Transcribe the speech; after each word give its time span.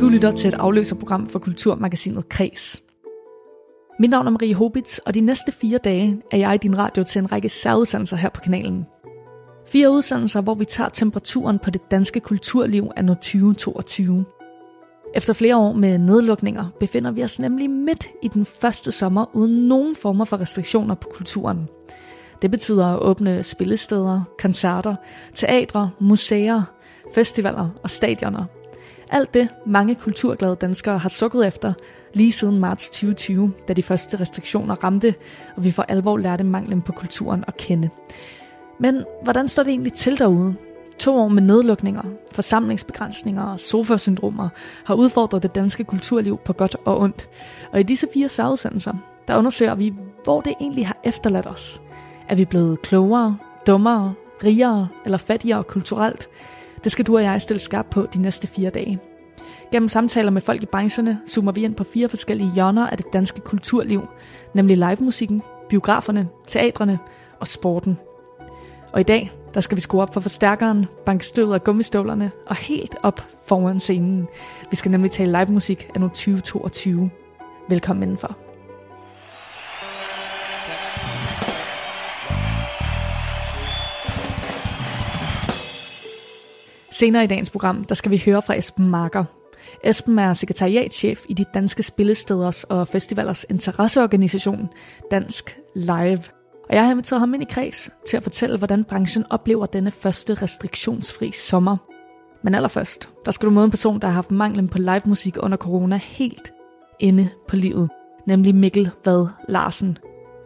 Du 0.00 0.08
lytter 0.08 0.30
til 0.30 0.48
et 0.48 0.54
afløserprogram 0.54 1.28
for 1.28 1.38
Kulturmagasinet 1.38 2.28
Kres. 2.28 2.82
Mit 3.98 4.10
navn 4.10 4.26
er 4.26 4.30
Marie 4.30 4.54
Hobitz, 4.54 4.98
og 4.98 5.14
de 5.14 5.20
næste 5.20 5.52
fire 5.52 5.78
dage 5.78 6.22
er 6.32 6.36
jeg 6.36 6.54
i 6.54 6.58
din 6.58 6.78
radio 6.78 7.04
til 7.04 7.18
en 7.18 7.32
række 7.32 7.48
særudsendelser 7.48 8.16
her 8.16 8.28
på 8.28 8.40
kanalen. 8.40 8.86
Fire 9.66 9.90
udsendelser, 9.90 10.40
hvor 10.40 10.54
vi 10.54 10.64
tager 10.64 10.88
temperaturen 10.88 11.58
på 11.58 11.70
det 11.70 11.90
danske 11.90 12.20
kulturliv 12.20 12.90
af 12.96 13.04
2022. 13.06 14.24
Efter 15.14 15.32
flere 15.32 15.56
år 15.56 15.72
med 15.72 15.98
nedlukninger 15.98 16.64
befinder 16.80 17.10
vi 17.10 17.24
os 17.24 17.38
nemlig 17.38 17.70
midt 17.70 18.06
i 18.22 18.28
den 18.28 18.44
første 18.44 18.92
sommer 18.92 19.36
uden 19.36 19.68
nogen 19.68 19.96
former 19.96 20.24
for 20.24 20.40
restriktioner 20.40 20.94
på 20.94 21.08
kulturen. 21.14 21.68
Det 22.42 22.50
betyder 22.50 22.86
at 22.86 22.98
åbne 22.98 23.42
spillesteder, 23.42 24.22
koncerter, 24.38 24.94
teatre, 25.34 25.90
museer, 26.00 26.62
festivaler 27.14 27.68
og 27.82 27.90
stadioner. 27.90 28.44
Alt 29.10 29.34
det 29.34 29.48
mange 29.66 29.94
kulturglade 29.94 30.56
danskere 30.56 30.98
har 30.98 31.08
sukket 31.08 31.46
efter 31.46 31.72
lige 32.14 32.32
siden 32.32 32.58
marts 32.58 32.90
2020, 32.90 33.52
da 33.68 33.72
de 33.72 33.82
første 33.82 34.20
restriktioner 34.20 34.84
ramte, 34.84 35.14
og 35.56 35.64
vi 35.64 35.70
for 35.70 35.82
alvor 35.82 36.16
lærte 36.16 36.44
manglen 36.44 36.82
på 36.82 36.92
kulturen 36.92 37.44
at 37.46 37.56
kende. 37.56 37.90
Men 38.78 39.04
hvordan 39.22 39.48
står 39.48 39.62
det 39.62 39.70
egentlig 39.70 39.92
til 39.92 40.18
derude? 40.18 40.54
To 40.98 41.16
år 41.16 41.28
med 41.28 41.42
nedlukninger, 41.42 42.02
forsamlingsbegrænsninger 42.32 43.42
og 43.42 43.60
sofasyndromer 43.60 44.48
har 44.84 44.94
udfordret 44.94 45.42
det 45.42 45.54
danske 45.54 45.84
kulturliv 45.84 46.38
på 46.44 46.52
godt 46.52 46.76
og 46.84 47.00
ondt. 47.00 47.28
Og 47.72 47.80
i 47.80 47.82
disse 47.82 48.06
fire 48.14 48.28
særudsendelser, 48.28 48.92
der 49.28 49.38
undersøger 49.38 49.74
vi, 49.74 49.94
hvor 50.24 50.40
det 50.40 50.54
egentlig 50.60 50.86
har 50.86 50.96
efterladt 51.04 51.46
os. 51.46 51.82
Er 52.28 52.34
vi 52.34 52.44
blevet 52.44 52.82
klogere, 52.82 53.36
dummere, 53.66 54.14
rigere 54.44 54.88
eller 55.04 55.18
fattigere 55.18 55.64
kulturelt? 55.64 56.28
Det 56.86 56.92
skal 56.92 57.06
du 57.06 57.16
og 57.16 57.22
jeg 57.22 57.42
stille 57.42 57.60
skarp 57.60 57.86
på 57.90 58.06
de 58.14 58.22
næste 58.22 58.46
fire 58.46 58.70
dage. 58.70 58.98
Gennem 59.72 59.88
samtaler 59.88 60.30
med 60.30 60.40
folk 60.40 60.62
i 60.62 60.66
brancherne 60.66 61.20
zoomer 61.28 61.52
vi 61.52 61.64
ind 61.64 61.74
på 61.74 61.84
fire 61.84 62.08
forskellige 62.08 62.52
hjørner 62.54 62.86
af 62.86 62.96
det 62.96 63.06
danske 63.12 63.40
kulturliv, 63.40 64.08
nemlig 64.54 64.76
livemusikken, 64.76 65.42
biograferne, 65.68 66.28
teatrene 66.46 66.98
og 67.40 67.48
sporten. 67.48 67.98
Og 68.92 69.00
i 69.00 69.02
dag, 69.02 69.32
der 69.54 69.60
skal 69.60 69.76
vi 69.76 69.80
skrue 69.80 70.02
op 70.02 70.14
for 70.14 70.20
forstærkeren, 70.20 70.86
banke 71.06 71.26
støvet 71.26 71.54
af 71.54 71.64
gummistøvlerne 71.64 72.30
og 72.46 72.56
helt 72.56 72.96
op 73.02 73.20
foran 73.46 73.80
scenen. 73.80 74.28
Vi 74.70 74.76
skal 74.76 74.90
nemlig 74.90 75.10
tale 75.10 75.32
live 75.32 75.52
musik 75.54 75.90
af 75.94 76.00
nu 76.00 76.08
2022. 76.08 77.10
Velkommen 77.68 78.02
indenfor. 78.02 78.45
Senere 86.98 87.24
i 87.24 87.26
dagens 87.26 87.50
program, 87.50 87.84
der 87.84 87.94
skal 87.94 88.10
vi 88.10 88.22
høre 88.26 88.42
fra 88.42 88.58
Esben 88.58 88.88
Marker. 88.88 89.24
Esben 89.84 90.18
er 90.18 90.32
sekretariatchef 90.32 91.24
i 91.28 91.34
de 91.34 91.44
danske 91.54 91.82
spillesteders 91.82 92.64
og 92.64 92.88
festivalers 92.88 93.46
interesseorganisation 93.50 94.68
Dansk 95.10 95.58
Live. 95.74 96.22
Og 96.68 96.74
jeg 96.74 96.84
har 96.84 96.90
inviteret 96.90 97.20
ham 97.20 97.34
ind 97.34 97.42
i 97.42 97.46
kreds 97.50 97.90
til 98.06 98.16
at 98.16 98.22
fortælle, 98.22 98.58
hvordan 98.58 98.84
branchen 98.84 99.24
oplever 99.30 99.66
denne 99.66 99.90
første 99.90 100.34
restriktionsfri 100.34 101.32
sommer. 101.32 101.76
Men 102.42 102.54
allerførst, 102.54 103.08
der 103.24 103.32
skal 103.32 103.46
du 103.46 103.52
møde 103.52 103.64
en 103.64 103.70
person, 103.70 104.00
der 104.00 104.08
har 104.08 104.14
haft 104.14 104.30
manglen 104.30 104.68
på 104.68 104.78
live 104.78 105.02
musik 105.04 105.36
under 105.38 105.56
corona 105.56 105.96
helt 105.96 106.52
inde 107.00 107.28
på 107.48 107.56
livet, 107.56 107.90
nemlig 108.26 108.54
Mikkel 108.54 108.90
Vad 109.04 109.26
Larsen. 109.48 109.98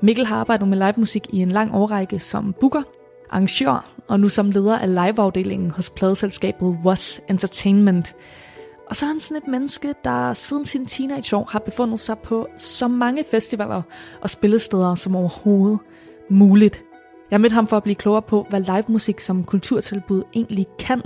Mikkel 0.03 0.27
har 0.27 0.37
arbejdet 0.37 0.69
med 0.69 0.79
live 0.79 0.95
musik 0.97 1.27
i 1.33 1.43
en 1.43 1.51
lang 1.51 1.75
årrække 1.75 2.19
som 2.19 2.55
booker, 2.61 2.83
arrangør 3.31 4.00
og 4.11 4.21
nu 4.21 4.29
som 4.29 4.51
leder 4.51 4.79
af 4.79 4.89
liveafdelingen 4.89 5.71
hos 5.71 5.91
pladeselskabet 5.91 6.77
Was 6.85 7.21
Entertainment. 7.29 8.15
Og 8.89 8.97
så 8.97 9.07
er 9.07 9.09
han 9.09 9.21
sådan 9.21 9.43
et 9.43 9.49
menneske, 9.49 9.95
der 10.05 10.33
siden 10.33 10.65
sin 10.65 10.87
teenageår 10.87 11.49
har 11.51 11.59
befundet 11.59 12.01
sig 12.01 12.19
på 12.19 12.47
så 12.59 12.89
mange 12.89 13.25
festivaler 13.31 13.83
og 14.21 14.31
spillesteder 14.31 14.95
som 14.95 15.17
overhovedet 15.17 15.79
muligt. 16.31 16.83
Jeg 17.31 17.41
mødte 17.41 17.55
ham 17.55 17.67
for 17.67 17.77
at 17.77 17.83
blive 17.83 17.95
klogere 17.95 18.23
på, 18.23 18.47
hvad 18.49 18.61
livemusik 18.61 19.21
som 19.21 19.45
kulturtilbud 19.45 20.23
egentlig 20.35 20.67
kan, 20.79 21.03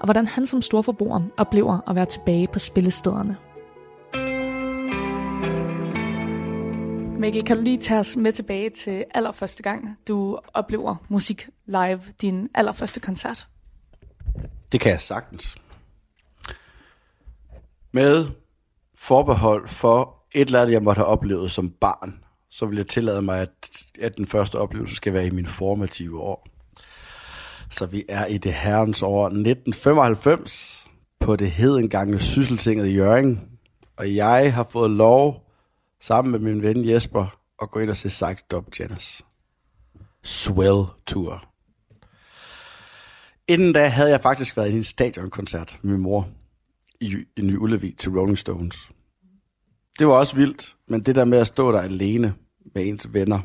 og 0.00 0.04
hvordan 0.04 0.26
han 0.26 0.46
som 0.46 0.62
storforbruger 0.62 1.20
oplever 1.36 1.78
at 1.88 1.94
være 1.94 2.06
tilbage 2.06 2.48
på 2.52 2.58
spillestederne. 2.58 3.36
Mikkel, 7.18 7.44
kan 7.44 7.56
du 7.56 7.62
lige 7.62 7.78
tage 7.78 8.00
os 8.00 8.16
med 8.16 8.32
tilbage 8.32 8.70
til 8.70 9.04
allerførste 9.14 9.62
gang, 9.62 9.98
du 10.08 10.38
oplever 10.54 10.96
musik 11.08 11.48
live, 11.66 12.00
din 12.20 12.48
allerførste 12.54 13.00
koncert? 13.00 13.46
Det 14.72 14.80
kan 14.80 14.92
jeg 14.92 15.00
sagtens. 15.00 15.56
Med 17.92 18.26
forbehold 18.94 19.68
for 19.68 20.24
et 20.34 20.46
eller 20.46 20.60
andet, 20.60 20.72
jeg 20.72 20.82
måtte 20.82 20.98
have 20.98 21.06
oplevet 21.06 21.50
som 21.50 21.70
barn, 21.70 22.24
så 22.50 22.66
vil 22.66 22.76
jeg 22.76 22.88
tillade 22.88 23.22
mig, 23.22 23.40
at, 23.40 23.82
at 24.00 24.16
den 24.16 24.26
første 24.26 24.58
oplevelse 24.58 24.96
skal 24.96 25.12
være 25.12 25.26
i 25.26 25.30
mine 25.30 25.48
formative 25.48 26.20
år. 26.20 26.48
Så 27.70 27.86
vi 27.86 28.04
er 28.08 28.26
i 28.26 28.38
det 28.38 28.52
herrens 28.52 29.02
år 29.02 29.26
1995 29.26 30.86
på 31.20 31.36
det 31.36 31.50
hedengangne 31.50 32.18
Sysseltinget 32.18 32.86
i 32.86 32.94
Jørgen. 32.96 33.40
Og 33.96 34.14
jeg 34.14 34.54
har 34.54 34.66
fået 34.70 34.90
lov, 34.90 35.47
sammen 36.00 36.32
med 36.32 36.38
min 36.38 36.62
ven 36.62 36.88
Jesper, 36.88 37.40
at 37.62 37.70
gå 37.70 37.80
ind 37.80 37.90
og 37.90 37.96
se 37.96 38.08
Psych 38.08 38.42
Dub 38.50 38.78
Janice. 38.78 39.24
Swell 40.22 40.84
Tour. 41.06 41.44
Inden 43.48 43.72
da 43.72 43.86
havde 43.86 44.10
jeg 44.10 44.20
faktisk 44.20 44.56
været 44.56 44.70
i 44.70 44.76
en 44.76 44.84
stadionkoncert 44.84 45.78
med 45.82 45.92
min 45.92 46.00
mor 46.00 46.28
i, 47.00 47.16
i 47.36 47.40
Ny 47.40 47.58
Ullevi 47.58 47.94
til 47.98 48.10
Rolling 48.10 48.38
Stones. 48.38 48.90
Det 49.98 50.06
var 50.06 50.12
også 50.12 50.36
vildt, 50.36 50.76
men 50.88 51.00
det 51.00 51.14
der 51.16 51.24
med 51.24 51.38
at 51.38 51.46
stå 51.46 51.72
der 51.72 51.80
alene 51.80 52.34
med 52.74 52.86
ens 52.86 53.12
venner 53.12 53.40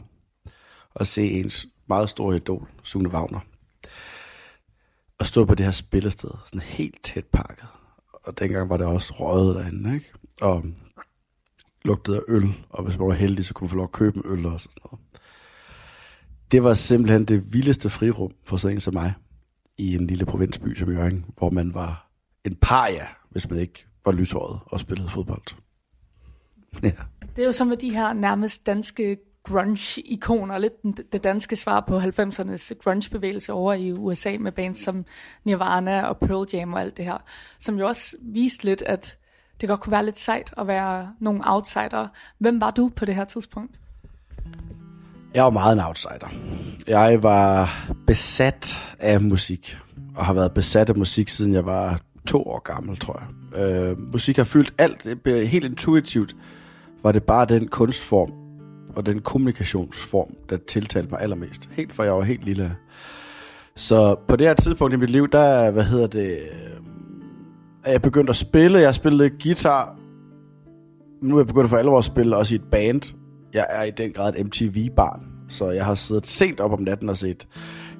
og 0.94 1.08
se 1.08 1.32
ens 1.32 1.68
meget 1.88 2.10
store 2.10 2.36
idol, 2.36 2.70
Sune 2.84 3.10
Wagner, 3.10 3.40
og 5.20 5.26
stå 5.26 5.46
på 5.46 5.56
det 5.56 5.66
her 5.66 5.74
spillested, 5.74 6.30
sådan 6.46 6.60
helt 6.60 7.04
tæt 7.04 7.26
pakket. 7.26 7.68
Og 8.14 8.40
dengang 8.40 8.70
var 8.70 8.78
det 8.78 8.86
også 8.86 9.14
røget 9.14 9.56
derinde, 9.56 9.94
ikke? 9.94 10.14
Og 10.42 10.64
lugtede 11.86 12.18
af 12.18 12.22
øl, 12.28 12.54
og 12.70 12.84
hvis 12.84 12.98
man 12.98 13.08
var 13.08 13.14
heldig, 13.14 13.46
så 13.46 13.54
kunne 13.54 13.66
man 13.66 13.70
få 13.70 13.76
lov 13.76 13.84
at 13.84 13.92
købe 13.92 14.18
en 14.18 14.24
øl 14.26 14.46
og 14.46 14.62
sådan 14.62 14.82
noget. 14.86 15.00
Det 16.52 16.64
var 16.64 16.74
simpelthen 16.74 17.26
det 17.26 17.54
vildeste 17.54 17.90
frirum 17.90 18.32
for 18.44 18.58
sådan 18.58 18.78
en 18.78 18.82
som 18.82 18.94
mig 18.94 19.14
i 19.78 19.96
en 19.96 20.08
lille 20.08 20.26
provinsby 20.26 20.76
som 20.76 20.92
Jørgen, 20.92 21.26
hvor 21.38 21.50
man 21.50 21.74
var 21.74 22.10
en 22.46 22.56
paria, 22.56 23.08
hvis 23.30 23.50
man 23.50 23.60
ikke 23.60 23.88
var 24.06 24.12
lyshåret 24.12 24.60
og 24.66 24.80
spillede 24.80 25.10
fodbold. 25.10 25.56
Ja. 26.84 26.92
Det 27.36 27.42
er 27.42 27.46
jo 27.46 27.52
som 27.52 27.68
med 27.68 27.78
de 27.78 27.90
her 27.90 28.14
nærmest 28.14 28.66
danske 28.66 29.18
grunge-ikoner, 29.44 30.58
lidt 30.58 30.74
det 31.12 31.24
danske 31.24 31.56
svar 31.56 31.80
på 31.80 32.00
90'ernes 32.00 32.74
grunge-bevægelse 32.74 33.54
over 33.54 33.74
i 33.74 33.92
USA 33.92 34.38
med 34.40 34.52
bands 34.52 34.84
som 34.84 35.06
Nirvana 35.44 36.02
og 36.02 36.18
Pearl 36.18 36.48
Jam 36.54 36.74
og 36.74 36.82
alt 36.82 36.98
det 36.98 37.06
her, 37.06 37.18
som 37.60 37.80
jo 37.80 37.88
også 37.88 38.18
viste 38.22 38.66
lidt, 38.66 38.82
at 38.82 39.18
det 39.64 39.70
godt 39.70 39.80
kunne 39.80 39.92
være 39.92 40.06
lidt 40.06 40.20
sejt 40.20 40.54
at 40.58 40.68
være 40.68 41.10
nogle 41.20 41.42
outsider. 41.46 42.08
Hvem 42.38 42.62
var 42.62 42.72
du 42.72 42.92
på 42.96 43.06
det 43.06 43.16
her 43.16 43.26
tidspunkt? 43.26 43.80
Jeg 45.34 45.44
var 45.44 45.50
meget 45.50 45.74
en 45.74 45.80
outsider. 45.80 46.34
Jeg 46.88 47.24
var 47.24 47.70
besat 48.08 48.94
af 49.00 49.22
musik, 49.22 49.78
og 50.16 50.26
har 50.26 50.34
været 50.34 50.54
besat 50.54 50.90
af 50.90 50.96
musik, 50.96 51.30
siden 51.30 51.54
jeg 51.54 51.66
var 51.66 52.00
to 52.28 52.44
år 52.44 52.60
gammel, 52.60 52.98
tror 52.98 53.22
jeg. 53.22 53.62
Øh, 53.62 54.00
musik 54.12 54.38
har 54.38 54.44
fyldt 54.44 54.74
alt, 54.78 55.28
helt 55.48 55.66
intuitivt 55.66 56.36
var 57.04 57.12
det 57.12 57.24
bare 57.24 57.46
den 57.46 57.68
kunstform 57.68 58.32
og 58.96 59.06
den 59.06 59.20
kommunikationsform, 59.20 60.36
der 60.50 60.58
tiltalte 60.68 61.12
mig 61.12 61.22
allermest. 61.22 61.70
Helt 61.72 61.94
fra 61.94 62.04
jeg 62.04 62.14
var 62.14 62.24
helt 62.24 62.46
lille. 62.46 62.76
Så 63.76 64.16
på 64.28 64.36
det 64.36 64.48
her 64.48 64.54
tidspunkt 64.54 64.94
i 64.94 64.98
mit 64.98 65.10
liv, 65.10 65.28
der, 65.32 65.72
hvad 65.72 65.84
hedder 65.84 66.08
det, 66.08 66.32
øh, 66.32 66.93
jeg 67.92 68.02
begyndte 68.02 68.30
at 68.30 68.36
spille. 68.36 68.80
Jeg 68.80 68.96
spillede 68.96 69.30
guitar. 69.30 69.96
Nu 71.22 71.36
er 71.36 71.40
jeg 71.40 71.48
begyndt 71.48 71.70
for 71.70 71.78
alvor 71.78 71.98
at 71.98 72.06
spille 72.06 72.38
også 72.38 72.56
i 72.56 72.58
et 72.58 72.64
band. 72.72 73.16
Jeg 73.54 73.68
er 73.70 73.84
i 73.84 73.92
den 73.92 74.12
grad 74.12 74.34
et 74.36 74.46
MTV-barn. 74.46 75.28
Så 75.50 75.70
jeg 75.70 75.86
har 75.86 75.96
siddet 75.96 76.28
sent 76.28 76.60
op 76.60 76.72
om 76.74 76.82
natten 76.82 77.10
og 77.10 77.18
set 77.18 77.48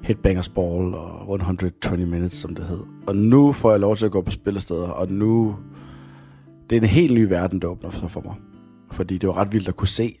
Headbangers 0.02 0.48
Ball 0.48 0.94
og 0.94 1.34
120 1.34 2.06
Minutes, 2.06 2.34
som 2.34 2.54
det 2.54 2.64
hed. 2.64 2.80
Og 3.06 3.16
nu 3.16 3.52
får 3.52 3.70
jeg 3.70 3.80
lov 3.80 3.96
til 3.96 4.06
at 4.06 4.12
gå 4.12 4.22
på 4.22 4.30
spillesteder, 4.30 4.88
og 4.88 5.08
nu... 5.08 5.56
Det 6.70 6.76
er 6.76 6.80
en 6.80 6.88
helt 6.88 7.14
ny 7.14 7.28
verden, 7.28 7.62
der 7.62 7.68
åbner 7.68 7.90
sig 7.90 8.10
for 8.10 8.20
mig. 8.20 8.34
Fordi 8.92 9.18
det 9.18 9.28
var 9.28 9.36
ret 9.36 9.52
vildt 9.52 9.68
at 9.68 9.76
kunne 9.76 9.88
se 9.88 10.18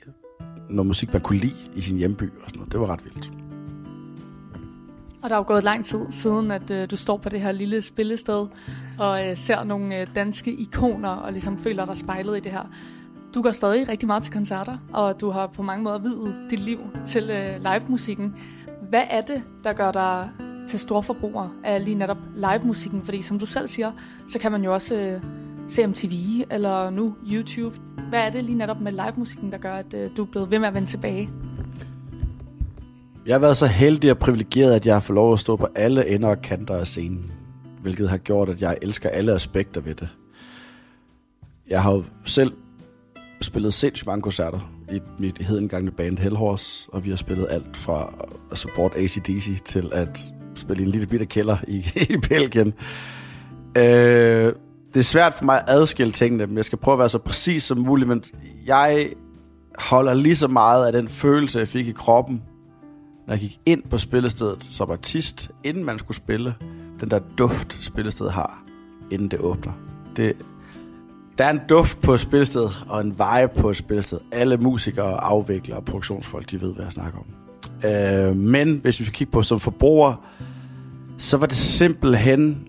noget 0.70 0.86
musik, 0.86 1.12
man 1.12 1.22
kunne 1.22 1.38
lide 1.38 1.70
i 1.74 1.80
sin 1.80 1.96
hjemby 1.96 2.22
og 2.22 2.44
sådan 2.46 2.58
noget. 2.58 2.72
Det 2.72 2.80
var 2.80 2.86
ret 2.86 3.04
vildt. 3.04 3.30
Og 5.22 5.30
der 5.30 5.36
er 5.36 5.40
jo 5.40 5.44
gået 5.46 5.64
lang 5.64 5.84
tid 5.84 6.00
siden, 6.10 6.50
at 6.50 6.70
øh, 6.70 6.90
du 6.90 6.96
står 6.96 7.16
på 7.16 7.28
det 7.28 7.40
her 7.40 7.52
lille 7.52 7.82
spillested 7.82 8.46
og 8.98 9.28
øh, 9.28 9.36
ser 9.36 9.64
nogle 9.64 10.00
øh, 10.00 10.06
danske 10.14 10.52
ikoner 10.52 11.08
og 11.08 11.32
ligesom 11.32 11.58
føler 11.58 11.84
dig 11.84 11.96
spejlet 11.96 12.36
i 12.36 12.40
det 12.40 12.52
her. 12.52 12.70
Du 13.34 13.42
går 13.42 13.50
stadig 13.50 13.88
rigtig 13.88 14.06
meget 14.06 14.22
til 14.22 14.32
koncerter, 14.32 14.76
og 14.92 15.20
du 15.20 15.30
har 15.30 15.46
på 15.46 15.62
mange 15.62 15.84
måder 15.84 15.98
videt 15.98 16.36
dit 16.50 16.58
liv 16.60 16.78
til 17.06 17.30
øh, 17.30 17.62
live-musikken. 17.62 18.34
Hvad 18.88 19.02
er 19.10 19.20
det, 19.20 19.42
der 19.64 19.72
gør 19.72 19.92
dig 19.92 20.30
til 20.68 20.78
storforbruger 20.78 21.48
af 21.64 21.84
lige 21.84 21.94
netop 21.94 22.18
live-musikken? 22.34 23.02
Fordi 23.04 23.22
som 23.22 23.38
du 23.38 23.46
selv 23.46 23.68
siger, 23.68 23.92
så 24.28 24.38
kan 24.38 24.52
man 24.52 24.64
jo 24.64 24.74
også 24.74 24.94
øh, 24.96 25.88
MTV 25.88 26.12
eller 26.50 26.90
nu 26.90 27.14
YouTube. 27.32 27.76
Hvad 28.08 28.20
er 28.20 28.30
det 28.30 28.44
lige 28.44 28.58
netop 28.58 28.80
med 28.80 28.92
live-musikken, 28.92 29.52
der 29.52 29.58
gør, 29.58 29.72
at 29.72 29.94
øh, 29.94 30.10
du 30.16 30.22
er 30.22 30.26
blevet 30.26 30.50
ved 30.50 30.58
med 30.58 30.68
at 30.68 30.74
vende 30.74 30.88
tilbage? 30.88 31.30
Jeg 33.26 33.34
har 33.34 33.38
været 33.38 33.56
så 33.56 33.66
heldig 33.66 34.10
og 34.10 34.18
privilegeret, 34.18 34.74
at 34.74 34.86
jeg 34.86 34.94
har 34.94 35.00
fået 35.00 35.14
lov 35.14 35.32
at 35.32 35.40
stå 35.40 35.56
på 35.56 35.68
alle 35.74 36.08
ender 36.08 36.28
og 36.28 36.42
kanter 36.42 36.76
af 36.76 36.86
scenen. 36.86 37.30
Hvilket 37.84 38.10
har 38.10 38.16
gjort, 38.16 38.48
at 38.48 38.62
jeg 38.62 38.78
elsker 38.82 39.08
alle 39.08 39.32
aspekter 39.32 39.80
ved 39.80 39.94
det. 39.94 40.08
Jeg 41.68 41.82
har 41.82 41.92
jo 41.92 42.04
selv 42.24 42.52
spillet 43.40 43.74
sindssygt 43.74 44.06
mange 44.06 44.22
koncerter 44.22 44.72
i 44.92 45.00
mit 45.18 45.38
hedengangne 45.38 45.90
band 45.90 46.18
Hellhorse, 46.18 46.88
og 46.92 47.04
vi 47.04 47.10
har 47.10 47.16
spillet 47.16 47.46
alt 47.50 47.76
fra 47.76 48.14
at 48.52 48.58
support 48.58 48.92
ACDC 48.96 49.62
til 49.64 49.90
at 49.92 50.24
spille 50.54 50.82
i 50.82 50.86
en 50.86 50.92
lille 50.92 51.06
bitte 51.06 51.26
kælder 51.26 51.56
i, 51.68 51.76
i 52.14 52.16
Belgien. 52.28 52.74
Øh, 53.76 54.52
det 54.94 55.00
er 55.00 55.02
svært 55.02 55.34
for 55.34 55.44
mig 55.44 55.58
at 55.58 55.64
adskille 55.68 56.12
tingene, 56.12 56.46
men 56.46 56.56
jeg 56.56 56.64
skal 56.64 56.78
prøve 56.78 56.92
at 56.92 56.98
være 56.98 57.08
så 57.08 57.18
præcis 57.18 57.62
som 57.62 57.78
muligt, 57.78 58.08
men 58.08 58.24
jeg 58.66 59.12
holder 59.78 60.14
lige 60.14 60.36
så 60.36 60.48
meget 60.48 60.86
af 60.86 60.92
den 60.92 61.08
følelse, 61.08 61.58
jeg 61.58 61.68
fik 61.68 61.88
i 61.88 61.92
kroppen, 61.92 62.42
når 63.26 63.34
jeg 63.34 63.40
gik 63.40 63.58
ind 63.66 63.82
på 63.90 63.98
spillestedet 63.98 64.64
som 64.64 64.90
artist, 64.90 65.50
inden 65.64 65.84
man 65.84 65.98
skulle 65.98 66.16
spille, 66.16 66.54
den 67.00 67.10
der 67.10 67.18
duft, 67.38 67.78
spillestedet 67.80 68.32
har, 68.32 68.62
inden 69.10 69.28
det 69.28 69.38
åbner. 69.40 69.72
Det, 70.16 70.36
der 71.38 71.44
er 71.44 71.50
en 71.50 71.60
duft 71.68 72.00
på 72.00 72.18
spillestedet, 72.18 72.84
og 72.88 73.00
en 73.00 73.10
vibe 73.10 73.60
på 73.60 73.72
spillestedet. 73.72 74.24
Alle 74.32 74.56
musikere, 74.56 75.24
afviklere 75.24 75.78
og 75.78 75.84
produktionsfolk, 75.84 76.50
de 76.50 76.60
ved, 76.60 76.74
hvad 76.74 76.84
jeg 76.84 76.92
snakker 76.92 77.18
om. 77.18 77.26
Øh, 77.90 78.36
men 78.36 78.78
hvis 78.82 79.00
vi 79.00 79.04
kigger 79.04 79.32
på 79.32 79.42
som 79.42 79.60
forbruger, 79.60 80.24
så 81.18 81.36
var 81.36 81.46
det 81.46 81.56
simpelthen 81.56 82.68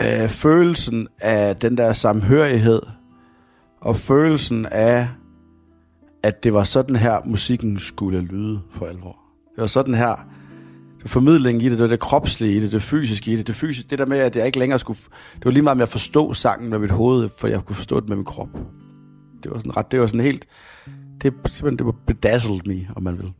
øh, 0.00 0.28
følelsen 0.28 1.08
af 1.20 1.56
den 1.56 1.76
der 1.76 1.92
samhørighed, 1.92 2.82
og 3.80 3.96
følelsen 3.96 4.66
af, 4.66 5.08
at 6.22 6.44
det 6.44 6.54
var 6.54 6.64
sådan 6.64 6.96
her, 6.96 7.20
musikken 7.24 7.78
skulle 7.78 8.20
lyde 8.20 8.60
for 8.70 8.86
alvor. 8.86 9.16
Det 9.54 9.60
var 9.60 9.66
sådan 9.66 9.94
her, 9.94 10.26
formidlingen 11.08 11.60
i 11.60 11.64
det, 11.64 11.72
det 11.72 11.80
var 11.80 11.86
det 11.86 12.00
kropslige 12.00 12.56
i 12.56 12.60
det, 12.60 12.72
det 12.72 12.82
fysiske 12.82 13.32
i 13.32 13.36
det, 13.36 13.46
det 13.46 13.54
fysiske, 13.56 13.90
det 13.90 13.98
der 13.98 14.06
med, 14.06 14.18
at 14.18 14.36
jeg 14.36 14.46
ikke 14.46 14.58
længere 14.58 14.78
skulle, 14.78 14.98
det 15.34 15.44
var 15.44 15.50
lige 15.50 15.62
meget 15.62 15.76
med 15.76 15.82
at 15.82 15.88
forstå 15.88 16.34
sangen 16.34 16.70
med 16.70 16.78
mit 16.78 16.90
hoved, 16.90 17.28
for 17.38 17.48
jeg 17.48 17.60
kunne 17.64 17.76
forstå 17.76 18.00
det 18.00 18.08
med 18.08 18.16
min 18.16 18.24
krop. 18.24 18.48
Det 19.42 19.50
var 19.50 19.58
sådan 19.58 19.76
ret, 19.76 19.92
det 19.92 20.00
var 20.00 20.06
sådan 20.06 20.20
helt, 20.20 20.46
det, 21.22 21.32
simpelthen, 21.32 21.78
det 21.78 21.86
var 21.86 21.94
bedazzled 22.06 22.60
me, 22.66 22.88
om 22.96 23.02
man 23.02 23.18
vil. 23.18 23.32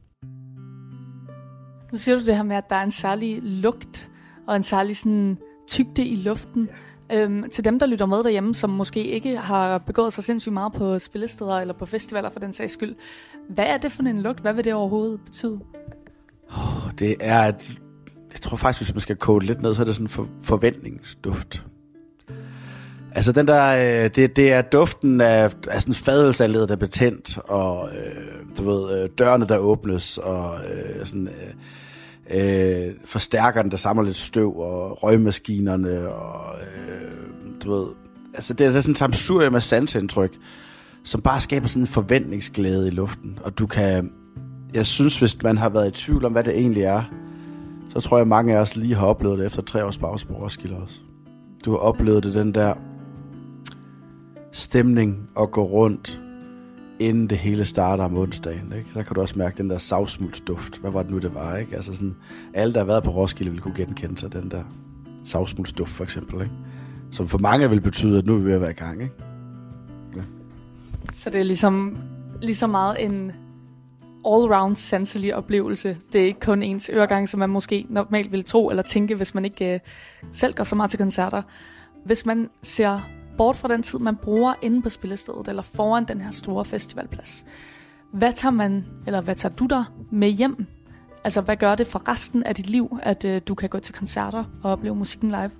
Nu 1.93 1.99
siger 1.99 2.17
du 2.17 2.25
det 2.25 2.37
her 2.37 2.43
med, 2.43 2.57
at 2.57 2.71
der 2.71 2.77
er 2.77 2.83
en 2.83 2.91
særlig 2.91 3.43
lugt, 3.43 4.09
og 4.47 4.57
en 4.57 4.63
særlig 4.63 4.97
sådan 4.97 5.39
tygde 5.69 6.07
i 6.07 6.17
luften. 6.17 6.69
Øhm, 7.13 7.51
til 7.51 7.65
dem, 7.65 7.79
der 7.79 7.87
lytter 7.87 8.07
med 8.07 8.25
derhjemme, 8.25 8.55
som 8.55 8.71
måske 8.71 9.05
ikke 9.05 9.37
har 9.37 9.79
begået 9.79 10.13
sig 10.13 10.25
sindssygt 10.25 10.53
meget 10.53 10.73
på 10.73 10.99
spillesteder 10.99 11.55
eller 11.55 11.75
på 11.75 11.87
festivaler 11.87 12.31
for 12.31 12.41
den 12.41 12.53
sags 12.53 12.73
skyld. 12.73 12.95
Hvad 13.49 13.65
er 13.65 13.77
det 13.77 13.93
for 13.93 14.03
en 14.03 14.23
lugt? 14.23 14.41
Hvad 14.41 14.53
vil 14.53 14.65
det 14.65 14.75
overhovedet 14.75 15.21
betyde? 15.25 15.61
Oh, 16.51 16.93
det 16.99 17.17
er 17.21 17.43
et, 17.43 17.55
jeg 18.33 18.41
tror 18.41 18.57
faktisk, 18.57 18.81
hvis 18.81 18.95
man 18.95 19.01
skal 19.01 19.17
kode 19.17 19.47
lidt 19.47 19.63
ned, 19.63 19.75
så 19.75 19.81
er 19.81 19.85
det 19.85 19.95
sådan 19.95 20.05
en 20.05 20.09
for, 20.09 20.29
forventningsduft. 20.43 21.63
Altså 23.13 23.33
den 23.33 23.47
der, 23.47 24.05
øh, 24.05 24.11
det, 24.11 24.37
det 24.37 24.53
er 24.53 24.63
duften 24.63 25.21
af, 25.21 25.55
af 25.69 25.83
sådan 25.83 25.95
fadelsalder, 25.95 26.67
der 26.67 26.75
er 26.75 26.79
betændt, 26.79 27.39
og 27.39 27.89
øh, 27.89 28.57
du 28.59 28.71
ved, 28.71 29.03
øh, 29.03 29.11
dørene, 29.19 29.49
der 29.49 29.59
åbnes, 29.59 30.19
og 30.19 30.61
øh, 30.61 31.07
sådan... 31.07 31.29
Øh, 31.29 31.55
øh, 32.31 32.95
forstærkerne, 33.05 33.71
der 33.71 33.77
samler 33.77 34.05
lidt 34.05 34.17
støv, 34.17 34.59
og 34.59 35.03
røgmaskinerne, 35.03 36.09
og 36.09 36.55
øh, 36.61 37.11
du 37.65 37.75
ved, 37.75 37.87
altså 38.35 38.55
det 38.55 38.67
er 38.67 38.71
sådan 38.71 38.91
en 38.91 38.97
samsurium 38.97 39.55
af 39.55 39.63
sansindtryk, 39.63 40.37
som 41.05 41.23
bare 41.23 41.41
skaber 41.41 41.69
sådan 41.69 41.83
en 41.83 41.87
forventningsglæde 41.87 42.89
i 42.89 42.91
luften, 42.91 43.39
og 43.43 43.59
du 43.59 43.67
kan, 43.67 44.11
jeg 44.75 44.87
synes, 44.87 45.19
hvis 45.19 45.43
man 45.43 45.59
har 45.59 45.69
været 45.69 45.89
i 45.89 46.05
tvivl 46.05 46.25
om, 46.25 46.33
hvad 46.33 46.45
det 46.45 46.59
egentlig 46.59 46.83
er, 46.83 47.03
så 47.89 48.01
tror 48.01 48.17
jeg, 48.17 48.29
mange 48.29 48.57
af 48.57 48.61
os 48.61 48.77
lige 48.77 48.95
har 48.95 49.07
oplevet 49.07 49.39
det 49.39 49.47
efter 49.47 49.63
tre 49.63 49.85
års 49.85 49.99
pause 49.99 50.27
på 50.27 50.35
Roskilde 50.35 50.77
også. 50.77 51.01
Du 51.65 51.71
har 51.71 51.79
oplevet 51.79 52.25
det, 52.25 52.35
den 52.35 52.55
der 52.55 52.75
stemning 54.53 55.29
at 55.41 55.51
gå 55.51 55.65
rundt 55.65 56.21
inden 56.99 57.31
det 57.31 57.39
hele 57.39 57.65
starter 57.65 58.05
om 58.05 58.17
onsdagen. 58.17 58.73
Ikke? 58.77 58.91
Der 58.95 59.03
kan 59.03 59.15
du 59.15 59.21
også 59.21 59.39
mærke 59.39 59.59
den 59.59 59.71
der 59.71 59.79
savsmuldsduft. 59.79 60.79
Hvad 60.79 60.91
var 60.91 61.03
det 61.03 61.11
nu, 61.11 61.19
det 61.19 61.35
var? 61.35 61.57
Ikke? 61.57 61.77
Altså 61.77 61.95
sådan, 61.95 62.17
alle, 62.55 62.75
der 62.75 62.81
har 62.81 62.87
været 62.87 63.05
på 63.05 63.11
Roskilde, 63.11 63.53
vil 63.53 63.61
kunne 63.61 63.75
genkende 63.75 64.19
sig 64.19 64.33
den 64.33 64.51
der 64.51 64.63
savsmuldsduft, 65.25 65.91
for 65.91 66.05
eksempel. 66.05 66.41
Ikke? 66.41 66.53
Som 67.11 67.29
for 67.29 67.39
mange 67.39 67.71
vil 67.71 67.81
betyde, 67.81 68.19
at 68.19 68.27
nu 68.27 68.35
er 68.35 68.39
vi 68.39 68.45
ved 68.45 68.53
at 68.53 68.61
være 68.61 68.71
i 68.71 68.75
gang. 68.75 69.03
Ikke? 69.03 69.15
Ja. 70.17 70.21
Så 71.13 71.31
det 71.31 71.41
er 71.41 71.45
ligesom, 71.45 71.97
ligesom 72.43 72.71
meget 72.71 73.05
en 73.05 73.33
all-round 74.27 74.77
sanselig 74.77 75.35
oplevelse. 75.35 75.97
Det 76.13 76.21
er 76.21 76.27
ikke 76.27 76.41
kun 76.41 76.63
ens 76.63 76.91
øregang, 76.93 77.29
som 77.29 77.41
man 77.41 77.51
måske 77.51 77.87
normalt 77.89 78.33
vil 78.33 78.45
tro 78.45 78.71
eller 78.71 78.83
tænke, 78.83 79.15
hvis 79.15 79.35
man 79.35 79.45
ikke 79.45 79.75
øh, 79.75 79.81
selv 80.33 80.55
går 80.55 80.65
så 80.65 80.77
meget 80.77 80.91
til 80.91 80.99
koncerter. 80.99 81.43
Hvis 82.05 82.27
man 82.27 82.51
ser 82.63 83.01
bort 83.37 83.57
fra 83.57 83.69
den 83.69 83.83
tid, 83.83 83.99
man 83.99 84.17
bruger 84.17 84.55
inde 84.63 84.83
på 84.83 84.89
spillestedet, 84.89 85.49
eller 85.49 85.63
foran 85.63 86.05
den 86.05 86.21
her 86.21 86.31
store 86.31 86.65
festivalplads. 86.65 87.45
Hvad 88.13 88.33
tager 88.33 88.53
man, 88.53 88.85
eller 89.07 89.21
hvad 89.21 89.35
tager 89.35 89.55
du 89.55 89.67
der 89.67 89.85
med 90.13 90.29
hjem? 90.29 90.67
Altså, 91.25 91.41
hvad 91.41 91.57
gør 91.57 91.75
det 91.75 91.87
for 91.87 92.09
resten 92.09 92.43
af 92.43 92.55
dit 92.55 92.71
liv, 92.71 92.99
at 93.03 93.25
øh, 93.25 93.41
du 93.49 93.55
kan 93.55 93.69
gå 93.69 93.79
til 93.79 93.95
koncerter 93.95 94.45
og 94.63 94.73
opleve 94.73 94.95
musikken 94.95 95.31
live? 95.31 95.51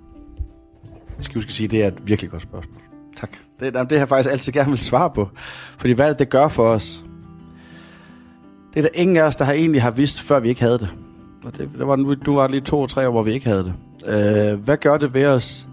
Jeg 1.17 1.25
skal 1.25 1.35
huske 1.35 1.49
at 1.49 1.53
sige, 1.53 1.65
at 1.65 1.71
det 1.71 1.83
er 1.83 1.87
et 1.87 2.07
virkelig 2.07 2.31
godt 2.31 2.41
spørgsmål. 2.41 2.81
Tak. 3.15 3.37
Det, 3.59 3.73
det 3.73 3.91
har 3.91 3.97
jeg 3.97 4.07
faktisk 4.07 4.31
altid 4.31 4.53
gerne 4.53 4.69
vil 4.69 4.79
svare 4.79 5.09
på. 5.09 5.29
Fordi 5.77 5.93
hvad 5.93 6.09
det, 6.09 6.19
det 6.19 6.29
gør 6.29 6.47
for 6.47 6.69
os? 6.69 7.03
Det 8.77 8.85
er 8.85 8.89
der 8.89 9.01
ingen 9.01 9.17
af 9.17 9.21
os, 9.21 9.35
der 9.35 9.45
har 9.45 9.53
egentlig 9.53 9.81
har 9.81 9.91
vidst, 9.91 10.21
før 10.21 10.39
vi 10.39 10.49
ikke 10.49 10.61
havde 10.61 10.79
det. 10.79 10.89
Og 11.43 11.57
det, 11.57 11.69
det 11.77 11.87
var, 11.87 11.95
du 11.95 12.35
var 12.35 12.47
lige 12.47 12.61
to 12.61 12.79
og 12.79 12.89
tre 12.89 13.07
år, 13.07 13.11
hvor 13.11 13.23
vi 13.23 13.33
ikke 13.33 13.45
havde 13.45 13.63
det. 13.63 13.73
Øh, 14.51 14.59
hvad 14.59 14.77
gør 14.77 14.97
det 14.97 15.13
ved 15.13 15.25
os, 15.25 15.67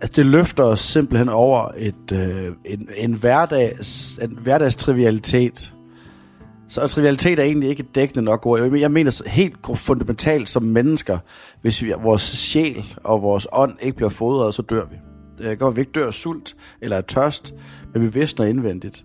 altså 0.00 0.12
det 0.16 0.26
løfter 0.26 0.64
os 0.64 0.80
simpelthen 0.80 1.28
over 1.28 1.70
et, 1.76 2.12
øh, 2.12 2.52
en, 2.64 2.88
en, 2.96 3.12
hverdags, 3.12 4.18
en 4.22 4.38
hverdags 4.42 4.76
trivialitet. 4.76 5.74
Så 6.68 6.88
trivialitet 6.88 7.38
er 7.38 7.42
egentlig 7.42 7.68
ikke 7.68 7.82
dækkende 7.82 8.24
nok 8.24 8.46
ord. 8.46 8.72
Jeg 8.72 8.90
mener 8.90 9.28
helt 9.28 9.56
fundamentalt 9.74 10.48
som 10.48 10.62
mennesker, 10.62 11.18
hvis 11.60 11.82
vi, 11.82 11.92
vores 12.02 12.22
sjæl 12.22 12.94
og 13.04 13.22
vores 13.22 13.46
ånd 13.52 13.74
ikke 13.80 13.96
bliver 13.96 14.10
fodret, 14.10 14.54
så 14.54 14.62
dør 14.62 14.84
vi. 14.84 14.96
Det 15.38 15.46
kan 15.46 15.58
godt, 15.58 15.76
vi 15.76 15.80
ikke 15.80 15.92
dør 15.92 16.06
af 16.06 16.14
sult 16.14 16.56
eller 16.80 16.96
af 16.96 17.04
tørst, 17.04 17.54
men 17.92 18.02
vi 18.02 18.08
visner 18.08 18.46
indvendigt. 18.46 19.04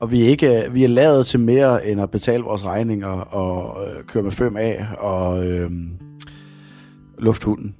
Og 0.00 0.10
vi 0.10 0.24
er, 0.24 0.28
ikke, 0.28 0.64
øh, 0.64 0.74
vi 0.74 0.84
er 0.84 0.88
lavet 0.88 1.26
til 1.26 1.40
mere 1.40 1.86
end 1.86 2.00
at 2.00 2.10
betale 2.10 2.42
vores 2.42 2.64
regninger 2.64 3.08
og 3.08 3.86
øh, 3.86 4.04
køre 4.04 4.22
med 4.22 4.32
fem 4.32 4.56
af 4.56 4.86
og 4.98 5.46
øh, 5.46 5.70
lufthunden 7.18 7.74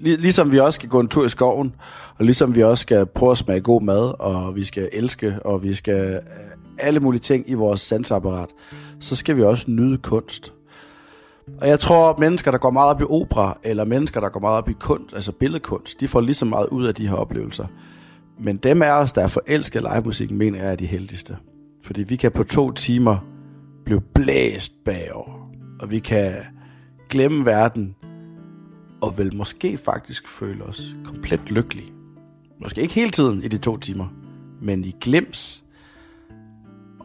ligesom 0.00 0.52
vi 0.52 0.58
også 0.58 0.76
skal 0.76 0.88
gå 0.88 1.00
en 1.00 1.08
tur 1.08 1.24
i 1.24 1.28
skoven, 1.28 1.74
og 2.18 2.24
ligesom 2.24 2.54
vi 2.54 2.62
også 2.62 2.82
skal 2.82 3.06
prøve 3.06 3.32
at 3.32 3.38
smage 3.38 3.60
god 3.60 3.82
mad, 3.82 4.14
og 4.18 4.56
vi 4.56 4.64
skal 4.64 4.88
elske, 4.92 5.38
og 5.44 5.62
vi 5.62 5.74
skal 5.74 6.14
øh, 6.14 6.20
alle 6.78 7.00
mulige 7.00 7.20
ting 7.20 7.50
i 7.50 7.54
vores 7.54 7.80
sansapparat, 7.80 8.48
så 9.00 9.16
skal 9.16 9.36
vi 9.36 9.42
også 9.42 9.64
nyde 9.70 9.98
kunst. 9.98 10.52
Og 11.60 11.68
jeg 11.68 11.80
tror, 11.80 12.10
at 12.10 12.18
mennesker, 12.18 12.50
der 12.50 12.58
går 12.58 12.70
meget 12.70 12.90
op 12.90 13.00
i 13.00 13.04
opera, 13.04 13.58
eller 13.62 13.84
mennesker, 13.84 14.20
der 14.20 14.28
går 14.28 14.40
meget 14.40 14.58
op 14.58 14.68
i 14.68 14.72
kunst, 14.72 15.14
altså 15.14 15.32
billedkunst, 15.32 16.00
de 16.00 16.08
får 16.08 16.20
lige 16.20 16.34
så 16.34 16.44
meget 16.44 16.66
ud 16.66 16.86
af 16.86 16.94
de 16.94 17.08
her 17.08 17.14
oplevelser. 17.14 17.66
Men 18.40 18.56
dem 18.56 18.82
af 18.82 18.90
os, 18.90 19.12
der 19.12 19.22
er 19.22 19.28
forelsket 19.28 19.82
live 19.82 20.02
musikken, 20.04 20.38
mener 20.38 20.58
jeg 20.58 20.72
er 20.72 20.76
de 20.76 20.86
heldigste. 20.86 21.36
Fordi 21.88 22.02
vi 22.02 22.16
kan 22.16 22.32
på 22.32 22.44
to 22.44 22.72
timer 22.72 23.16
blive 23.84 24.00
blæst 24.00 24.72
bagover, 24.84 25.50
og 25.80 25.90
vi 25.90 25.98
kan 25.98 26.32
glemme 27.08 27.44
verden 27.44 27.94
og 29.00 29.18
vil 29.18 29.36
måske 29.36 29.78
faktisk 29.78 30.28
føle 30.28 30.64
os 30.64 30.96
komplet 31.04 31.50
lykkelige. 31.50 31.92
Måske 32.60 32.80
ikke 32.80 32.94
hele 32.94 33.10
tiden 33.10 33.42
i 33.42 33.48
de 33.48 33.58
to 33.58 33.76
timer, 33.76 34.06
men 34.62 34.84
i 34.84 34.94
glims, 35.00 35.64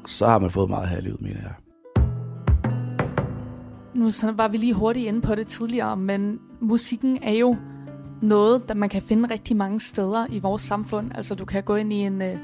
så 0.07 0.27
har 0.27 0.39
man 0.39 0.51
fået 0.51 0.69
meget 0.69 0.89
her 0.89 0.97
i 0.97 1.01
livet, 1.01 1.21
mener 1.21 1.41
jeg. 1.41 1.53
Nu 3.93 4.09
var 4.33 4.47
vi 4.47 4.57
lige 4.57 4.73
hurtigt 4.73 5.07
inde 5.07 5.21
på 5.21 5.35
det 5.35 5.47
tidligere, 5.47 5.97
men 5.97 6.39
musikken 6.61 7.23
er 7.23 7.33
jo 7.33 7.57
noget, 8.21 8.69
der 8.69 8.73
man 8.73 8.89
kan 8.89 9.01
finde 9.01 9.29
rigtig 9.29 9.57
mange 9.57 9.79
steder 9.79 10.25
i 10.29 10.39
vores 10.39 10.61
samfund. 10.61 11.11
Altså 11.15 11.35
du 11.35 11.45
kan 11.45 11.63
gå 11.63 11.75
ind 11.75 11.93
i 11.93 11.95
en 11.95 12.21
øh, 12.21 12.37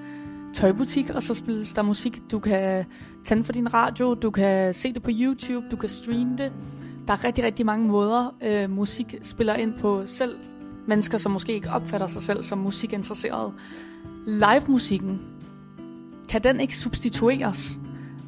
tøjbutik, 0.53 1.09
og 1.09 1.23
så 1.23 1.33
spilles 1.33 1.73
der 1.73 1.81
musik. 1.81 2.21
Du 2.31 2.39
kan 2.39 2.85
tænde 3.25 3.43
for 3.43 3.53
din 3.53 3.73
radio, 3.73 4.13
du 4.13 4.31
kan 4.31 4.73
se 4.73 4.93
det 4.93 5.03
på 5.03 5.09
YouTube, 5.13 5.65
du 5.71 5.75
kan 5.75 5.89
streame 5.89 6.37
det. 6.37 6.53
Der 7.07 7.13
er 7.13 7.23
rigtig, 7.23 7.43
rigtig 7.43 7.65
mange 7.65 7.87
måder, 7.87 8.35
øh, 8.43 8.69
musik 8.69 9.15
spiller 9.21 9.53
ind 9.55 9.73
på 9.79 10.05
selv 10.05 10.39
mennesker, 10.87 11.17
som 11.17 11.31
måske 11.31 11.53
ikke 11.53 11.69
opfatter 11.69 12.07
sig 12.07 12.21
selv 12.21 12.43
som 12.43 12.57
musikinteresserede. 12.57 13.53
Live-musikken, 14.25 15.19
kan 16.29 16.43
den 16.43 16.59
ikke 16.59 16.77
substitueres? 16.77 17.77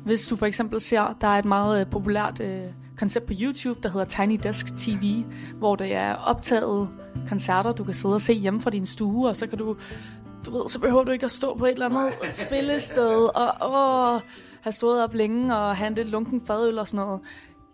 Hvis 0.05 0.27
du 0.27 0.35
for 0.35 0.45
eksempel 0.45 0.81
ser, 0.81 1.17
der 1.21 1.27
er 1.27 1.39
et 1.39 1.45
meget 1.45 1.81
øh, 1.81 1.87
populært 1.87 2.39
øh, 2.39 2.65
koncept 2.97 3.25
på 3.25 3.33
YouTube, 3.39 3.79
der 3.83 3.89
hedder 3.89 4.05
Tiny 4.05 4.39
Desk 4.43 4.77
TV, 4.77 5.23
hvor 5.57 5.75
det 5.75 5.95
er 5.95 6.15
optaget 6.15 6.89
koncerter, 7.29 7.71
du 7.71 7.83
kan 7.83 7.93
sidde 7.93 8.15
og 8.15 8.21
se 8.21 8.33
hjemme 8.33 8.61
fra 8.61 8.69
din 8.69 8.85
stue, 8.85 9.29
og 9.29 9.35
så 9.35 9.47
kan 9.47 9.57
du, 9.57 9.75
du 10.45 10.51
ved, 10.51 10.69
så 10.69 10.79
behøver 10.79 11.03
du 11.03 11.11
ikke 11.11 11.25
at 11.25 11.31
stå 11.31 11.57
på 11.57 11.65
et 11.65 11.71
eller 11.71 11.85
andet 11.89 12.13
spillested, 12.45 13.29
og 13.35 13.53
åh, 13.71 14.21
have 14.61 14.73
stået 14.73 15.03
op 15.03 15.13
længe 15.13 15.55
og 15.55 15.75
have 15.75 15.87
en 15.87 15.93
lidt 15.93 16.09
lunken 16.09 16.41
fadøl 16.41 16.79
og 16.79 16.87
sådan 16.87 17.05
noget. 17.05 17.21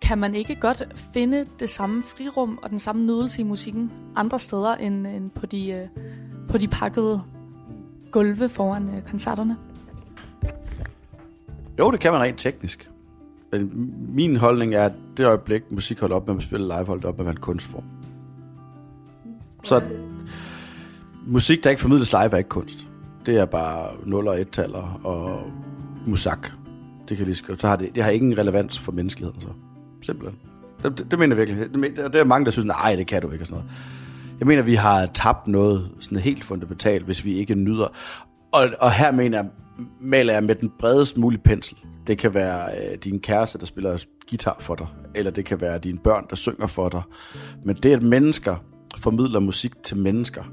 Kan 0.01 0.17
man 0.17 0.35
ikke 0.35 0.55
godt 0.55 0.83
finde 1.13 1.45
det 1.59 1.69
samme 1.69 2.03
frirum 2.03 2.59
og 2.63 2.69
den 2.69 2.79
samme 2.79 3.05
nydelse 3.05 3.41
i 3.41 3.43
musikken 3.43 3.91
andre 4.15 4.39
steder 4.39 4.75
end, 4.75 5.07
end 5.07 5.29
på, 5.29 5.45
de, 5.45 5.71
øh, 5.71 5.87
på 6.49 6.57
de 6.57 6.67
pakkede 6.67 7.21
gulve 8.11 8.49
foran 8.49 8.95
øh, 8.95 9.09
koncerterne? 9.09 9.57
Jo, 11.79 11.91
det 11.91 11.99
kan 11.99 12.11
man 12.11 12.21
rent 12.21 12.39
teknisk. 12.39 12.89
Men 13.51 13.93
min 14.15 14.35
holdning 14.35 14.75
er, 14.75 14.85
at 14.85 14.91
det 15.17 15.25
øjeblik, 15.25 15.71
musik 15.71 15.99
holder 15.99 16.15
op 16.15 16.27
med 16.27 16.35
at 16.35 16.43
spille 16.43 16.67
live, 16.67 16.85
holder 16.85 17.07
op 17.07 17.17
med 17.17 17.19
at 17.19 17.25
være 17.25 17.35
en 17.35 17.41
kunstform. 17.41 17.83
Så 19.63 19.81
musik, 21.27 21.63
der 21.63 21.69
ikke 21.69 21.81
formidles 21.81 22.11
live, 22.11 22.31
er 22.31 22.37
ikke 22.37 22.49
kunst. 22.49 22.87
Det 23.25 23.37
er 23.37 23.45
bare 23.45 23.89
0 24.05 24.27
og 24.27 24.39
1-taller 24.39 25.01
og 25.03 25.51
musak. 26.05 26.47
Det, 27.09 27.17
kan 27.17 27.25
lige, 27.25 27.35
så 27.35 27.67
har 27.67 27.75
det, 27.75 27.95
det 27.95 28.03
har 28.03 28.11
ingen 28.11 28.37
relevans 28.37 28.79
for 28.79 28.91
menneskeligheden. 28.91 29.41
Så. 29.41 29.47
Simpelthen. 30.01 30.39
Det, 30.83 30.97
det, 30.97 31.11
det 31.11 31.19
mener 31.19 31.35
jeg 31.35 31.47
virkelig. 31.47 31.73
Det, 31.73 31.97
det, 31.97 32.13
det 32.13 32.19
er 32.19 32.23
mange, 32.23 32.45
der 32.45 32.51
synes, 32.51 32.65
nej, 32.65 32.95
det 32.95 33.07
kan 33.07 33.21
du 33.21 33.31
ikke. 33.31 33.43
Og 33.43 33.47
sådan 33.47 33.63
noget. 33.63 33.71
Jeg 34.39 34.47
mener, 34.47 34.61
vi 34.61 34.75
har 34.75 35.05
tabt 35.05 35.47
noget 35.47 35.89
sådan 35.99 36.17
helt 36.17 36.43
fundamentalt, 36.43 37.05
hvis 37.05 37.25
vi 37.25 37.33
ikke 37.33 37.55
nyder. 37.55 37.87
Og, 38.51 38.69
og 38.79 38.91
her 38.91 39.11
mener 39.11 39.37
jeg, 39.37 39.47
maler 40.01 40.33
jeg 40.33 40.43
med 40.43 40.55
den 40.55 40.71
bredest 40.79 41.17
mulige 41.17 41.41
pensel. 41.45 41.77
Det 42.07 42.17
kan 42.17 42.33
være 42.33 42.69
øh, 42.71 42.97
din 42.97 43.19
kæreste, 43.19 43.57
der 43.57 43.65
spiller 43.65 44.05
guitar 44.29 44.57
for 44.59 44.75
dig, 44.75 44.87
eller 45.15 45.31
det 45.31 45.45
kan 45.45 45.61
være 45.61 45.79
dine 45.79 45.97
børn, 45.97 46.25
der 46.29 46.35
synger 46.35 46.67
for 46.67 46.89
dig. 46.89 47.01
Men 47.63 47.75
det, 47.75 47.93
at 47.93 48.01
mennesker 48.01 48.55
formidler 48.97 49.39
musik 49.39 49.83
til 49.83 49.97
mennesker, 49.97 50.43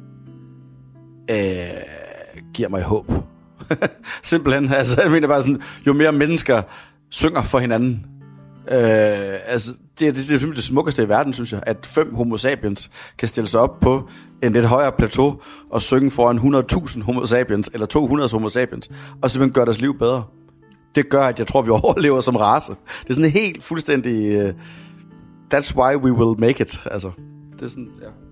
øh, 1.30 1.36
giver 2.54 2.68
mig 2.68 2.82
håb. 2.82 3.12
Simpelthen, 4.22 4.72
altså 4.72 5.02
jeg 5.02 5.10
mener 5.10 5.28
bare 5.28 5.42
sådan, 5.42 5.62
jo 5.86 5.92
mere 5.92 6.12
mennesker 6.12 6.62
synger 7.10 7.42
for 7.42 7.58
hinanden, 7.58 8.06
øh, 8.68 9.38
altså 9.46 9.70
det, 9.70 10.00
det, 10.00 10.14
det 10.14 10.20
er 10.20 10.24
simpelthen 10.24 10.54
det 10.54 10.64
smukkeste 10.64 11.02
i 11.02 11.08
verden, 11.08 11.32
synes 11.32 11.52
jeg, 11.52 11.62
at 11.66 11.86
fem 11.86 12.14
homo 12.14 12.36
sapiens 12.36 12.90
kan 13.18 13.28
stille 13.28 13.48
sig 13.48 13.60
op 13.60 13.80
på 13.80 14.08
en 14.42 14.52
lidt 14.52 14.64
højere 14.64 14.92
plateau 14.92 15.40
og 15.70 15.82
synge 15.82 16.10
foran 16.10 16.38
100.000 16.38 17.02
homo 17.02 17.26
sapiens, 17.26 17.70
eller 17.74 17.86
200 17.86 18.30
homo 18.30 18.48
sapiens, 18.48 18.90
og 19.22 19.30
simpelthen 19.30 19.52
gøre 19.52 19.64
deres 19.64 19.80
liv 19.80 19.98
bedre. 19.98 20.24
Det 20.94 21.08
gør, 21.08 21.22
at 21.22 21.38
jeg 21.38 21.46
tror, 21.46 21.62
vi 21.62 21.70
overlever 21.82 22.20
som 22.20 22.36
race. 22.36 22.72
Det 23.02 23.10
er 23.10 23.14
sådan 23.14 23.30
helt 23.30 23.62
fuldstændig... 23.62 24.44
Uh, 24.44 24.54
that's 25.54 25.76
why 25.76 25.96
we 25.96 26.12
will 26.12 26.40
make 26.40 26.62
it. 26.62 26.80
Altså, 26.90 27.10
det 27.52 27.62
er 27.62 27.68
sådan, 27.68 27.90
ja. 28.02 28.23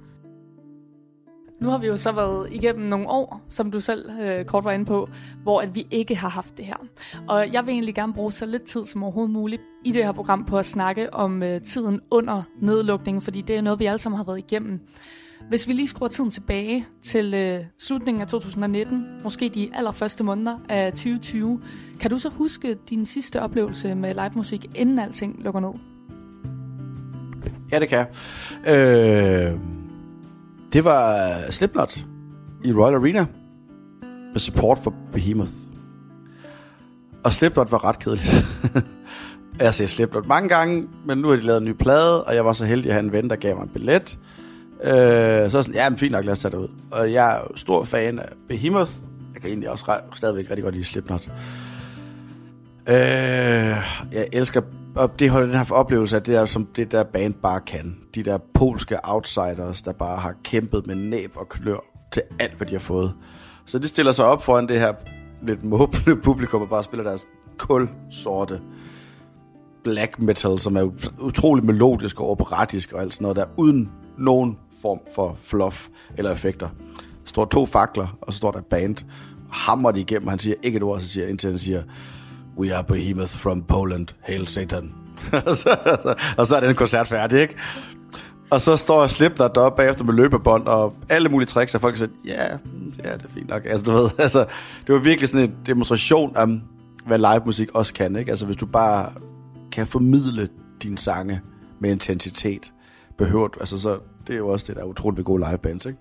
Nu 1.63 1.69
har 1.69 1.79
vi 1.79 1.87
jo 1.87 1.97
så 1.97 2.13
været 2.13 2.49
igennem 2.53 2.89
nogle 2.89 3.09
år, 3.09 3.43
som 3.49 3.71
du 3.71 3.81
selv 3.81 4.11
øh, 4.21 4.45
kort 4.45 4.65
var 4.65 4.73
inde 4.73 4.85
på, 4.85 5.09
hvor 5.43 5.61
at 5.61 5.75
vi 5.75 5.87
ikke 5.91 6.17
har 6.17 6.29
haft 6.29 6.57
det 6.57 6.67
her. 6.67 6.77
Og 7.29 7.53
jeg 7.53 7.67
vil 7.67 7.73
egentlig 7.73 7.95
gerne 7.95 8.13
bruge 8.13 8.33
så 8.33 8.47
lidt 8.47 8.63
tid 8.63 8.87
som 8.87 9.03
overhovedet 9.03 9.33
muligt 9.33 9.63
i 9.85 9.93
det 9.93 10.05
her 10.05 10.13
program 10.13 10.45
på 10.45 10.59
at 10.59 10.67
snakke 10.67 11.15
om 11.15 11.43
øh, 11.43 11.61
tiden 11.61 12.01
under 12.11 12.43
nedlukningen, 12.61 13.23
fordi 13.23 13.41
det 13.41 13.57
er 13.57 13.61
noget, 13.61 13.81
vi 13.81 13.87
alle 13.87 13.99
sammen 13.99 14.17
har 14.17 14.25
været 14.25 14.39
igennem. 14.39 14.81
Hvis 15.49 15.69
vi 15.69 15.73
lige 15.73 15.89
skruer 15.89 16.09
tiden 16.09 16.31
tilbage 16.31 16.87
til 17.03 17.35
øh, 17.35 17.65
slutningen 17.79 18.21
af 18.21 18.29
2019, 18.29 19.05
måske 19.25 19.51
de 19.55 19.71
allerførste 19.75 20.25
måneder 20.25 20.59
af 20.69 20.93
2020, 20.93 21.61
kan 22.01 22.11
du 22.11 22.19
så 22.19 22.29
huske 22.29 22.77
din 22.91 23.07
sidste 23.07 23.43
oplevelse 23.43 23.95
med 23.95 24.15
live 24.15 24.33
musik, 24.35 24.67
inden 24.75 24.99
alting 24.99 25.43
lukker 25.43 25.61
ned? 25.61 25.73
Ja, 27.73 27.79
det 27.79 27.89
kan 27.89 28.07
øh, 28.67 29.82
det 30.73 30.85
var 30.85 31.29
øh, 31.29 31.51
Slipknot 31.51 32.05
i 32.65 32.73
Royal 32.73 32.95
Arena 32.95 33.27
med 34.33 34.41
support 34.41 34.79
for 34.79 34.95
Behemoth. 35.13 35.53
Og 37.25 37.33
Slipknot 37.33 37.73
var 37.73 37.85
ret 37.85 37.99
kedeligt. 37.99 38.35
jeg 39.59 39.67
har 39.67 39.73
set 39.73 39.91
Slipknot 39.91 40.27
mange 40.27 40.49
gange, 40.49 40.89
men 41.07 41.19
nu 41.19 41.29
har 41.29 41.37
de 41.37 41.43
lavet 41.43 41.59
en 41.59 41.65
ny 41.65 41.73
plade, 41.73 42.25
og 42.25 42.35
jeg 42.35 42.45
var 42.45 42.53
så 42.53 42.65
heldig 42.65 42.87
at 42.87 42.93
have 42.93 43.05
en 43.05 43.13
ven, 43.13 43.31
der 43.31 43.37
gav 43.37 43.57
mig 43.57 43.63
en 43.63 43.69
billet. 43.69 44.19
Øh, 44.85 45.51
så 45.51 45.63
sådan, 45.63 45.75
ja, 45.75 45.91
men 45.91 45.99
fint 45.99 46.13
nok, 46.13 46.25
lad 46.25 46.33
os 46.33 46.39
tage 46.39 46.53
det 46.53 46.59
ud. 46.59 46.69
Og 46.91 47.13
jeg 47.13 47.37
er 47.37 47.41
stor 47.55 47.85
fan 47.85 48.19
af 48.19 48.29
Behemoth. 48.49 48.93
Jeg 49.35 49.43
kan 49.43 49.51
egentlig 49.51 49.71
også 49.71 49.85
re- 49.85 50.17
stadigvæk 50.17 50.51
rigtig 50.51 50.65
godt 50.65 50.75
lide 50.75 50.85
Slipknot. 50.85 51.29
Øh, 52.89 52.95
jeg 54.13 54.29
elsker 54.33 54.61
og 54.95 55.19
det 55.19 55.31
har 55.31 55.41
den 55.41 55.51
her 55.51 55.73
oplevelse 55.73 56.17
af 56.17 56.23
det 56.23 56.35
der, 56.35 56.45
som 56.45 56.67
det 56.67 56.93
der 56.93 57.05
band 57.05 57.35
bare 57.35 57.61
kan. 57.61 57.97
De 58.15 58.23
der 58.23 58.39
polske 58.55 58.99
outsiders, 59.05 59.83
der 59.83 59.93
bare 59.93 60.19
har 60.19 60.35
kæmpet 60.45 60.87
med 60.87 60.95
næb 60.95 61.33
og 61.37 61.49
klør 61.49 61.79
til 62.13 62.23
alt, 62.39 62.55
hvad 62.57 62.67
de 62.67 62.73
har 62.75 62.81
fået. 62.81 63.15
Så 63.67 63.79
de 63.79 63.89
stiller 63.89 64.13
sig 64.13 64.25
op 64.25 64.43
foran 64.43 64.69
det 64.69 64.81
her 64.81 64.93
lidt 65.43 65.65
måbende 65.65 66.17
publikum 66.25 66.63
og 66.63 66.69
bare 66.69 66.85
spiller 66.85 67.05
deres 67.05 67.27
kulsorte 67.59 68.61
black 69.85 70.19
metal, 70.19 70.59
som 70.59 70.77
er 70.77 70.91
utrolig 71.21 71.65
melodisk 71.65 72.21
og 72.21 72.31
operatisk 72.31 72.93
og 72.93 73.01
alt 73.01 73.15
sådan 73.15 73.23
noget 73.23 73.37
der, 73.37 73.47
uden 73.57 73.91
nogen 74.19 74.59
form 74.83 75.01
for 75.15 75.37
fluff 75.41 75.89
eller 76.19 76.33
effekter. 76.33 76.69
Der 76.69 77.29
står 77.29 77.45
to 77.45 77.67
fakler, 77.67 78.19
og 78.21 78.33
så 78.33 78.37
står 78.37 78.51
der 78.51 78.61
band, 78.61 78.97
hammer 79.51 79.91
de 79.91 80.01
igennem, 80.01 80.29
han 80.29 80.39
siger 80.39 80.55
ikke 80.63 80.77
et 80.77 80.83
ord, 80.83 81.01
så 81.01 81.09
siger 81.09 81.27
indtil 81.27 81.51
han 81.51 81.59
siger, 81.59 81.83
We 82.59 82.75
are 82.75 82.85
behemoth 82.85 83.37
from 83.37 83.63
Poland, 83.63 84.09
hail 84.21 84.47
Satan. 84.47 84.95
og, 85.47 85.57
så, 85.57 85.77
og 86.39 86.47
så 86.47 86.57
er 86.57 86.61
den 86.61 86.75
koncert 86.75 87.09
færdig, 87.09 87.41
ikke? 87.41 87.55
Og 88.51 88.61
så 88.61 88.77
står 88.77 89.07
Slipknot 89.07 89.55
deroppe 89.55 89.77
bagefter 89.77 90.05
med 90.05 90.15
løbebånd 90.15 90.67
og 90.67 90.95
alle 91.09 91.29
mulige 91.29 91.47
tricks, 91.47 91.75
og 91.75 91.81
folk 91.81 91.97
siger, 91.97 92.11
ja, 92.25 92.51
ja, 93.05 93.13
det 93.13 93.25
er 93.25 93.29
fint 93.35 93.49
nok. 93.49 93.63
Altså, 93.67 93.85
du 93.85 93.93
ved, 93.93 94.11
altså, 94.19 94.39
det 94.87 94.95
var 94.95 94.99
virkelig 94.99 95.29
sådan 95.29 95.49
en 95.49 95.57
demonstration 95.67 96.37
af, 96.37 96.47
hvad 97.07 97.19
live 97.19 97.43
musik 97.45 97.69
også 97.75 97.95
kan, 97.95 98.17
ikke? 98.17 98.31
Altså, 98.31 98.47
hvis 98.47 98.57
du 98.57 98.67
bare 98.67 99.13
kan 99.73 99.87
formidle 99.87 100.49
dine 100.83 100.99
sange 100.99 101.41
med 101.81 101.91
intensitet, 101.91 102.73
behøver 103.19 103.49
du, 103.49 103.61
altså, 103.61 103.79
så 103.79 103.99
det 104.27 104.33
er 104.33 104.39
jo 104.39 104.49
også 104.49 104.67
det, 104.69 104.77
der 104.77 104.83
er 104.83 104.87
utroligt 104.87 105.27
gode 105.27 105.45
live 105.49 105.59
bands, 105.59 105.87
ikke? 105.87 105.99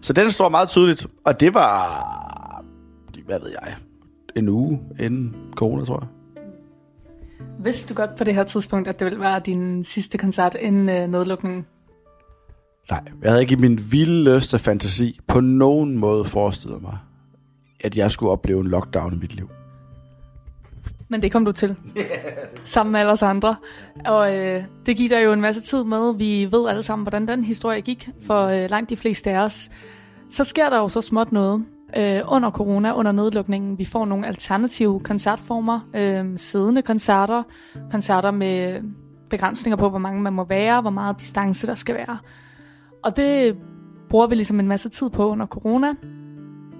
Så 0.00 0.12
den 0.12 0.30
står 0.30 0.48
meget 0.48 0.68
tydeligt, 0.68 1.06
og 1.24 1.40
det 1.40 1.54
var, 1.54 2.64
hvad 3.26 3.40
ved 3.40 3.50
jeg, 3.62 3.76
en 4.36 4.48
uge 4.48 4.80
inden 5.00 5.36
corona, 5.54 5.84
tror 5.84 5.98
jeg. 6.00 6.08
Vidste 7.64 7.94
du 7.94 7.96
godt 7.96 8.16
på 8.16 8.24
det 8.24 8.34
her 8.34 8.44
tidspunkt, 8.44 8.88
at 8.88 8.98
det 8.98 9.04
ville 9.04 9.20
være 9.20 9.40
din 9.46 9.84
sidste 9.84 10.18
koncert 10.18 10.56
inden 10.60 10.88
øh, 10.88 11.06
nedlukningen? 11.06 11.66
Nej, 12.90 13.04
jeg 13.22 13.30
havde 13.30 13.42
ikke 13.42 13.52
i 13.52 13.56
min 13.56 13.80
vildeste 13.90 14.58
fantasi 14.58 15.20
på 15.26 15.40
nogen 15.40 15.98
måde 15.98 16.24
forestillet 16.24 16.82
mig, 16.82 16.98
at 17.84 17.96
jeg 17.96 18.10
skulle 18.10 18.32
opleve 18.32 18.60
en 18.60 18.66
lockdown 18.66 19.12
i 19.12 19.16
mit 19.16 19.34
liv. 19.34 19.50
Men 21.08 21.22
det 21.22 21.32
kom 21.32 21.44
du 21.44 21.52
til. 21.52 21.76
sammen 22.64 22.92
med 22.92 23.00
alle 23.00 23.12
os 23.12 23.22
andre. 23.22 23.56
Og 24.06 24.36
øh, 24.36 24.64
det 24.86 24.96
giver 24.96 25.08
dig 25.08 25.24
jo 25.24 25.32
en 25.32 25.40
masse 25.40 25.60
tid 25.60 25.84
med. 25.84 26.14
Vi 26.14 26.48
ved 26.52 26.68
alle 26.68 26.82
sammen, 26.82 27.04
hvordan 27.04 27.28
den 27.28 27.44
historie 27.44 27.80
gik 27.80 28.08
for 28.26 28.46
øh, 28.46 28.70
langt 28.70 28.90
de 28.90 28.96
fleste 28.96 29.30
af 29.30 29.38
os. 29.38 29.70
Så 30.30 30.44
sker 30.44 30.70
der 30.70 30.78
jo 30.78 30.88
så 30.88 31.00
småt 31.00 31.32
noget 31.32 31.64
øh, 31.96 32.20
under 32.28 32.50
corona, 32.50 32.94
under 32.96 33.12
nedlukningen. 33.12 33.78
Vi 33.78 33.84
får 33.84 34.04
nogle 34.04 34.26
alternative 34.26 35.00
koncertformer, 35.00 35.80
øh, 35.94 36.38
siddende 36.38 36.82
koncerter, 36.82 37.42
koncerter 37.90 38.30
med 38.30 38.82
begrænsninger 39.30 39.76
på, 39.76 39.88
hvor 39.88 39.98
mange 39.98 40.22
man 40.22 40.32
må 40.32 40.44
være, 40.44 40.80
hvor 40.80 40.90
meget 40.90 41.20
distance 41.20 41.66
der 41.66 41.74
skal 41.74 41.94
være. 41.94 42.18
Og 43.04 43.16
det 43.16 43.56
bruger 44.08 44.26
vi 44.26 44.34
ligesom 44.34 44.60
en 44.60 44.68
masse 44.68 44.88
tid 44.88 45.10
på 45.10 45.28
under 45.28 45.46
corona, 45.46 45.94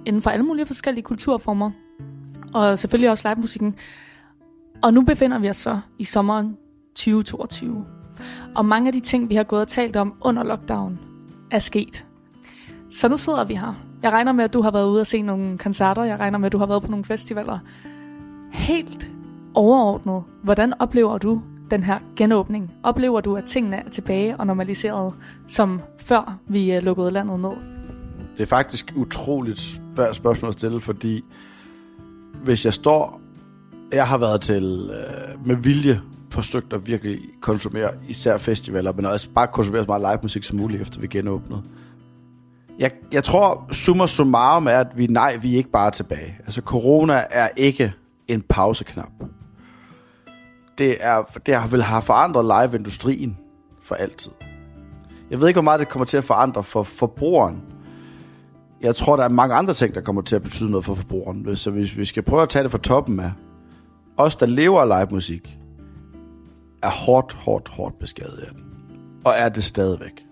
inden 0.05 0.21
for 0.21 0.29
alle 0.29 0.45
mulige 0.45 0.65
forskellige 0.65 1.03
kulturformer, 1.03 1.71
og 2.53 2.79
selvfølgelig 2.79 3.09
også 3.09 3.29
live-musikken. 3.29 3.75
Og 4.83 4.93
nu 4.93 5.01
befinder 5.01 5.39
vi 5.39 5.49
os 5.49 5.57
så 5.57 5.79
i 5.99 6.03
sommeren 6.03 6.57
2022. 6.95 7.85
Og 8.55 8.65
mange 8.65 8.87
af 8.87 8.93
de 8.93 8.99
ting, 8.99 9.29
vi 9.29 9.35
har 9.35 9.43
gået 9.43 9.61
og 9.61 9.67
talt 9.67 9.95
om 9.95 10.13
under 10.21 10.43
lockdown, 10.43 10.99
er 11.51 11.59
sket. 11.59 12.05
Så 12.91 13.09
nu 13.09 13.17
sidder 13.17 13.43
vi 13.43 13.55
her 13.55 13.90
jeg 14.03 14.11
regner 14.11 14.31
med, 14.31 14.43
at 14.43 14.53
du 14.53 14.61
har 14.61 14.71
været 14.71 14.87
ude 14.87 15.01
og 15.01 15.07
se 15.07 15.21
nogle 15.21 15.57
koncerter. 15.57 16.03
Jeg 16.03 16.19
regner 16.19 16.37
med, 16.37 16.45
at 16.45 16.51
du 16.51 16.57
har 16.57 16.65
været 16.65 16.83
på 16.83 16.91
nogle 16.91 17.05
festivaler. 17.05 17.59
Helt 18.51 19.09
overordnet, 19.53 20.23
hvordan 20.43 20.73
oplever 20.79 21.17
du 21.17 21.41
den 21.71 21.83
her 21.83 21.99
genåbning? 22.15 22.71
Oplever 22.83 23.21
du, 23.21 23.35
at 23.35 23.43
tingene 23.43 23.75
er 23.75 23.89
tilbage 23.89 24.37
og 24.37 24.47
normaliseret, 24.47 25.13
som 25.47 25.81
før 25.97 26.37
vi 26.47 26.75
øh, 26.75 26.83
lukkede 26.83 27.11
landet 27.11 27.39
ned? 27.39 27.51
Det 28.37 28.43
er 28.43 28.45
faktisk 28.45 28.93
utroligt 28.95 29.59
spørg- 29.59 30.13
spørgsmål 30.13 30.49
at 30.49 30.57
stille, 30.57 30.81
fordi 30.81 31.23
hvis 32.43 32.65
jeg 32.65 32.73
står... 32.73 33.21
Jeg 33.93 34.07
har 34.07 34.17
været 34.17 34.41
til 34.41 34.89
øh, 34.93 35.47
med 35.47 35.55
vilje 35.55 36.01
forsøgt 36.31 36.73
at 36.73 36.87
virkelig 36.87 37.19
konsumere 37.41 37.89
især 38.09 38.37
festivaler, 38.37 38.93
men 38.93 39.05
også 39.05 39.29
bare 39.29 39.47
konsumere 39.47 39.83
så 39.83 39.87
meget 39.87 40.01
live 40.01 40.19
musik 40.21 40.43
som 40.43 40.57
muligt, 40.57 40.81
efter 40.81 40.99
vi 40.99 41.07
genåbnede. 41.07 41.61
Jeg, 42.79 42.91
jeg 43.11 43.23
tror, 43.23 43.67
summa 43.71 44.07
summarum 44.07 44.67
er, 44.67 44.71
at 44.71 44.97
vi, 44.97 45.07
nej, 45.07 45.35
vi 45.35 45.53
er 45.53 45.57
ikke 45.57 45.71
bare 45.71 45.91
tilbage. 45.91 46.37
Altså, 46.45 46.61
corona 46.61 47.23
er 47.29 47.49
ikke 47.55 47.93
en 48.27 48.41
pauseknap. 48.41 49.11
det, 50.77 50.97
er, 50.99 51.21
det 51.45 51.55
har 51.55 51.67
vel 51.67 51.83
har 51.83 52.01
forandret 52.01 52.45
live-industrien 52.45 53.37
for 53.83 53.95
altid. 53.95 54.31
Jeg 55.29 55.41
ved 55.41 55.47
ikke, 55.47 55.55
hvor 55.55 55.63
meget 55.63 55.79
det 55.79 55.89
kommer 55.89 56.05
til 56.05 56.17
at 56.17 56.23
forandre 56.23 56.63
for 56.63 56.83
forbrugeren. 56.83 57.61
Jeg 58.81 58.95
tror, 58.95 59.15
der 59.15 59.23
er 59.23 59.29
mange 59.29 59.55
andre 59.55 59.73
ting, 59.73 59.95
der 59.95 60.01
kommer 60.01 60.21
til 60.21 60.35
at 60.35 60.43
betyde 60.43 60.71
noget 60.71 60.85
for 60.85 60.93
forbrugeren. 60.93 61.55
Så 61.55 61.71
hvis 61.71 61.97
vi 61.97 62.05
skal 62.05 62.23
prøve 62.23 62.41
at 62.41 62.49
tage 62.49 62.63
det 62.63 62.71
fra 62.71 62.77
toppen 62.77 63.19
af, 63.19 63.31
os, 64.17 64.35
der 64.35 64.45
lever 64.45 64.81
af 64.81 64.87
live 64.87 65.13
musik, 65.13 65.57
er 66.83 66.89
hårdt, 66.89 67.33
hårdt, 67.33 67.69
hårdt 67.69 67.99
beskadiget 67.99 68.37
af 68.37 68.53
den. 68.53 68.63
Og 69.25 69.33
er 69.35 69.49
det 69.49 69.63
stadigvæk. 69.63 70.25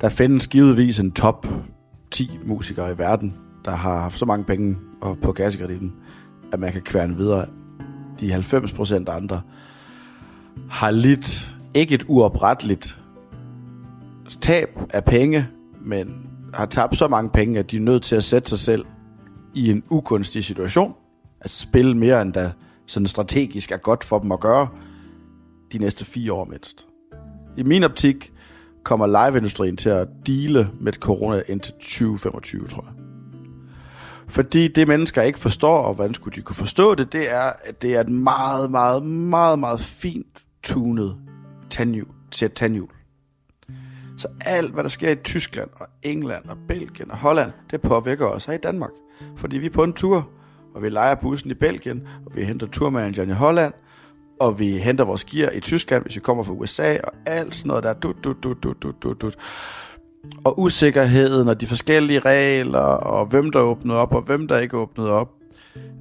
Der 0.00 0.08
findes 0.08 0.48
givetvis 0.48 0.98
en 0.98 1.12
top 1.12 1.46
10 2.10 2.38
musikere 2.44 2.92
i 2.92 2.98
verden, 2.98 3.34
der 3.64 3.70
har 3.70 4.00
haft 4.00 4.18
så 4.18 4.24
mange 4.24 4.44
penge 4.44 4.76
og 5.00 5.18
på 5.22 5.32
kassekreditten, 5.32 5.92
at 6.52 6.60
man 6.60 6.72
kan 6.72 6.82
kværne 6.82 7.16
videre. 7.16 7.46
De 8.20 8.30
90 8.30 8.72
procent 8.72 9.08
andre 9.08 9.40
har 10.70 10.90
lidt, 10.90 11.54
ikke 11.74 11.94
et 11.94 12.04
uopretteligt 12.08 13.00
tab 14.40 14.68
af 14.90 15.04
penge, 15.04 15.48
men 15.84 16.26
har 16.54 16.66
tabt 16.66 16.96
så 16.96 17.08
mange 17.08 17.30
penge, 17.30 17.58
at 17.58 17.70
de 17.70 17.76
er 17.76 17.80
nødt 17.80 18.02
til 18.02 18.16
at 18.16 18.24
sætte 18.24 18.48
sig 18.48 18.58
selv 18.58 18.84
i 19.54 19.70
en 19.70 19.82
ukunstig 19.90 20.44
situation. 20.44 20.94
Altså 21.40 21.62
spille 21.62 21.96
mere, 21.96 22.22
end 22.22 22.32
der 22.32 22.50
sådan 22.86 23.06
strategisk 23.06 23.72
er 23.72 23.76
godt 23.76 24.04
for 24.04 24.18
dem 24.18 24.32
at 24.32 24.40
gøre 24.40 24.68
de 25.72 25.78
næste 25.78 26.04
fire 26.04 26.32
år 26.32 26.44
mindst. 26.44 26.86
I 27.56 27.62
min 27.62 27.84
optik 27.84 28.32
kommer 28.84 29.06
liveindustrien 29.06 29.76
til 29.76 29.88
at 29.88 30.08
dele 30.26 30.70
med 30.80 30.92
corona 30.92 31.42
indtil 31.48 31.72
2025, 31.72 32.66
tror 32.66 32.84
jeg. 32.84 32.92
Fordi 34.28 34.68
det 34.68 34.88
mennesker 34.88 35.22
ikke 35.22 35.38
forstår, 35.38 35.78
og 35.78 35.94
hvordan 35.94 36.14
skulle 36.14 36.36
de 36.36 36.42
kunne 36.42 36.56
forstå 36.56 36.94
det, 36.94 37.12
det 37.12 37.32
er, 37.32 37.52
at 37.64 37.82
det 37.82 37.96
er 37.96 38.00
et 38.00 38.08
meget, 38.08 38.70
meget, 38.70 39.06
meget, 39.06 39.58
meget 39.58 39.80
fint 39.80 40.26
tunet 40.62 41.16
tandhjul, 41.70 42.08
til 42.30 42.50
tandhjul. 42.50 42.88
Så 44.18 44.28
alt, 44.40 44.72
hvad 44.72 44.82
der 44.82 44.88
sker 44.88 45.10
i 45.10 45.14
Tyskland 45.14 45.68
og 45.76 45.86
England 46.02 46.44
og 46.48 46.56
Belgien 46.68 47.10
og 47.10 47.16
Holland, 47.16 47.52
det 47.70 47.80
påvirker 47.80 48.26
os 48.26 48.44
her 48.44 48.52
i 48.52 48.58
Danmark. 48.58 48.90
Fordi 49.36 49.58
vi 49.58 49.66
er 49.66 49.70
på 49.70 49.84
en 49.84 49.92
tur, 49.92 50.28
og 50.74 50.82
vi 50.82 50.88
leger 50.88 51.14
bussen 51.14 51.50
i 51.50 51.54
Belgien, 51.54 52.08
og 52.26 52.36
vi 52.36 52.44
henter 52.44 52.66
turmanageren 52.66 53.30
i 53.30 53.32
Holland, 53.32 53.72
og 54.40 54.58
vi 54.58 54.70
henter 54.78 55.04
vores 55.04 55.24
gear 55.24 55.50
i 55.50 55.60
Tyskland, 55.60 56.02
hvis 56.02 56.16
vi 56.16 56.20
kommer 56.20 56.44
fra 56.44 56.52
USA, 56.52 56.96
og 57.04 57.12
alt 57.26 57.56
sådan 57.56 57.68
noget 57.68 57.84
der. 57.84 57.92
Dut, 57.92 58.16
dut, 58.24 58.36
dut, 58.42 58.62
dut, 58.62 58.82
dut, 58.82 59.02
dut, 59.02 59.22
dut. 59.22 59.36
Og 60.44 60.60
usikkerheden, 60.60 61.48
og 61.48 61.60
de 61.60 61.66
forskellige 61.66 62.18
regler, 62.18 62.78
og 62.78 63.26
hvem 63.26 63.52
der 63.52 63.60
åbnede 63.60 63.98
op, 63.98 64.14
og 64.14 64.22
hvem 64.22 64.48
der 64.48 64.58
ikke 64.58 64.76
åbnede 64.76 65.10
op. 65.10 65.28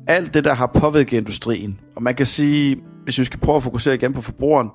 Alt 0.07 0.33
det, 0.33 0.43
der 0.43 0.53
har 0.53 0.67
påvirket 0.67 1.17
industrien. 1.17 1.79
Og 1.95 2.03
man 2.03 2.15
kan 2.15 2.25
sige, 2.25 2.83
hvis 3.03 3.19
vi 3.19 3.23
skal 3.23 3.39
prøve 3.39 3.55
at 3.55 3.63
fokusere 3.63 3.95
igen 3.95 4.13
på 4.13 4.21
forbrugeren, 4.21 4.69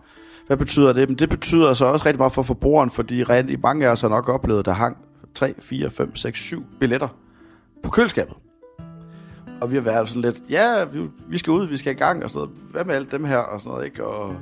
hvad 0.46 0.56
betyder 0.56 0.92
det? 0.92 1.08
Men 1.08 1.18
det 1.18 1.28
betyder 1.28 1.68
altså 1.68 1.84
også 1.84 2.06
rigtig 2.06 2.18
meget 2.18 2.32
for 2.32 2.42
forbrugeren, 2.42 2.90
fordi 2.90 3.22
rigtig 3.22 3.60
mange 3.62 3.86
af 3.86 3.90
os 3.90 4.00
har 4.00 4.08
nok 4.08 4.28
oplevet, 4.28 4.58
at 4.58 4.64
der 4.64 4.72
hang 4.72 4.96
3, 5.34 5.54
4, 5.60 5.90
5, 5.90 6.16
6, 6.16 6.38
7 6.38 6.64
billetter 6.80 7.08
på 7.82 7.90
køleskabet. 7.90 8.34
Og 9.62 9.70
vi 9.70 9.74
har 9.74 9.82
været 9.82 10.08
sådan 10.08 10.22
lidt, 10.22 10.42
ja, 10.50 10.84
vi, 10.84 11.00
vi 11.28 11.38
skal 11.38 11.50
ud, 11.50 11.66
vi 11.66 11.76
skal 11.76 11.92
i 11.92 11.98
gang 11.98 12.24
og 12.24 12.30
sådan 12.30 12.48
noget. 12.48 12.60
Hvad 12.70 12.84
med 12.84 12.94
alt 12.94 13.12
dem 13.12 13.24
her 13.24 13.36
og 13.36 13.60
sådan 13.60 13.70
noget, 13.70 13.84
ikke? 13.84 14.04
Og, 14.04 14.34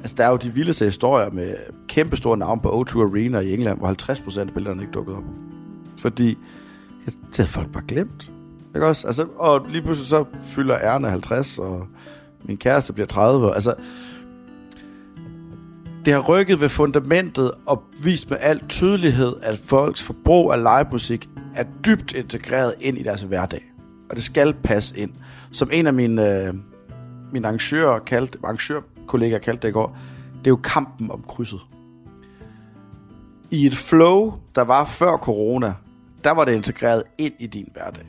altså, 0.00 0.14
der 0.16 0.24
er 0.24 0.30
jo 0.30 0.36
de 0.36 0.54
vildeste 0.54 0.84
historier 0.84 1.30
med 1.30 1.54
kæmpe 1.88 2.16
store 2.16 2.36
navn 2.36 2.60
på 2.60 2.68
O2 2.68 2.98
Arena 2.98 3.38
i 3.38 3.54
England, 3.54 3.78
hvor 3.78 4.12
50% 4.36 4.40
af 4.40 4.54
billederne 4.54 4.82
ikke 4.82 4.92
dukkede 4.92 5.16
op. 5.16 5.22
Fordi 6.00 6.38
det 7.06 7.36
havde 7.36 7.50
folk 7.50 7.72
bare 7.72 7.84
glemt. 7.88 8.30
Ikke 8.74 8.86
også? 8.86 9.06
Altså, 9.06 9.26
og 9.36 9.66
lige 9.68 9.82
pludselig 9.82 10.08
så 10.08 10.24
fylder 10.46 10.78
ærne 10.78 11.10
50, 11.10 11.58
og 11.58 11.86
min 12.44 12.56
kæreste 12.56 12.92
bliver 12.92 13.06
30. 13.06 13.54
Altså, 13.54 13.74
det 16.04 16.12
har 16.12 16.20
rykket 16.20 16.60
ved 16.60 16.68
fundamentet 16.68 17.52
og 17.66 17.82
vist 18.04 18.30
med 18.30 18.38
al 18.40 18.60
tydelighed, 18.68 19.32
at 19.42 19.58
folks 19.58 20.02
forbrug 20.02 20.52
af 20.52 20.58
livemusik 20.58 21.28
er 21.54 21.64
dybt 21.86 22.12
integreret 22.14 22.74
ind 22.80 22.98
i 22.98 23.02
deres 23.02 23.20
hverdag 23.20 23.71
og 24.12 24.16
det 24.16 24.24
skal 24.24 24.54
passe 24.54 24.98
ind. 24.98 25.10
Som 25.52 25.68
en 25.72 25.86
af 25.86 25.94
mine, 25.94 26.46
øh, 26.46 26.54
mine 27.32 27.46
arrangører 27.46 27.98
kaldte, 27.98 28.38
arrangørkollegaer 28.44 29.38
kaldte 29.38 29.62
det 29.62 29.68
i 29.68 29.72
går, 29.72 29.98
det 30.38 30.46
er 30.46 30.50
jo 30.50 30.56
kampen 30.56 31.10
om 31.10 31.24
krydset. 31.28 31.60
I 33.50 33.66
et 33.66 33.74
flow, 33.74 34.34
der 34.54 34.62
var 34.62 34.84
før 34.84 35.16
corona, 35.16 35.74
der 36.24 36.30
var 36.30 36.44
det 36.44 36.54
integreret 36.54 37.02
ind 37.18 37.32
i 37.38 37.46
din 37.46 37.68
hverdag. 37.72 38.06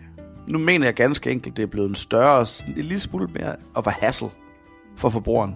Nu 0.47 0.57
mener 0.57 0.87
jeg 0.87 0.93
ganske 0.93 1.31
enkelt, 1.31 1.57
det 1.57 1.63
er 1.63 1.67
blevet 1.67 1.89
en 1.89 1.95
større, 1.95 2.45
en 2.67 2.73
lille 2.75 2.99
smule 2.99 3.27
mere 3.27 3.55
at 3.77 3.85
være 3.85 3.95
hassle 3.99 4.29
for 4.97 5.09
forbrugeren. 5.09 5.55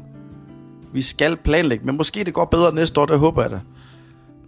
Vi 0.94 1.02
skal 1.02 1.38
planlægge, 1.38 1.86
men 1.86 1.98
måske 1.98 2.24
det 2.24 2.34
går 2.34 2.46
bedre 2.46 2.76
næste 2.76 3.02
år, 3.02 3.06
det 3.06 3.20
håber 3.20 3.42
jeg 3.42 3.52
da. 3.52 3.60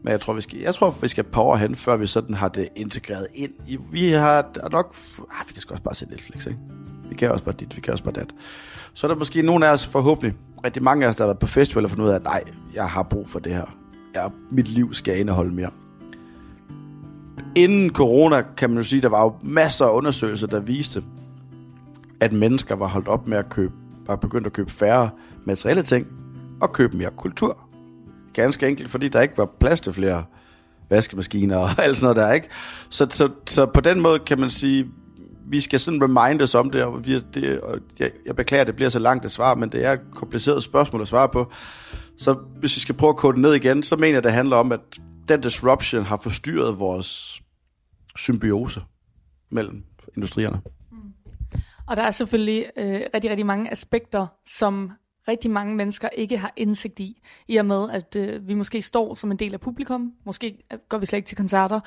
Men 0.03 0.11
jeg 0.11 0.21
tror, 0.21 0.33
vi 0.33 0.41
skal, 0.41 0.59
jeg 0.59 0.75
tror, 0.75 0.95
vi 1.01 1.07
skal 1.07 1.23
power 1.23 1.55
hen, 1.55 1.75
før 1.75 1.97
vi 1.97 2.07
sådan 2.07 2.35
har 2.35 2.47
det 2.47 2.69
integreret 2.75 3.27
ind. 3.35 3.51
I, 3.67 3.77
vi 3.91 4.09
har 4.09 4.69
nok... 4.71 4.95
Ah, 5.19 5.47
vi 5.47 5.53
kan 5.53 5.61
sgu 5.61 5.71
også 5.71 5.83
bare 5.83 5.95
se 5.95 6.05
Netflix, 6.05 6.45
ikke? 6.45 6.59
Vi 7.09 7.15
kan 7.15 7.31
også 7.31 7.43
bare 7.43 7.55
dit, 7.59 7.75
vi 7.75 7.81
kan 7.81 7.91
også 7.91 8.03
bare 8.03 8.13
dat. 8.13 8.35
Så 8.93 9.07
er 9.07 9.11
der 9.11 9.17
måske 9.17 9.41
nogen 9.41 9.63
af 9.63 9.71
os, 9.71 9.87
forhåbentlig, 9.87 10.35
rigtig 10.65 10.83
mange 10.83 11.05
af 11.05 11.09
os, 11.09 11.15
der 11.15 11.23
har 11.23 11.27
været 11.27 11.39
på 11.39 11.47
festival 11.47 11.83
og 11.83 11.89
fundet 11.89 12.05
ud 12.05 12.09
af, 12.09 12.15
at 12.15 12.23
nej, 12.23 12.43
jeg 12.73 12.89
har 12.89 13.03
brug 13.03 13.29
for 13.29 13.39
det 13.39 13.53
her. 13.53 13.65
Jeg, 14.13 14.31
mit 14.51 14.67
liv 14.67 14.93
skal 14.93 15.19
indeholde 15.19 15.55
mere. 15.55 15.69
Inden 17.55 17.89
corona, 17.89 18.43
kan 18.57 18.69
man 18.69 18.77
jo 18.77 18.83
sige, 18.83 19.01
der 19.01 19.09
var 19.09 19.23
jo 19.23 19.33
masser 19.43 19.85
af 19.85 19.91
undersøgelser, 19.91 20.47
der 20.47 20.59
viste, 20.59 21.03
at 22.19 22.33
mennesker 22.33 22.75
var 22.75 22.87
holdt 22.87 23.07
op 23.07 23.27
med 23.27 23.37
at 23.37 23.49
købe, 23.49 23.73
var 24.07 24.15
begyndt 24.15 24.47
at 24.47 24.53
købe 24.53 24.71
færre 24.71 25.09
materielle 25.45 25.83
ting, 25.83 26.07
og 26.61 26.73
købe 26.73 26.97
mere 26.97 27.11
kultur. 27.17 27.68
Ganske 28.41 28.67
enkelt, 28.67 28.89
fordi 28.89 29.07
der 29.07 29.21
ikke 29.21 29.37
var 29.37 29.49
plads 29.59 29.81
til 29.81 29.93
flere 29.93 30.25
vaskemaskiner 30.89 31.57
og 31.57 31.69
alt 31.77 31.97
sådan 31.97 32.15
noget 32.15 32.27
der, 32.27 32.33
ikke? 32.33 32.47
Så, 32.89 33.07
så, 33.09 33.29
så 33.47 33.65
på 33.65 33.81
den 33.81 34.01
måde 34.01 34.19
kan 34.19 34.39
man 34.39 34.49
sige, 34.49 34.85
vi 35.47 35.61
skal 35.61 35.79
sådan 35.79 36.03
remind 36.03 36.41
os 36.41 36.55
om 36.55 36.69
det, 36.69 36.83
og, 36.83 37.07
vi, 37.07 37.19
det, 37.19 37.61
og 37.61 37.79
jeg, 37.99 38.11
jeg 38.25 38.35
beklager, 38.35 38.61
at 38.61 38.67
det 38.67 38.75
bliver 38.75 38.89
så 38.89 38.99
langt 38.99 39.25
et 39.25 39.31
svar, 39.31 39.55
men 39.55 39.71
det 39.71 39.85
er 39.85 39.91
et 39.91 39.99
kompliceret 40.15 40.63
spørgsmål 40.63 41.01
at 41.01 41.07
svare 41.07 41.29
på. 41.29 41.51
Så 42.17 42.33
hvis 42.33 42.75
vi 42.75 42.79
skal 42.79 42.95
prøve 42.95 43.09
at 43.09 43.15
kode 43.15 43.33
det 43.33 43.41
ned 43.41 43.53
igen, 43.53 43.83
så 43.83 43.95
mener 43.95 44.13
jeg, 44.13 44.23
det 44.23 44.31
handler 44.31 44.55
om, 44.55 44.71
at 44.71 44.79
den 45.27 45.41
disruption 45.41 46.03
har 46.03 46.17
forstyrret 46.17 46.79
vores 46.79 47.41
symbiose 48.15 48.81
mellem 49.51 49.83
industrierne. 50.17 50.61
Mm. 50.91 50.97
Og 51.87 51.97
der 51.97 52.03
er 52.03 52.11
selvfølgelig 52.11 52.65
øh, 52.77 53.01
rigtig, 53.13 53.29
rigtig 53.29 53.45
mange 53.45 53.71
aspekter, 53.71 54.27
som 54.45 54.91
rigtig 55.29 55.51
mange 55.51 55.75
mennesker 55.75 56.09
ikke 56.09 56.37
har 56.37 56.53
indsigt 56.55 56.99
i, 56.99 57.21
i 57.47 57.57
og 57.57 57.65
med, 57.65 57.89
at 57.89 58.15
øh, 58.15 58.47
vi 58.47 58.53
måske 58.53 58.81
står 58.81 59.15
som 59.15 59.31
en 59.31 59.39
del 59.39 59.53
af 59.53 59.61
publikum, 59.61 60.13
måske 60.23 60.63
øh, 60.73 60.79
går 60.89 60.97
vi 60.97 61.05
slet 61.05 61.17
ikke 61.17 61.27
til 61.27 61.37
koncerter. 61.37 61.79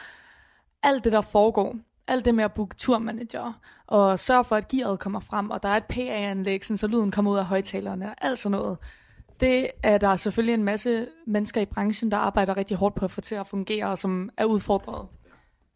Alt 0.83 1.05
det, 1.05 1.13
der 1.13 1.21
foregår, 1.21 1.77
alt 2.07 2.25
det 2.25 2.35
med 2.35 2.45
at 2.45 2.53
booke 2.53 2.77
turmanager, 2.77 3.61
og 3.87 4.19
sørge 4.19 4.45
for, 4.45 4.57
at 4.57 4.69
gearet 4.69 4.99
kommer 4.99 5.21
frem, 5.21 5.51
og 5.51 5.63
der 5.63 5.69
er 5.69 5.77
et 5.77 5.85
PA-anlæg, 5.85 6.65
så 6.65 6.87
lyden 6.87 7.11
kommer 7.11 7.31
ud 7.31 7.39
af 7.39 7.45
højtalerne, 7.45 8.07
og 8.07 8.15
alt 8.21 8.39
sådan 8.39 8.59
noget. 8.59 8.79
Det 9.41 9.69
er 9.83 9.99
der 9.99 10.17
selvfølgelig 10.17 10.55
en 10.55 10.65
masse 10.65 11.09
mennesker 11.27 11.61
i 11.61 11.65
branchen, 11.65 12.11
der 12.11 12.17
arbejder 12.17 12.57
rigtig 12.57 12.77
hårdt 12.77 12.95
på 12.95 13.05
at 13.05 13.11
få 13.11 13.21
til 13.21 13.35
at 13.35 13.47
fungere, 13.47 13.87
og 13.87 13.99
som 13.99 14.31
er 14.37 14.45
udfordret 14.45 15.09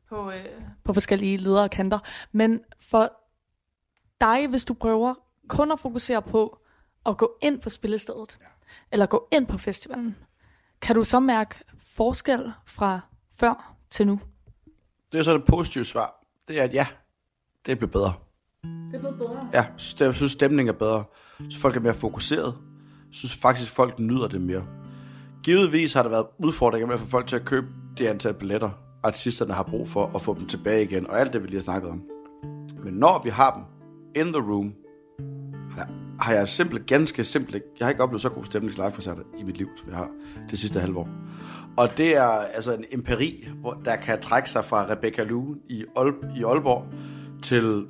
på, 0.08 0.30
øh, 0.30 0.44
på 0.84 0.92
forskellige 0.92 1.36
ledere 1.36 1.68
kanter. 1.68 1.98
Men 2.32 2.60
for 2.80 3.12
dig, 4.20 4.48
hvis 4.48 4.64
du 4.64 4.74
prøver 4.74 5.14
kun 5.48 5.72
at 5.72 5.80
fokusere 5.80 6.22
på, 6.22 6.58
at 7.08 7.16
gå 7.16 7.36
ind 7.42 7.60
på 7.60 7.70
spillestedet, 7.70 8.38
ja. 8.40 8.46
eller 8.92 9.06
gå 9.06 9.28
ind 9.32 9.46
på 9.46 9.58
festivalen, 9.58 10.16
kan 10.80 10.96
du 10.96 11.04
så 11.04 11.20
mærke 11.20 11.54
forskel 11.80 12.52
fra 12.64 13.00
før 13.40 13.74
til 13.90 14.06
nu? 14.06 14.20
Det 15.12 15.18
er 15.20 15.22
så 15.22 15.34
det 15.34 15.44
positive 15.44 15.84
svar. 15.84 16.24
Det 16.48 16.58
er, 16.58 16.62
at 16.62 16.74
ja, 16.74 16.86
det 17.66 17.72
er 17.72 17.76
blevet 17.76 17.92
bedre. 17.92 18.12
Det 18.62 18.94
er 18.94 18.98
blevet 18.98 19.18
bedre? 19.18 19.48
Ja, 19.52 19.66
jeg 20.00 20.14
synes, 20.14 20.32
stemningen 20.32 20.74
er 20.74 20.78
bedre. 20.78 21.04
Så 21.50 21.58
folk 21.58 21.76
er 21.76 21.80
mere 21.80 21.94
fokuseret. 21.94 22.54
Jeg 22.86 23.14
synes 23.14 23.34
faktisk, 23.34 23.72
folk 23.72 23.98
nyder 23.98 24.28
det 24.28 24.40
mere. 24.40 24.66
Givetvis 25.42 25.92
har 25.92 26.02
der 26.02 26.10
været 26.10 26.26
udfordringer 26.38 26.86
med 26.86 26.94
at 26.94 27.00
få 27.00 27.06
folk 27.06 27.26
til 27.26 27.36
at 27.36 27.44
købe 27.44 27.66
det 27.98 28.06
antal 28.06 28.34
billetter, 28.34 28.70
artisterne 29.02 29.52
har 29.54 29.62
brug 29.62 29.88
for 29.88 30.10
at 30.14 30.22
få 30.22 30.34
dem 30.34 30.46
tilbage 30.46 30.82
igen, 30.82 31.06
og 31.06 31.20
alt 31.20 31.32
det, 31.32 31.42
vi 31.42 31.46
lige 31.46 31.58
har 31.58 31.64
snakket 31.64 31.90
om. 31.90 32.02
Men 32.84 32.94
når 32.94 33.22
vi 33.24 33.30
har 33.30 33.54
dem 33.54 33.64
in 34.22 34.32
the 34.32 34.42
room, 34.42 34.74
har 35.70 35.84
jeg 35.84 36.05
har 36.20 36.34
jeg 36.34 36.48
simpelt, 36.48 36.86
ganske 36.86 37.24
simpelt, 37.24 37.62
jeg 37.78 37.86
har 37.86 37.90
ikke 37.90 38.02
oplevet 38.02 38.22
så 38.22 38.28
god 38.28 38.44
stemning 38.44 38.74
til 38.74 38.84
live 38.84 39.24
i 39.38 39.42
mit 39.42 39.56
liv, 39.56 39.68
som 39.76 39.88
jeg 39.88 39.96
har 39.96 40.10
det 40.50 40.58
sidste 40.58 40.80
halve 40.80 40.98
år. 40.98 41.08
Og 41.76 41.96
det 41.96 42.16
er 42.16 42.26
altså 42.28 42.72
en 42.74 42.84
empiri, 42.90 43.48
hvor 43.60 43.80
der 43.84 43.96
kan 43.96 44.20
trække 44.20 44.50
sig 44.50 44.64
fra 44.64 44.86
Rebecca 44.90 45.22
Lou 45.22 45.54
i, 45.68 45.84
Aal- 45.98 46.38
i 46.38 46.42
Aalborg 46.42 46.86
til, 47.42 47.86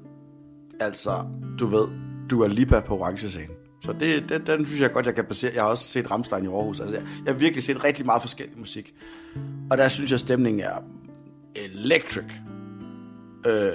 altså, 0.80 1.24
du 1.58 1.66
ved, 1.66 1.88
du 2.30 2.42
er 2.42 2.48
Lipa 2.48 2.80
på 2.80 2.98
orange 2.98 3.30
scene. 3.30 3.54
Så 3.82 3.92
det, 3.92 4.28
det, 4.28 4.46
den 4.46 4.66
synes 4.66 4.80
jeg 4.80 4.92
godt, 4.92 5.06
jeg 5.06 5.14
kan 5.14 5.24
basere. 5.24 5.52
Jeg 5.54 5.62
har 5.62 5.70
også 5.70 5.84
set 5.84 6.10
Ramstein 6.10 6.44
i 6.44 6.46
Aarhus. 6.46 6.80
Altså, 6.80 6.96
jeg, 6.96 7.04
jeg 7.24 7.32
har 7.32 7.38
virkelig 7.38 7.64
set 7.64 7.84
rigtig 7.84 8.06
meget 8.06 8.22
forskellig 8.22 8.58
musik. 8.58 8.94
Og 9.70 9.78
der 9.78 9.88
synes 9.88 10.10
jeg, 10.10 10.20
stemningen 10.20 10.62
er 10.62 10.82
electric. 11.56 12.24
Øh, 13.46 13.72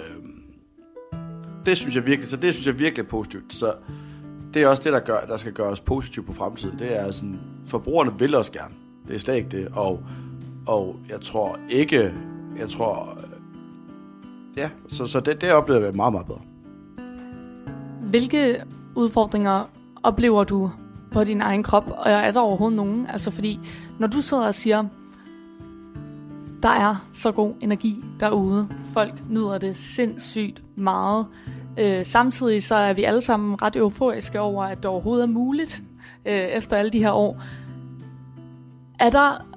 det 1.66 1.78
synes 1.78 1.96
jeg 1.96 2.06
virkelig, 2.06 2.30
så 2.30 2.38
det 2.38 2.54
synes 2.54 2.68
jeg 2.68 2.80
virkelig 2.80 3.04
er 3.04 3.10
positivt. 3.10 3.54
Så 3.54 3.74
det 4.54 4.62
er 4.62 4.68
også 4.68 4.84
det, 4.84 4.94
der, 4.94 5.00
gør, 5.00 5.20
der 5.28 5.38
skal 5.38 5.54
gøre 5.54 5.68
os 5.68 5.80
positive 5.80 6.26
på 6.26 6.34
fremtiden. 6.34 6.80
Det 6.80 7.00
er 7.00 7.12
sådan, 7.12 7.40
forbrugerne 7.66 8.20
vil 8.20 8.36
os 8.36 8.50
gerne. 8.50 8.74
Det 9.08 9.16
er 9.16 9.20
slet 9.20 9.36
ikke 9.36 9.50
det. 9.50 9.68
Og, 9.76 10.04
og 10.68 10.96
jeg 11.10 11.22
tror 11.22 11.60
ikke, 11.70 12.14
jeg 12.58 12.70
tror, 12.70 13.18
ja, 14.58 14.70
så, 14.90 15.06
så 15.06 15.20
det, 15.20 15.42
det 15.42 15.52
oplever 15.52 15.86
jeg 15.86 15.96
meget, 15.96 16.14
meget 16.14 16.28
bedre. 16.28 16.42
Hvilke 18.02 18.64
udfordringer 18.96 19.70
oplever 20.04 20.44
du 20.44 20.72
på 21.12 21.24
din 21.24 21.42
egen 21.42 21.64
krop, 21.64 21.84
og 21.98 22.12
er 22.12 22.32
der 22.32 22.40
overhovedet 22.40 22.76
nogen? 22.76 23.08
Altså 23.08 23.32
fordi, 23.32 23.60
når 24.00 24.08
du 24.08 24.22
sidder 24.22 24.46
og 24.46 24.56
siger, 24.56 24.86
der 26.64 26.70
er 26.70 27.08
så 27.14 27.32
god 27.32 27.54
energi 27.62 28.04
derude, 28.20 28.70
folk 28.94 29.14
nyder 29.30 29.58
det 29.58 29.76
sindssygt 29.76 30.64
meget, 30.76 31.26
øh, 31.80 32.06
samtidig 32.06 32.64
så 32.64 32.76
er 32.76 32.94
vi 32.94 33.04
alle 33.04 33.22
sammen 33.22 33.62
ret 33.62 33.76
euforiske 33.76 34.40
over, 34.40 34.64
at 34.64 34.78
det 34.78 34.86
overhovedet 34.86 35.24
er 35.24 35.32
muligt, 35.32 35.82
øh, 36.26 36.34
efter 36.34 36.78
alle 36.78 36.92
de 36.92 37.00
her 37.00 37.12
år. 37.12 37.44
Er 39.00 39.10
der 39.10 39.48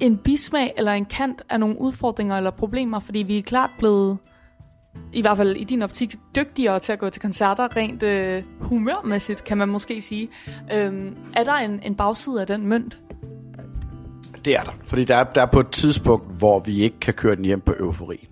en 0.00 0.16
bismag 0.16 0.72
eller 0.76 0.92
en 0.92 1.04
kant 1.04 1.42
af 1.48 1.60
nogle 1.60 1.80
udfordringer 1.80 2.36
eller 2.36 2.50
problemer, 2.50 3.00
fordi 3.00 3.18
vi 3.18 3.38
er 3.38 3.42
klart 3.42 3.70
blevet 3.78 4.18
i 5.12 5.20
hvert 5.20 5.36
fald 5.36 5.56
i 5.56 5.64
din 5.64 5.82
optik, 5.82 6.16
dygtigere 6.36 6.78
til 6.78 6.92
at 6.92 6.98
gå 6.98 7.10
til 7.10 7.22
koncerter, 7.22 7.76
rent 7.76 8.02
øh, 8.02 8.42
humørmæssigt, 8.60 9.44
kan 9.44 9.58
man 9.58 9.68
måske 9.68 10.00
sige. 10.00 10.28
Øhm, 10.72 11.16
er 11.34 11.44
der 11.44 11.54
en, 11.54 11.80
en 11.82 11.94
bagside 11.94 12.40
af 12.40 12.46
den 12.46 12.66
mønt? 12.66 12.98
Det 14.44 14.56
er 14.56 14.62
der, 14.62 14.72
fordi 14.84 15.04
der 15.04 15.16
er, 15.16 15.24
der 15.24 15.42
er 15.42 15.46
på 15.46 15.60
et 15.60 15.70
tidspunkt, 15.70 16.38
hvor 16.38 16.58
vi 16.58 16.80
ikke 16.80 17.00
kan 17.00 17.14
køre 17.14 17.36
den 17.36 17.44
hjem 17.44 17.60
på 17.60 17.74
euforien. 17.80 18.28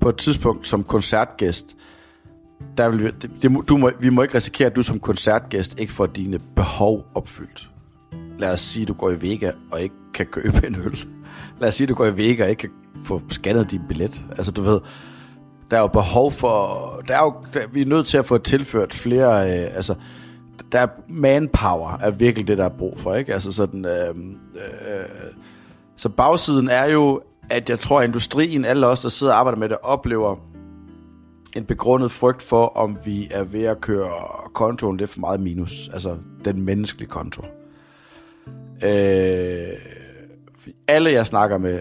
På 0.00 0.08
et 0.08 0.16
tidspunkt 0.16 0.66
som 0.66 0.84
koncertgæst, 0.84 1.76
der 2.76 2.88
vil 2.88 3.04
vi, 3.04 3.10
det, 3.10 3.30
det, 3.42 3.68
du 3.68 3.76
må, 3.76 3.90
vi 4.00 4.10
må 4.10 4.22
ikke 4.22 4.34
risikere, 4.34 4.66
at 4.66 4.76
du 4.76 4.82
som 4.82 5.00
koncertgæst 5.00 5.80
ikke 5.80 5.92
får 5.92 6.06
dine 6.06 6.38
behov 6.56 7.06
opfyldt. 7.14 7.70
Lad 8.38 8.52
os 8.52 8.60
sige, 8.60 8.82
at 8.82 8.88
du 8.88 8.94
går 8.94 9.10
i 9.10 9.22
Vega 9.22 9.50
og 9.70 9.80
ikke 9.80 9.94
kan 10.14 10.26
købe 10.26 10.66
en 10.66 10.74
øl. 10.74 11.06
Lad 11.60 11.68
os 11.68 11.74
sige, 11.74 11.84
at 11.84 11.88
du 11.88 11.94
går 11.94 12.06
i 12.06 12.16
Vega 12.16 12.44
og 12.44 12.50
ikke 12.50 12.60
kan 12.60 12.70
få 13.04 13.22
scannet 13.30 13.70
din 13.70 13.80
billet. 13.88 14.24
Altså, 14.36 14.52
du 14.52 14.62
ved, 14.62 14.80
der 15.70 15.76
er 15.76 15.80
jo 15.80 15.86
behov 15.86 16.32
for... 16.32 17.02
Der 17.08 17.16
er 17.16 17.22
jo, 17.22 17.34
der, 17.54 17.60
vi 17.72 17.80
er 17.82 17.86
nødt 17.86 18.06
til 18.06 18.18
at 18.18 18.26
få 18.26 18.38
tilført 18.38 18.94
flere... 18.94 19.50
Øh, 19.50 19.76
altså, 19.76 19.94
der 20.72 20.78
er 20.78 20.86
manpower 21.08 21.98
er 22.00 22.10
virkelig 22.10 22.48
det, 22.48 22.58
der 22.58 22.64
er 22.64 22.68
brug 22.68 22.98
for, 22.98 23.14
ikke? 23.14 23.34
Altså 23.34 23.52
sådan... 23.52 23.84
Øh, 23.84 24.08
øh, 24.54 25.04
så 25.96 26.08
bagsiden 26.08 26.68
er 26.68 26.84
jo, 26.84 27.20
at 27.50 27.70
jeg 27.70 27.80
tror, 27.80 28.00
at 28.00 28.06
industrien, 28.06 28.64
alle 28.64 28.86
os, 28.86 29.00
der 29.00 29.08
sidder 29.08 29.32
og 29.32 29.38
arbejder 29.38 29.58
med 29.58 29.68
det, 29.68 29.76
oplever 29.82 30.36
en 31.56 31.64
begrundet 31.64 32.12
frygt 32.12 32.42
for, 32.42 32.66
om 32.66 32.98
vi 33.04 33.28
er 33.30 33.44
ved 33.44 33.64
at 33.64 33.80
køre 33.80 34.10
kontoen 34.52 34.96
lidt 34.96 35.10
for 35.10 35.20
meget 35.20 35.40
minus. 35.40 35.90
Altså 35.92 36.16
den 36.44 36.62
menneskelige 36.62 37.08
konto. 37.08 37.42
Øh, 38.84 39.78
alle, 40.88 41.12
jeg 41.12 41.26
snakker 41.26 41.58
med, 41.58 41.80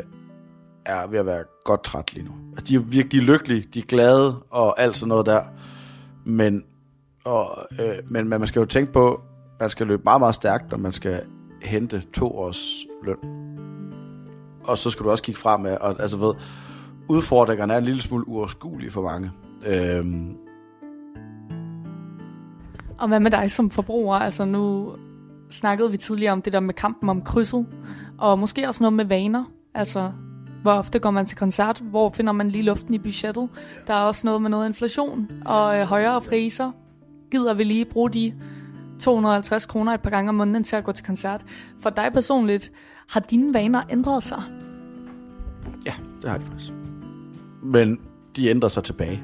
er 0.86 1.08
ved 1.08 1.20
at 1.20 1.26
være 1.26 1.44
godt 1.64 1.84
træt 1.84 2.14
lige 2.14 2.26
nu. 2.26 2.32
Altså, 2.52 2.66
de 2.66 2.76
er 2.76 2.80
virkelig 2.80 3.24
lykkelige, 3.24 3.66
de 3.74 3.80
er 3.80 3.84
glade 3.84 4.36
og 4.50 4.82
alt 4.82 4.98
sådan 4.98 5.10
noget 5.10 5.26
der. 5.26 5.44
Men, 6.26 6.64
og, 7.26 7.68
øh, 7.80 7.96
men, 8.08 8.30
men 8.30 8.40
man 8.40 8.48
skal 8.48 8.60
jo 8.60 8.66
tænke 8.66 8.94
på, 8.94 9.14
at 9.14 9.60
man 9.60 9.70
skal 9.70 9.88
løbe 9.88 10.02
meget, 10.04 10.22
meget 10.22 10.36
stærkt, 10.36 10.72
når 10.72 10.78
man 10.78 10.92
skal 10.92 11.22
hente 11.62 12.04
to 12.14 12.38
års 12.38 12.76
løn. 13.04 13.18
Og 14.64 14.78
så 14.78 14.90
skal 14.90 15.04
du 15.04 15.12
også 15.12 15.24
kigge 15.24 15.42
fremad. 15.42 15.78
Og, 15.78 15.96
altså 16.00 16.18
ved, 16.18 16.34
udfordringerne 17.08 17.74
er 17.74 17.78
en 17.78 17.84
lille 17.84 18.02
smule 18.02 18.28
uoverskuelige 18.28 18.92
for 18.92 19.02
mange. 19.02 19.32
Øhm. 19.68 20.36
Og 22.98 23.08
hvad 23.08 23.20
med 23.20 23.32
dig 23.32 23.52
som 23.52 23.70
forbruger? 23.70 24.16
Altså 24.16 24.46
nu 24.46 24.96
snakkede 25.50 25.92
vi 25.92 25.98
tidligere 25.98 26.34
om 26.34 26.42
det 26.42 26.54
der 26.54 26.60
med 26.60 26.74
kampen 26.74 27.10
om 27.10 27.22
krydset, 27.22 27.66
og 28.18 28.40
måske 28.40 28.68
også 28.68 28.84
noget 28.84 28.94
med 28.94 29.06
vaner. 29.06 29.44
Altså, 29.74 30.12
hvor 30.62 30.72
ofte 30.72 31.00
går 31.00 31.12
man 31.12 31.26
til 31.26 31.38
koncert? 31.38 31.82
Hvor 31.84 32.10
finder 32.10 32.34
man 32.34 32.50
lige 32.50 32.64
luften 32.64 32.94
i 32.94 32.98
budgettet? 32.98 33.50
Der 33.88 33.94
er 33.94 34.02
også 34.02 34.28
noget 34.28 34.42
med 34.42 34.50
noget 34.50 34.68
inflation 34.68 35.28
og 35.46 35.80
øh, 35.80 35.86
højere 35.86 36.22
priser. 36.22 36.72
Gider 37.32 37.54
vi 37.54 37.64
lige 37.64 37.86
bruge 37.86 38.10
de 38.10 38.34
250 39.00 39.66
kroner 39.66 39.94
et 39.94 40.02
par 40.02 40.10
gange 40.10 40.30
om 40.30 40.36
måneden 40.36 40.64
til 40.64 40.76
at 40.76 40.84
gå 40.84 40.92
til 40.92 41.06
koncert? 41.06 41.46
For 41.80 41.90
dig 41.90 42.10
personligt, 42.14 42.72
har 43.10 43.20
dine 43.20 43.54
vaner 43.54 43.82
ændret 43.90 44.24
sig? 44.24 44.44
Ja, 45.86 45.94
det 46.22 46.30
har 46.30 46.38
de 46.38 46.46
faktisk. 46.46 46.74
Men 47.64 48.00
de 48.36 48.48
ændrer 48.48 48.70
sig 48.70 48.84
tilbage. 48.84 49.24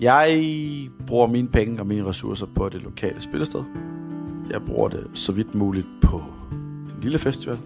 Jeg 0.00 0.90
bruger 1.06 1.26
mine 1.26 1.48
penge 1.48 1.80
og 1.80 1.86
mine 1.86 2.06
ressourcer 2.06 2.46
på 2.46 2.68
det 2.68 2.82
lokale 2.82 3.20
spillested. 3.20 3.62
Jeg 4.50 4.62
bruger 4.62 4.88
det 4.88 5.06
så 5.14 5.32
vidt 5.32 5.54
muligt 5.54 5.86
på 6.02 6.22
en 6.52 7.02
lille 7.02 7.18
festival. 7.18 7.58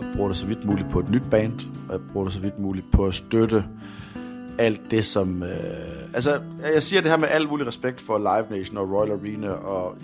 Jeg 0.00 0.12
bruger 0.16 0.28
det 0.28 0.36
så 0.36 0.46
vidt 0.46 0.64
muligt 0.64 0.90
på 0.90 0.98
et 0.98 1.10
nyt 1.10 1.30
band. 1.30 1.60
Og 1.88 1.92
jeg 1.92 2.00
bruger 2.12 2.24
det 2.24 2.34
så 2.34 2.40
vidt 2.40 2.58
muligt 2.58 2.86
på 2.92 3.06
at 3.06 3.14
støtte 3.14 3.64
alt 4.58 4.90
det, 4.90 5.04
som... 5.04 5.42
Øh, 5.42 5.48
altså, 6.14 6.40
jeg 6.74 6.82
siger 6.82 7.02
det 7.02 7.10
her 7.10 7.18
med 7.18 7.28
al 7.28 7.48
mulig 7.48 7.66
respekt 7.66 8.00
for 8.00 8.18
Live 8.18 8.58
Nation 8.58 8.76
og 8.76 8.90
Royal 8.90 9.12
Arena, 9.12 9.48
og 9.48 9.96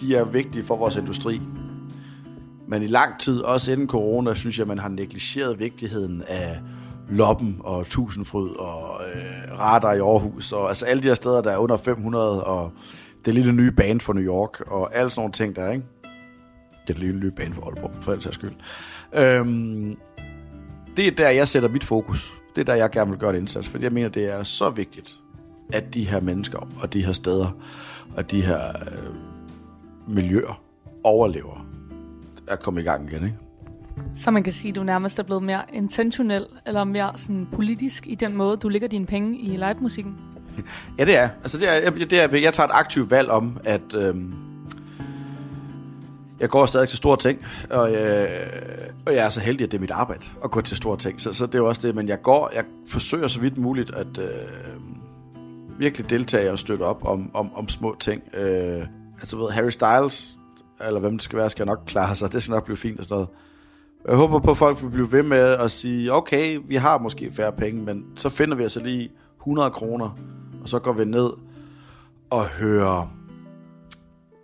de 0.00 0.16
er 0.16 0.24
vigtige 0.24 0.64
for 0.64 0.76
vores 0.76 0.96
industri. 0.96 1.40
Men 2.68 2.82
i 2.82 2.86
lang 2.86 3.18
tid, 3.20 3.40
også 3.40 3.72
inden 3.72 3.88
corona, 3.88 4.34
synes 4.34 4.58
jeg, 4.58 4.66
man 4.66 4.78
har 4.78 4.88
negligeret 4.88 5.58
vigtigheden 5.58 6.22
af 6.26 6.60
Loppen 7.10 7.56
og 7.60 7.86
Tusindfryd 7.86 8.50
og 8.50 9.00
øh, 9.14 9.58
Radar 9.58 9.92
i 9.92 9.98
Aarhus, 9.98 10.52
og 10.52 10.68
altså 10.68 10.86
alle 10.86 11.02
de 11.02 11.08
her 11.08 11.14
steder, 11.14 11.42
der 11.42 11.50
er 11.50 11.56
under 11.56 11.76
500, 11.76 12.44
og 12.44 12.72
det 13.24 13.34
lille 13.34 13.52
nye 13.52 13.70
band 13.70 14.00
for 14.00 14.12
New 14.12 14.24
York, 14.24 14.60
og 14.60 14.96
alle 14.96 15.10
sådan 15.10 15.20
nogle 15.20 15.32
ting 15.32 15.56
der, 15.56 15.70
ikke? 15.70 15.84
Det 16.88 16.98
lille 16.98 17.20
nye 17.20 17.30
band 17.30 17.54
for 17.54 17.62
Aalborg, 17.62 17.92
for 18.02 18.12
ellers 18.12 18.34
skyld. 18.34 18.52
Øhm, 19.12 19.96
det 20.96 21.06
er 21.06 21.10
der, 21.10 21.28
jeg 21.28 21.48
sætter 21.48 21.68
mit 21.68 21.84
fokus. 21.84 22.34
Det 22.54 22.60
er 22.60 22.64
der, 22.64 22.74
jeg 22.74 22.90
gerne 22.90 23.10
vil 23.10 23.18
gøre 23.18 23.30
en 23.30 23.36
indsats, 23.36 23.68
fordi 23.68 23.84
jeg 23.84 23.92
mener, 23.92 24.08
det 24.08 24.26
er 24.26 24.42
så 24.42 24.70
vigtigt, 24.70 25.20
at 25.72 25.94
de 25.94 26.04
her 26.04 26.20
mennesker, 26.20 26.68
og 26.82 26.92
de 26.92 27.04
her 27.04 27.12
steder, 27.12 27.50
og 28.16 28.30
de 28.30 28.42
her 28.42 28.68
øh, 28.68 29.14
miljøer 30.14 30.62
overlever 31.04 31.66
at 32.46 32.60
komme 32.60 32.80
i 32.80 32.84
gang 32.84 33.12
igen, 33.12 33.24
ikke? 33.24 33.36
Så 34.14 34.30
man 34.30 34.42
kan 34.42 34.52
sige, 34.52 34.68
at 34.68 34.76
du 34.76 34.82
nærmest 34.82 35.18
er 35.18 35.22
blevet 35.22 35.42
mere 35.42 35.62
intentionel, 35.72 36.46
eller 36.66 36.84
mere 36.84 37.12
sådan 37.16 37.48
politisk 37.52 38.06
i 38.06 38.14
den 38.14 38.36
måde, 38.36 38.56
du 38.56 38.68
lægger 38.68 38.88
dine 38.88 39.06
penge 39.06 39.38
i 39.38 39.56
live-musikken? 39.56 40.16
Ja, 40.98 41.04
det 41.04 41.16
er. 41.16 41.28
Altså, 41.42 41.58
det 41.58 41.86
er, 41.86 41.90
det 41.90 42.12
er 42.12 42.38
jeg 42.38 42.54
tager 42.54 42.66
et 42.66 42.72
aktivt 42.74 43.10
valg 43.10 43.30
om, 43.30 43.58
at 43.64 43.94
øhm, 43.94 44.34
jeg 46.40 46.48
går 46.48 46.66
stadig 46.66 46.88
til 46.88 46.98
store 46.98 47.16
ting, 47.16 47.46
og, 47.70 47.92
øh, 47.92 48.28
og 49.06 49.14
jeg 49.14 49.24
er 49.24 49.30
så 49.30 49.40
heldig, 49.40 49.64
at 49.64 49.72
det 49.72 49.78
er 49.78 49.80
mit 49.80 49.90
arbejde 49.90 50.26
at 50.44 50.50
gå 50.50 50.60
til 50.60 50.76
store 50.76 50.96
ting. 50.96 51.20
Så, 51.20 51.32
så 51.32 51.46
det 51.46 51.54
er 51.54 51.58
jo 51.58 51.68
også 51.68 51.88
det, 51.88 51.94
men 51.94 52.08
jeg 52.08 52.22
går, 52.22 52.50
jeg 52.54 52.64
forsøger 52.88 53.28
så 53.28 53.40
vidt 53.40 53.58
muligt 53.58 53.94
at 53.94 54.18
øh, 54.18 54.26
virkelig 55.78 56.10
deltage 56.10 56.52
og 56.52 56.58
støtte 56.58 56.82
op 56.82 57.06
om, 57.06 57.30
om, 57.34 57.54
om 57.54 57.68
små 57.68 57.96
ting. 58.00 58.22
Øh, 58.34 58.86
altså, 59.20 59.36
ved 59.36 59.50
Harry 59.50 59.70
Styles, 59.70 60.38
eller 60.86 61.00
hvem 61.00 61.12
det 61.12 61.22
skal 61.22 61.38
være, 61.38 61.50
skal 61.50 61.66
nok 61.66 61.82
klare 61.86 62.16
sig. 62.16 62.32
Det 62.32 62.42
skal 62.42 62.52
nok 62.52 62.64
blive 62.64 62.76
fint 62.76 62.98
og 62.98 63.04
sådan 63.04 63.14
noget. 63.14 63.28
Jeg 64.08 64.16
håber 64.16 64.38
på, 64.38 64.50
at 64.50 64.56
folk 64.56 64.82
vil 64.82 64.90
blive 64.90 65.12
ved 65.12 65.22
med 65.22 65.38
at 65.38 65.70
sige, 65.70 66.12
okay, 66.12 66.60
vi 66.64 66.76
har 66.76 66.98
måske 66.98 67.32
færre 67.32 67.52
penge, 67.52 67.82
men 67.82 68.04
så 68.16 68.28
finder 68.28 68.56
vi 68.56 68.62
altså 68.62 68.80
lige 68.80 69.10
100 69.40 69.70
kroner, 69.70 70.18
og 70.62 70.68
så 70.68 70.78
går 70.78 70.92
vi 70.92 71.04
ned 71.04 71.30
og 72.30 72.46
hører 72.46 73.14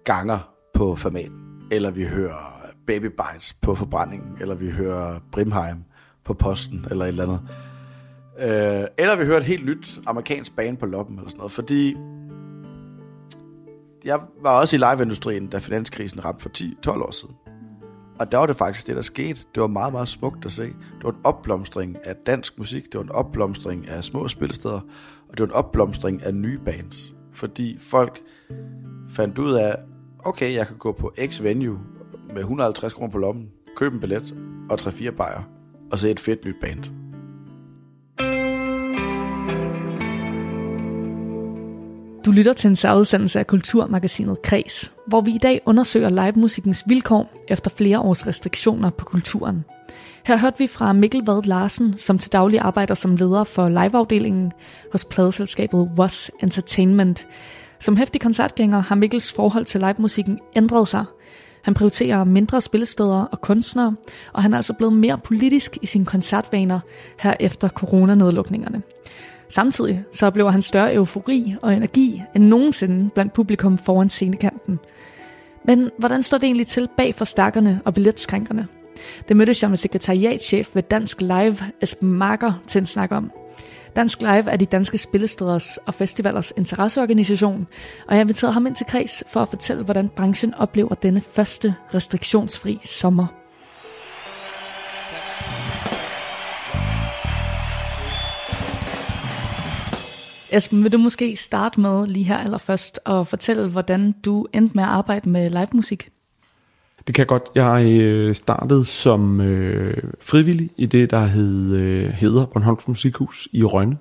ganger 0.05 0.38
på 0.75 0.97
formaten, 0.97 1.69
eller 1.71 1.90
vi 1.90 2.05
hører 2.05 2.57
Baby 2.87 3.05
Bites 3.05 3.55
på 3.62 3.75
forbrændingen, 3.75 4.37
eller 4.40 4.55
vi 4.55 4.71
hører 4.71 5.19
Brimheim 5.33 5.85
på 6.25 6.35
posten, 6.35 6.87
eller 6.90 7.05
et 7.05 7.09
eller 7.09 7.25
andet. 7.25 7.40
Øh, 8.38 8.87
eller 8.99 9.16
vi 9.16 9.25
hører 9.25 9.37
et 9.37 9.45
helt 9.45 9.66
nyt 9.66 10.01
amerikansk 10.07 10.57
band 10.57 10.77
på 10.77 10.87
loppen, 10.87 11.16
eller 11.16 11.29
sådan 11.29 11.38
noget, 11.38 11.53
fordi 11.53 11.97
jeg 14.05 14.21
var 14.42 14.61
også 14.61 14.77
i 14.77 14.79
liveindustrien, 14.79 15.47
da 15.47 15.59
finanskrisen 15.59 16.25
ramte 16.25 16.42
for 16.42 16.51
10-12 16.92 17.03
år 17.03 17.11
siden. 17.11 17.35
Og 18.18 18.33
der 18.33 18.38
var 18.38 18.46
det 18.46 18.57
faktisk 18.57 18.87
det, 18.87 18.96
der 18.96 19.02
skete. 19.02 19.40
Det 19.55 19.61
var 19.61 19.66
meget, 19.66 19.92
meget 19.92 20.09
smukt 20.09 20.46
at 20.46 20.52
se. 20.52 20.64
Det 20.64 21.05
var 21.05 21.11
en 21.11 21.16
opblomstring 21.24 21.96
af 22.05 22.16
dansk 22.16 22.59
musik, 22.59 22.85
det 22.85 22.94
var 22.94 23.02
en 23.02 23.12
opblomstring 23.12 23.88
af 23.88 24.05
små 24.05 24.29
spillesteder, 24.29 24.81
og 25.29 25.31
det 25.31 25.40
var 25.40 25.46
en 25.46 25.52
opblomstring 25.52 26.22
af 26.22 26.35
nye 26.35 26.59
bands. 26.59 27.14
Fordi 27.33 27.79
folk 27.81 28.22
fandt 29.11 29.38
ud 29.38 29.52
af, 29.52 29.76
okay, 30.24 30.55
jeg 30.55 30.66
kan 30.66 30.76
gå 30.76 30.92
på 30.92 31.14
X 31.26 31.42
Venue 31.42 31.79
med 32.29 32.38
150 32.38 32.92
kroner 32.92 33.12
på 33.12 33.18
lommen, 33.18 33.48
købe 33.76 33.94
en 33.94 34.00
billet 34.00 34.35
og 34.70 34.81
3-4 34.81 35.11
bajer, 35.11 35.42
og 35.92 35.98
se 35.98 36.11
et 36.11 36.20
fedt 36.20 36.44
nyt 36.44 36.57
band. 36.61 37.06
Du 42.26 42.32
lytter 42.32 42.52
til 42.52 42.68
en 42.68 42.76
særudsendelse 42.76 43.38
af 43.38 43.46
Kulturmagasinet 43.46 44.42
Kres, 44.42 44.92
hvor 45.06 45.20
vi 45.20 45.30
i 45.30 45.38
dag 45.38 45.60
undersøger 45.66 46.10
livemusikkens 46.10 46.84
vilkår 46.86 47.44
efter 47.48 47.70
flere 47.70 48.00
års 48.00 48.26
restriktioner 48.26 48.90
på 48.90 49.04
kulturen. 49.04 49.64
Her 50.24 50.36
hørte 50.36 50.58
vi 50.58 50.66
fra 50.66 50.92
Mikkel 50.92 51.22
Vad 51.26 51.42
Larsen, 51.42 51.98
som 51.98 52.18
til 52.18 52.32
daglig 52.32 52.60
arbejder 52.60 52.94
som 52.94 53.16
leder 53.16 53.44
for 53.44 53.68
liveafdelingen 53.68 54.52
hos 54.92 55.04
pladeselskabet 55.04 55.90
Was 55.98 56.30
Entertainment. 56.42 57.26
Som 57.80 57.96
hæftig 57.96 58.20
koncertgænger 58.20 58.80
har 58.80 58.94
Mikkels 58.94 59.32
forhold 59.32 59.64
til 59.64 59.80
livemusikken 59.80 60.38
ændret 60.56 60.88
sig. 60.88 61.04
Han 61.62 61.74
prioriterer 61.74 62.24
mindre 62.24 62.60
spillesteder 62.60 63.24
og 63.24 63.40
kunstnere, 63.40 63.96
og 64.32 64.42
han 64.42 64.52
er 64.52 64.56
altså 64.56 64.72
blevet 64.72 64.92
mere 64.92 65.18
politisk 65.18 65.78
i 65.82 65.86
sine 65.86 66.04
koncertvaner 66.04 66.80
her 67.18 67.34
efter 67.40 67.68
coronanedlukningerne. 67.68 68.82
Samtidig 69.48 70.04
så 70.12 70.26
oplever 70.26 70.50
han 70.50 70.62
større 70.62 70.94
eufori 70.94 71.54
og 71.62 71.74
energi 71.74 72.22
end 72.35 72.44
nogensinde 72.44 73.11
blandt 73.11 73.32
publikum 73.32 73.78
foran 73.78 74.11
scenekanten. 74.11 74.78
Men 75.64 75.90
hvordan 75.98 76.22
står 76.22 76.38
det 76.38 76.44
egentlig 76.44 76.66
til 76.66 76.88
bag 76.96 77.14
for 77.14 77.24
stakkerne 77.24 77.80
og 77.85 77.94
billetskrænkerne? 77.94 78.66
Det 79.28 79.37
mødtes 79.37 79.62
jeg 79.62 79.70
med 79.70 79.78
sekretariatchef 79.78 80.74
ved 80.74 80.82
Dansk 80.82 81.20
Live, 81.20 81.56
Esben 81.82 82.12
Marker, 82.12 82.62
til 82.66 82.78
en 82.78 82.87
snak 82.87 83.12
om. 83.12 83.30
Dansk 83.96 84.20
Live 84.20 84.50
er 84.50 84.56
de 84.56 84.66
danske 84.66 84.98
spillesteders 84.98 85.76
og 85.76 85.94
festivalers 85.94 86.52
interesseorganisation, 86.56 87.66
og 88.09 88.14
jeg 88.14 88.20
inviterede 88.20 88.52
ham 88.52 88.66
ind 88.66 88.76
til 88.76 88.87
kreds 88.87 89.24
for 89.26 89.40
at 89.40 89.48
fortælle, 89.48 89.85
hvordan 89.85 90.09
branchen 90.09 90.54
oplever 90.54 90.94
denne 90.94 91.20
første 91.20 91.74
restriktionsfri 91.94 92.78
sommer. 92.85 93.45
Esben, 100.52 100.85
vil 100.85 100.92
du 100.92 100.98
måske 100.98 101.37
starte 101.37 101.80
med 101.80 102.06
lige 102.06 102.24
her 102.24 102.37
allerførst 102.37 103.00
og 103.04 103.26
fortælle, 103.26 103.68
hvordan 103.68 104.12
du 104.24 104.46
endte 104.52 104.74
med 104.74 104.85
at 104.85 104.88
arbejde 104.88 105.28
med 105.28 105.50
live 105.50 105.68
musik? 105.72 106.11
Det 107.06 107.14
kan 107.14 107.20
jeg 107.22 107.26
godt. 107.26 107.42
Jeg 107.54 108.00
øh, 108.00 108.35
startede 108.35 108.85
som 108.85 109.40
øh, 109.40 110.02
frivillig 110.20 110.70
i 110.76 110.87
det, 110.87 111.11
der 111.11 111.26
hed, 111.26 111.74
øh, 111.74 112.11
hedder 112.11 112.46
Bornholms 112.46 112.88
Musikhus 112.88 113.48
i 113.52 113.64
Rønne. 113.64 113.98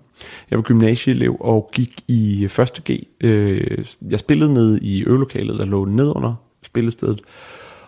Jeg 0.49 0.57
var 0.57 0.63
gymnasieelev 0.63 1.37
og 1.39 1.69
gik 1.73 2.01
i 2.07 2.43
1. 2.43 2.81
G. 2.91 2.91
Øh, 3.21 3.85
jeg 4.11 4.19
spillede 4.19 4.53
ned 4.53 4.81
i 4.81 5.03
øvelokalet, 5.03 5.59
der 5.59 5.65
lå 5.65 5.85
ned 5.85 6.11
under 6.15 6.35
spillestedet. 6.63 7.21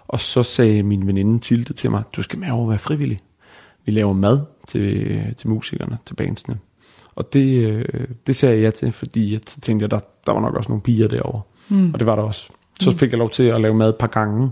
Og 0.08 0.20
så 0.20 0.43
sagde 0.43 0.84
min 0.84 1.08
veninde 1.08 1.39
Tilde 1.39 1.74
til 1.74 1.91
mig, 1.91 2.04
du 2.15 2.24
skal 2.24 2.39
med 2.39 2.52
over 2.52 2.63
at 2.63 2.70
være 2.70 2.80
frivillig. 2.80 3.20
Vi 3.86 3.91
laver 3.91 4.13
mad 4.13 4.39
til, 4.67 5.20
til 5.38 5.50
musikerne, 5.50 5.98
til 6.06 6.15
bandsene. 6.15 6.60
Og 7.18 7.34
det, 7.34 7.68
øh, 7.68 7.86
det 8.28 8.36
sagde 8.36 8.56
jeg 8.56 8.64
ja 8.64 8.70
til, 8.70 8.92
fordi 8.92 9.34
jeg 9.34 9.42
tænkte, 9.42 9.84
at 9.86 9.92
der, 9.92 10.00
der 10.26 10.34
var 10.34 10.42
nok 10.42 10.56
også 10.56 10.70
nogle 10.70 10.82
piger 10.82 11.08
derovre. 11.08 11.42
Mm. 11.70 11.94
Og 11.94 12.00
det 12.00 12.08
var 12.08 12.16
der 12.16 12.24
også. 12.24 12.50
Så 12.80 12.98
fik 12.98 13.12
jeg 13.12 13.18
lov 13.18 13.30
til 13.30 13.44
at 13.44 13.62
lave 13.62 13.74
mad 13.74 13.90
et 13.90 13.96
par 13.96 14.08
gange. 14.08 14.52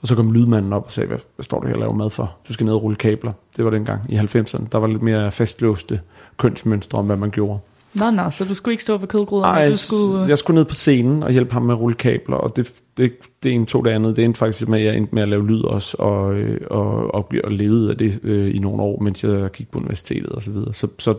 Og 0.00 0.08
så 0.08 0.14
kom 0.14 0.32
lydmanden 0.32 0.72
op 0.72 0.84
og 0.84 0.90
sagde, 0.90 1.06
hvad, 1.06 1.18
hvad 1.36 1.44
står 1.44 1.60
du 1.60 1.66
her 1.66 1.74
og 1.74 1.80
laver 1.80 1.94
mad 1.94 2.10
for? 2.10 2.36
Du 2.48 2.52
skal 2.52 2.64
ned 2.66 2.74
og 2.74 2.82
rulle 2.82 2.96
kabler. 2.96 3.32
Det 3.56 3.64
var 3.64 3.70
dengang 3.70 4.00
i 4.08 4.16
90'erne. 4.16 4.66
Der 4.72 4.78
var 4.78 4.86
lidt 4.86 5.02
mere 5.02 5.32
fastlåste 5.32 6.00
kønsmønstre 6.36 6.98
om, 6.98 7.06
hvad 7.06 7.16
man 7.16 7.30
gjorde. 7.30 7.60
Nå, 7.94 8.10
nå, 8.10 8.30
så 8.30 8.44
du 8.44 8.54
skulle 8.54 8.72
ikke 8.72 8.82
stå 8.82 8.96
ved 8.96 9.08
kødgryderne? 9.08 9.52
Nej, 9.52 9.68
du 9.68 9.76
skulle... 9.76 10.28
jeg 10.28 10.38
skulle 10.38 10.54
ned 10.54 10.64
på 10.64 10.74
scenen 10.74 11.22
og 11.22 11.32
hjælpe 11.32 11.52
ham 11.52 11.62
med 11.62 11.74
rulle 11.74 11.94
kabler, 11.94 12.36
og 12.36 12.56
det, 12.56 12.72
det, 12.96 13.12
det 13.42 13.52
ene 13.52 13.66
tog 13.66 13.84
det 13.84 13.90
andet. 13.90 14.16
Det 14.16 14.24
endte 14.24 14.38
faktisk 14.38 14.68
med, 14.68 14.80
at 14.80 14.86
jeg 14.86 14.96
endte 14.96 15.14
med 15.14 15.22
at 15.22 15.28
lave 15.28 15.46
lyd 15.46 15.62
også, 15.62 15.96
og, 15.98 16.34
øh, 16.34 16.60
og, 16.70 17.14
og, 17.14 17.32
og 17.44 17.52
levede 17.52 17.90
af 17.90 17.96
det 17.96 18.20
øh, 18.22 18.54
i 18.54 18.58
nogle 18.58 18.82
år, 18.82 19.00
mens 19.02 19.24
jeg 19.24 19.50
gik 19.50 19.70
på 19.70 19.78
universitetet 19.78 20.28
og 20.28 20.42
så 20.42 20.50
videre. 20.50 20.74
Så, 20.74 20.88
så 20.98 21.14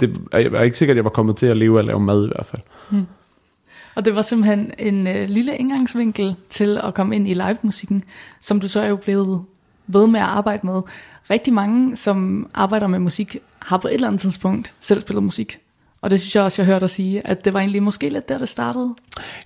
det, 0.00 0.16
jeg 0.32 0.42
er 0.42 0.62
ikke 0.62 0.78
sikkert, 0.78 0.94
at 0.94 0.96
jeg 0.96 1.04
var 1.04 1.10
kommet 1.10 1.36
til 1.36 1.46
at 1.46 1.56
leve 1.56 1.78
af 1.78 1.78
at 1.78 1.86
lave 1.86 2.00
mad 2.00 2.24
i 2.24 2.28
hvert 2.28 2.46
fald. 2.46 2.62
Hmm. 2.90 3.06
Og 3.94 4.04
det 4.04 4.14
var 4.14 4.22
simpelthen 4.22 4.72
en 4.78 5.06
øh, 5.06 5.28
lille 5.28 5.56
indgangsvinkel 5.56 6.36
til 6.50 6.80
at 6.84 6.94
komme 6.94 7.16
ind 7.16 7.28
i 7.28 7.34
live-musikken, 7.34 8.04
som 8.40 8.60
du 8.60 8.68
så 8.68 8.80
er 8.80 8.88
jo 8.88 8.96
blevet 8.96 9.42
ved 9.86 10.06
med 10.06 10.20
at 10.20 10.26
arbejde 10.26 10.66
med. 10.66 10.82
Rigtig 11.30 11.52
mange, 11.52 11.96
som 11.96 12.46
arbejder 12.54 12.86
med 12.86 12.98
musik, 12.98 13.36
har 13.58 13.76
på 13.76 13.88
et 13.88 13.94
eller 13.94 14.06
andet 14.06 14.20
tidspunkt 14.20 14.72
selv 14.80 15.00
spillet 15.00 15.22
musik. 15.22 15.58
Og 16.00 16.10
det 16.10 16.20
synes 16.20 16.34
jeg 16.36 16.44
også, 16.44 16.62
jeg 16.62 16.66
hørte 16.66 16.80
dig 16.80 16.90
sige, 16.90 17.26
at 17.26 17.44
det 17.44 17.54
var 17.54 17.60
egentlig 17.60 17.82
måske 17.82 18.08
lidt 18.08 18.28
der, 18.28 18.38
det 18.38 18.48
startede. 18.48 18.94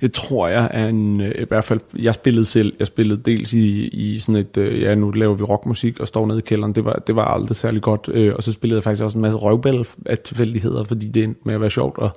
Det 0.01 0.13
tror 0.13 0.49
jeg 0.49 0.89
en, 0.89 1.21
øh, 1.21 1.35
i 1.39 1.45
hvert 1.49 1.65
fald, 1.65 1.81
jeg 1.99 2.15
spillede 2.15 2.45
selv, 2.45 2.73
jeg 2.79 2.87
spillede 2.87 3.23
dels 3.23 3.53
i, 3.53 3.89
i 3.89 4.19
sådan 4.19 4.37
et, 4.37 4.57
øh, 4.57 4.83
ja 4.83 4.95
nu 4.95 5.11
laver 5.11 5.35
vi 5.35 5.43
rockmusik 5.43 6.01
og 6.01 6.07
står 6.07 6.27
nede 6.27 6.39
i 6.39 6.43
kælderen, 6.43 6.73
det 6.73 6.85
var, 6.85 7.03
det 7.07 7.17
var 7.17 7.25
aldrig 7.25 7.57
særlig 7.57 7.83
godt, 7.83 8.09
øh, 8.13 8.35
og 8.37 8.43
så 8.43 8.53
spillede 8.53 8.77
jeg 8.77 8.85
faktisk 8.85 9.05
også 9.05 9.19
en 9.19 9.23
masse 9.23 9.39
røvbæl 9.39 9.87
af 10.07 10.19
tilfældigheder, 10.19 10.85
fordi 10.85 11.09
det 11.09 11.25
endte 11.25 11.41
med 11.45 11.55
at 11.55 11.61
være 11.61 11.71
sjovt 11.71 11.99
og, 11.99 12.11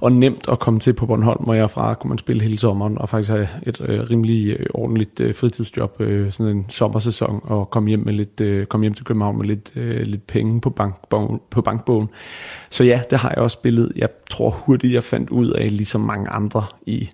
og 0.00 0.12
nemt 0.12 0.48
at 0.48 0.58
komme 0.58 0.80
til 0.80 0.92
på 0.92 1.06
Bornholm, 1.06 1.44
hvor 1.44 1.54
jeg 1.54 1.62
er 1.62 1.66
fra, 1.66 1.94
kunne 1.94 2.08
man 2.08 2.18
spille 2.18 2.42
hele 2.42 2.58
sommeren, 2.58 2.98
og 2.98 3.08
faktisk 3.08 3.30
have 3.30 3.48
et 3.62 3.80
øh, 3.80 4.10
rimelig 4.10 4.56
ordentligt 4.74 5.20
øh, 5.20 5.34
fritidsjob, 5.34 6.00
øh, 6.00 6.32
sådan 6.32 6.56
en 6.56 6.66
sommersæson, 6.68 7.40
og 7.42 7.70
komme 7.70 7.88
hjem, 7.88 8.00
med 8.00 8.12
lidt, 8.12 8.40
øh, 8.40 8.66
komme 8.66 8.84
hjem 8.84 8.94
til 8.94 9.04
København 9.04 9.38
med 9.38 9.46
lidt, 9.46 9.72
øh, 9.76 10.00
lidt 10.00 10.26
penge 10.26 10.60
på, 10.60 10.70
bank, 10.70 10.94
på 11.50 11.62
bankbogen. 11.62 12.08
Så 12.74 12.84
ja, 12.84 13.02
det 13.10 13.18
har 13.18 13.28
jeg 13.28 13.38
også 13.38 13.54
spillet. 13.54 13.92
Jeg 13.96 14.08
tror 14.30 14.50
hurtigt, 14.50 14.92
jeg 14.92 15.04
fandt 15.04 15.30
ud 15.30 15.50
af, 15.50 15.76
ligesom 15.76 16.00
mange 16.00 16.30
andre 16.30 16.64
i, 16.86 17.10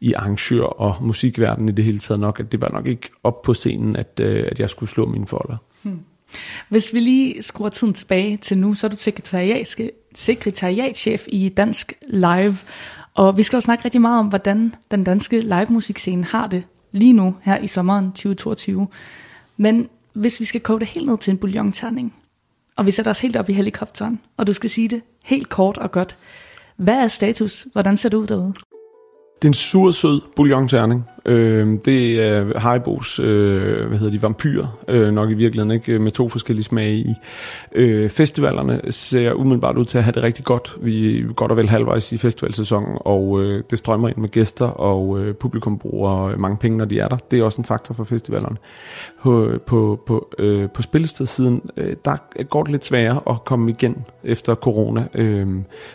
i 0.00 0.12
arrangør- 0.12 0.80
og 0.80 0.96
musikverdenen 1.00 1.68
i 1.68 1.72
det 1.72 1.84
hele 1.84 1.98
taget 1.98 2.20
nok, 2.20 2.40
at 2.40 2.52
det 2.52 2.60
var 2.60 2.68
nok 2.68 2.86
ikke 2.86 3.08
op 3.24 3.42
på 3.42 3.54
scenen, 3.54 3.96
at, 3.96 4.20
øh, 4.20 4.46
at 4.50 4.60
jeg 4.60 4.70
skulle 4.70 4.90
slå 4.90 5.06
mine 5.06 5.26
folder. 5.26 5.56
Hmm. 5.82 6.00
Hvis 6.68 6.94
vi 6.94 7.00
lige 7.00 7.42
skruer 7.42 7.68
tiden 7.68 7.94
tilbage 7.94 8.36
til 8.36 8.58
nu, 8.58 8.74
så 8.74 8.86
er 8.86 8.88
du 8.88 8.96
sekretariatchef 10.14 11.24
i 11.28 11.48
Dansk 11.48 11.92
Live, 12.08 12.56
og 13.14 13.36
vi 13.36 13.42
skal 13.42 13.56
jo 13.56 13.60
snakke 13.60 13.84
rigtig 13.84 14.00
meget 14.00 14.18
om, 14.18 14.26
hvordan 14.26 14.74
den 14.90 15.04
danske 15.04 15.40
live 15.40 15.66
musikscene 15.68 16.24
har 16.24 16.46
det 16.46 16.62
lige 16.92 17.12
nu 17.12 17.36
her 17.42 17.58
i 17.58 17.66
sommeren 17.66 18.06
2022. 18.06 18.88
Men 19.56 19.88
hvis 20.12 20.40
vi 20.40 20.44
skal 20.44 20.60
koge 20.60 20.80
det 20.80 20.88
helt 20.88 21.06
ned 21.06 21.18
til 21.18 21.30
en 21.30 21.38
bouillonterning, 21.38 22.14
og 22.76 22.86
vi 22.86 22.90
sætter 22.90 23.10
os 23.10 23.20
helt 23.20 23.36
op 23.36 23.48
i 23.48 23.52
helikopteren, 23.52 24.20
og 24.36 24.46
du 24.46 24.52
skal 24.52 24.70
sige 24.70 24.88
det 24.88 25.02
helt 25.24 25.48
kort 25.48 25.78
og 25.78 25.92
godt. 25.92 26.16
Hvad 26.76 26.94
er 26.94 27.08
status? 27.08 27.66
Hvordan 27.72 27.96
ser 27.96 28.08
det 28.08 28.16
ud 28.16 28.26
derude? 28.26 28.54
Det 29.42 29.44
er 29.44 29.50
en 29.50 29.54
sur, 29.54 29.90
sød 29.90 30.20
bouillonterning. 30.36 31.04
Øh, 31.26 31.78
det 31.84 32.22
er 32.22 32.58
Haribos, 32.58 33.18
øh, 33.18 33.88
hvad 33.88 33.98
hedder 33.98 34.12
de, 34.12 34.22
vampyr, 34.22 34.66
øh, 34.88 35.12
nok 35.12 35.30
i 35.30 35.34
virkeligheden, 35.34 35.70
ikke? 35.70 35.98
med 35.98 36.12
to 36.12 36.28
forskellige 36.28 36.64
smage 36.64 36.94
i. 36.94 37.14
Øh, 37.72 38.10
festivalerne 38.10 38.80
ser 38.90 39.32
umiddelbart 39.32 39.76
ud 39.78 39.84
til 39.84 39.98
at 39.98 40.04
have 40.04 40.12
det 40.12 40.22
rigtig 40.22 40.44
godt. 40.44 40.76
Vi 40.82 41.18
er 41.18 41.32
godt 41.32 41.50
og 41.50 41.56
vel 41.56 41.68
halvvejs 41.68 42.12
i 42.12 42.18
festivalsæsonen, 42.18 42.98
og 43.00 43.42
øh, 43.42 43.64
det 43.70 43.78
strømmer 43.78 44.08
ind 44.08 44.16
med 44.16 44.28
gæster, 44.28 44.66
og 44.66 45.20
øh, 45.20 45.34
publikum 45.34 45.78
bruger 45.78 46.24
øh, 46.24 46.40
mange 46.40 46.56
penge, 46.56 46.78
når 46.78 46.84
de 46.84 46.98
er 46.98 47.08
der. 47.08 47.16
Det 47.30 47.38
er 47.38 47.44
også 47.44 47.60
en 47.60 47.64
faktor 47.64 47.94
for 47.94 48.04
festivalerne. 48.04 48.56
På, 49.22 49.50
på, 49.66 50.00
på, 50.06 50.30
øh, 50.38 50.68
på 50.70 50.82
spillestedssiden, 50.82 51.62
øh, 51.76 51.92
der 52.04 52.44
går 52.44 52.62
det 52.62 52.70
lidt 52.70 52.84
sværere 52.84 53.20
at 53.30 53.44
komme 53.44 53.70
igen 53.70 54.04
efter 54.24 54.54
corona. 54.54 55.06
Øh, 55.14 55.46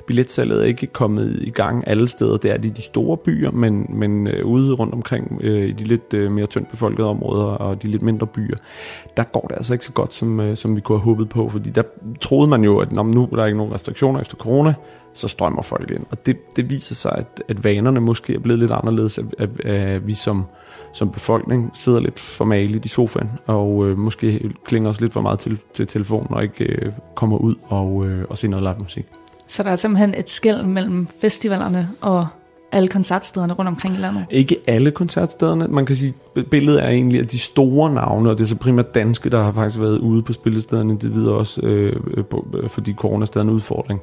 billetsalget 0.07 0.61
er 0.61 0.65
ikke 0.65 0.87
kommet 0.87 1.39
i 1.41 1.49
gang 1.49 1.87
alle 1.87 2.07
steder. 2.07 2.37
Det 2.37 2.51
er 2.51 2.57
det 2.57 2.65
i 2.65 2.69
de 2.69 2.81
store 2.81 3.17
byer, 3.17 3.34
men, 3.51 3.85
men 3.89 4.27
øh, 4.27 4.45
ude 4.45 4.73
rundt 4.73 4.93
omkring 4.93 5.05
omkring 5.05 5.39
øh, 5.41 5.69
i 5.69 5.71
de 5.71 5.83
lidt 5.83 6.13
øh, 6.13 6.31
mere 6.31 6.45
tyndt 6.45 6.69
befolkede 6.69 7.07
områder 7.07 7.43
og 7.43 7.81
de 7.81 7.87
lidt 7.87 8.01
mindre 8.01 8.27
byer, 8.27 8.55
der 9.17 9.23
går 9.23 9.45
det 9.47 9.55
altså 9.55 9.73
ikke 9.73 9.85
så 9.85 9.91
godt, 9.91 10.13
som, 10.13 10.39
øh, 10.39 10.57
som 10.57 10.75
vi 10.75 10.81
kunne 10.81 10.97
have 10.97 11.03
håbet 11.03 11.29
på, 11.29 11.49
fordi 11.49 11.69
der 11.69 11.83
troede 12.21 12.49
man 12.49 12.63
jo, 12.63 12.77
at 12.79 12.91
når 12.91 13.03
nu 13.03 13.23
er 13.23 13.35
der 13.35 13.45
ikke 13.45 13.57
nogen 13.57 13.73
restriktioner 13.73 14.21
efter 14.21 14.37
corona, 14.37 14.73
så 15.13 15.27
strømmer 15.27 15.61
folk 15.61 15.91
ind. 15.91 16.05
Og 16.11 16.25
det, 16.25 16.37
det 16.55 16.69
viser 16.69 16.95
sig, 16.95 17.11
at, 17.17 17.43
at 17.47 17.63
vanerne 17.63 17.99
måske 17.99 18.35
er 18.35 18.39
blevet 18.39 18.59
lidt 18.59 18.71
anderledes, 18.71 19.17
at, 19.17 19.25
at, 19.37 19.65
at 19.65 20.07
vi 20.07 20.13
som, 20.13 20.45
som 20.93 21.11
befolkning 21.11 21.71
sidder 21.73 21.99
lidt 21.99 22.19
for 22.19 22.45
maligt 22.45 22.85
i 22.85 22.87
sofaen, 22.87 23.29
og 23.47 23.87
øh, 23.87 23.97
måske 23.97 24.51
klinger 24.65 24.89
os 24.89 25.01
lidt 25.01 25.13
for 25.13 25.21
meget 25.21 25.39
til, 25.39 25.59
til 25.73 25.87
telefonen, 25.87 26.33
og 26.33 26.43
ikke 26.43 26.63
øh, 26.63 26.91
kommer 27.15 27.37
ud 27.37 27.55
og, 27.63 28.05
øh, 28.07 28.25
og 28.29 28.37
ser 28.37 28.47
noget 28.47 28.63
live 28.63 28.79
musik. 28.79 29.05
Så 29.47 29.63
der 29.63 29.69
er 29.69 29.75
simpelthen 29.75 30.13
et 30.13 30.29
skæld 30.29 30.63
mellem 30.63 31.07
festivalerne 31.21 31.89
og 32.01 32.27
alle 32.75 32.87
koncertstederne 32.87 33.53
rundt 33.53 33.69
omkring 33.69 33.95
i 33.95 33.97
landet? 33.97 34.25
Ikke 34.29 34.57
alle 34.67 34.91
koncertstederne. 34.91 35.67
Man 35.67 35.85
kan 35.85 35.95
sige, 35.95 36.13
at 36.35 36.45
billedet 36.51 36.83
er 36.83 36.89
egentlig 36.89 37.19
af 37.19 37.27
de 37.27 37.39
store 37.39 37.93
navne, 37.93 38.29
og 38.29 38.37
det 38.37 38.43
er 38.43 38.47
så 38.47 38.55
primært 38.55 38.95
danske, 38.95 39.29
der 39.29 39.43
har 39.43 39.51
faktisk 39.51 39.79
været 39.79 39.97
ude 39.97 40.21
på 40.21 40.33
spillestederne 40.33 40.97
det 40.97 41.13
videre 41.13 41.35
også, 41.35 41.61
øh, 41.61 41.95
øh, 42.17 42.23
øh 42.53 42.69
fordi 42.69 42.93
corona 42.93 43.25
er 43.35 43.41
en 43.41 43.49
udfordring 43.49 44.01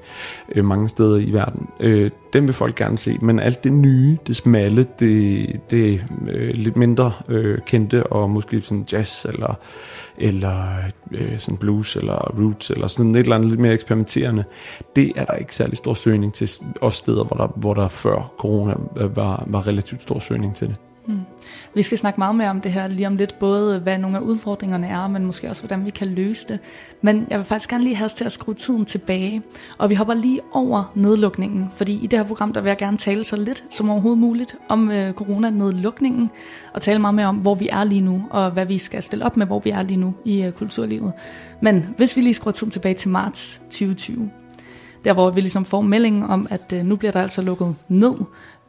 øh, 0.55 0.65
mange 0.65 0.89
steder 0.89 1.17
i 1.17 1.33
verden. 1.33 1.69
Øh, 1.81 2.11
dem 2.33 2.47
vil 2.47 2.55
folk 2.55 2.75
gerne 2.75 2.99
se, 2.99 3.19
men 3.23 3.41
alt 3.41 3.65
det 3.65 3.73
nye, 3.73 4.19
det 4.27 4.37
smalle, 4.37 4.87
det, 4.99 5.47
det 5.71 6.05
øh, 6.29 6.55
lidt 6.55 6.77
mindre 6.77 7.13
øh, 7.29 7.59
kendte, 7.67 8.07
og 8.07 8.31
måske 8.31 8.61
sådan 8.61 8.85
jazz 8.93 9.25
eller 9.25 9.59
eller 10.19 10.67
øh, 11.11 11.39
sådan 11.39 11.59
blues, 11.59 11.97
eller 11.97 12.35
roots, 12.39 12.71
eller 12.71 12.87
sådan 12.87 13.15
et 13.15 13.21
eller 13.21 13.37
andet 13.37 13.51
lidt 13.51 13.61
mere 13.61 13.73
eksperimenterende, 13.73 14.45
det 14.97 15.13
er 15.17 15.25
der 15.25 15.35
ikke 15.35 15.57
særlig 15.57 15.77
stor 15.77 15.95
søgning 15.95 16.35
til, 16.35 16.49
også 16.81 16.99
steder, 16.99 17.25
hvor 17.25 17.37
der, 17.37 17.47
hvor 17.57 17.75
der 17.75 17.89
før 17.89 18.33
corona 18.39 18.75
øh, 18.97 19.17
var, 19.17 19.45
var 19.47 19.67
relativt 19.67 20.03
stor 20.03 20.19
søgning 20.19 20.57
til 20.57 20.69
det. 20.69 20.77
Mm. 21.07 21.21
Vi 21.75 21.83
skal 21.83 21.99
snakke 21.99 22.21
meget 22.21 22.35
mere 22.35 22.51
om 22.51 22.61
det 22.61 22.73
her 22.73 22.89
lige 22.89 23.07
om 23.07 23.17
lidt, 23.17 23.39
både 23.39 23.79
hvad 23.79 23.99
nogle 23.99 24.17
af 24.17 24.21
udfordringerne 24.21 24.87
er, 24.87 25.09
men 25.09 25.27
måske 25.27 25.49
også 25.49 25.63
hvordan 25.63 25.85
vi 25.85 25.91
kan 25.91 26.09
løse 26.09 26.49
det. 26.49 26.59
Men 27.01 27.27
jeg 27.31 27.39
vil 27.39 27.45
faktisk 27.45 27.71
gerne 27.71 27.85
lige 27.85 27.97
have 27.97 28.05
os 28.05 28.15
til 28.15 28.25
at 28.25 28.33
skrue 28.33 28.55
tiden 28.55 28.85
tilbage, 28.85 29.43
og 29.79 29.91
vi 29.91 29.95
hopper 29.95 30.15
lige 30.15 30.41
over 30.53 30.93
nedlukningen, 30.95 31.71
fordi 31.75 32.05
i 32.05 32.07
det 32.07 32.19
her 32.19 32.27
program, 32.27 32.53
der 32.53 32.61
vil 32.61 32.71
jeg 32.71 32.79
gerne 32.79 32.97
tale 32.97 33.25
så 33.25 33.37
lidt 33.37 33.65
som 33.71 33.91
overhovedet 33.91 34.19
muligt 34.19 34.57
om 34.69 34.91
øh, 34.91 35.13
corona-nedlukningen, 35.13 36.31
og 36.73 36.83
tale 36.83 36.99
meget 36.99 37.15
mere 37.15 37.27
om, 37.27 37.37
hvor 37.37 37.55
vi 37.55 37.69
er 37.73 37.85
lige 37.85 38.01
nu, 38.01 38.25
og 38.31 38.51
hvad 38.51 38.67
vi 38.67 38.79
skal 38.79 39.03
stille 39.03 39.25
op 39.25 39.37
med, 39.37 39.47
hvor 39.47 39.61
vi 39.61 39.71
er 39.71 39.83
lige 39.83 39.97
nu 39.97 40.15
i 40.25 40.43
øh, 40.43 40.53
kulturlivet. 40.53 41.13
Men 41.61 41.87
hvis 41.97 42.17
vi 42.17 42.21
lige 42.21 42.35
skruer 42.35 42.53
tiden 42.53 42.71
tilbage 42.71 42.95
til 42.95 43.11
marts 43.11 43.61
2020, 43.71 44.31
der 45.05 45.13
hvor 45.13 45.31
vi 45.31 45.41
ligesom 45.41 45.65
får 45.65 45.81
meldingen 45.81 46.23
om, 46.23 46.47
at 46.51 46.73
øh, 46.73 46.85
nu 46.85 46.97
bliver 46.97 47.13
der 47.13 47.23
altså 47.23 47.43
lukket 47.43 47.75
ned, 47.89 48.15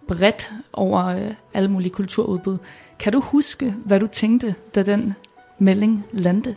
bredt 0.07 0.51
over 0.73 1.05
øh, 1.05 1.31
alle 1.53 1.71
mulige 1.71 1.91
kulturudbud. 1.91 2.57
Kan 2.99 3.13
du 3.13 3.19
huske, 3.19 3.75
hvad 3.85 3.99
du 3.99 4.07
tænkte, 4.07 4.55
da 4.75 4.83
den 4.83 5.13
melding 5.59 6.05
landede? 6.11 6.55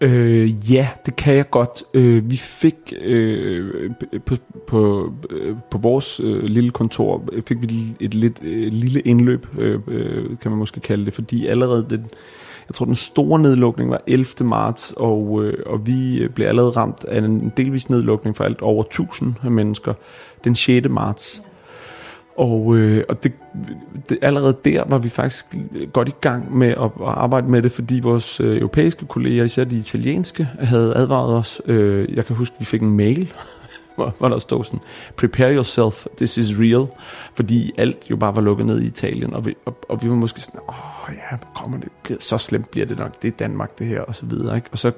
Øh, 0.00 0.72
ja, 0.72 0.88
det 1.06 1.16
kan 1.16 1.34
jeg 1.34 1.50
godt. 1.50 1.84
Øh, 1.94 2.30
vi 2.30 2.36
fik 2.36 2.92
øh, 3.00 3.90
på, 4.26 4.36
på, 4.66 5.12
øh, 5.30 5.56
på 5.70 5.78
vores 5.78 6.20
øh, 6.20 6.42
lille 6.42 6.70
kontor 6.70 7.24
øh, 7.32 7.42
fik 7.42 7.62
vi 7.62 7.96
et 8.00 8.14
lidt 8.14 8.38
øh, 8.42 8.72
lille 8.72 9.00
indløb, 9.00 9.46
øh, 9.58 9.80
øh, 9.88 10.38
kan 10.42 10.50
man 10.50 10.58
måske 10.58 10.80
kalde 10.80 11.04
det, 11.04 11.14
fordi 11.14 11.46
allerede 11.46 11.86
den, 11.90 12.06
jeg 12.68 12.74
tror 12.74 12.86
den 12.86 12.94
store 12.94 13.40
nedlukning 13.40 13.90
var 13.90 14.02
11. 14.06 14.26
marts, 14.40 14.94
og, 14.96 15.44
øh, 15.44 15.58
og 15.66 15.86
vi 15.86 16.28
blev 16.34 16.46
allerede 16.46 16.70
ramt 16.70 17.04
af 17.04 17.18
en 17.18 17.52
delvis 17.56 17.90
nedlukning 17.90 18.36
for 18.36 18.44
alt 18.44 18.62
over 18.62 18.84
1000 18.84 19.34
mennesker 19.50 19.94
den 20.44 20.54
6. 20.54 20.88
marts. 20.88 21.42
Og, 22.36 22.76
øh, 22.76 23.04
og 23.08 23.24
det, 23.24 23.32
det, 24.08 24.18
allerede 24.22 24.56
der 24.64 24.84
var 24.88 24.98
vi 24.98 25.08
faktisk 25.08 25.46
godt 25.92 26.08
i 26.08 26.14
gang 26.20 26.56
med 26.56 26.68
at, 26.68 26.84
at 26.84 26.90
arbejde 27.00 27.48
med 27.48 27.62
det, 27.62 27.72
fordi 27.72 28.00
vores 28.00 28.40
øh, 28.40 28.56
europæiske 28.58 29.06
kolleger, 29.06 29.44
især 29.44 29.64
de 29.64 29.78
italienske, 29.78 30.48
havde 30.58 30.94
advaret 30.96 31.34
os. 31.34 31.62
Øh, 31.66 32.16
jeg 32.16 32.24
kan 32.26 32.36
huske, 32.36 32.54
at 32.54 32.60
vi 32.60 32.64
fik 32.64 32.82
en 32.82 32.96
mail, 32.96 33.32
hvor, 33.96 34.14
hvor 34.18 34.28
der 34.28 34.38
stod 34.38 34.64
sådan, 34.64 34.80
prepare 35.16 35.54
yourself, 35.54 36.06
this 36.16 36.38
is 36.38 36.54
real, 36.58 36.86
fordi 37.34 37.72
alt 37.78 38.10
jo 38.10 38.16
bare 38.16 38.36
var 38.36 38.40
lukket 38.40 38.66
ned 38.66 38.80
i 38.80 38.86
Italien, 38.86 39.34
og 39.34 39.46
vi, 39.46 39.54
og, 39.64 39.78
og 39.88 40.02
vi 40.02 40.08
var 40.08 40.14
måske 40.14 40.40
sådan, 40.40 40.60
åh 40.68 41.14
ja, 41.14 41.36
kommer 41.54 41.78
det, 41.78 41.88
bliver, 42.02 42.20
så 42.20 42.38
slemt 42.38 42.70
bliver 42.70 42.86
det 42.86 42.98
nok, 42.98 43.22
det 43.22 43.28
er 43.28 43.36
Danmark 43.38 43.78
det 43.78 43.86
her, 43.86 44.00
og 44.00 44.14
så 44.14 44.26
videre, 44.26 44.56
ikke? 44.56 44.68
Og 44.72 44.78
så 44.78 44.92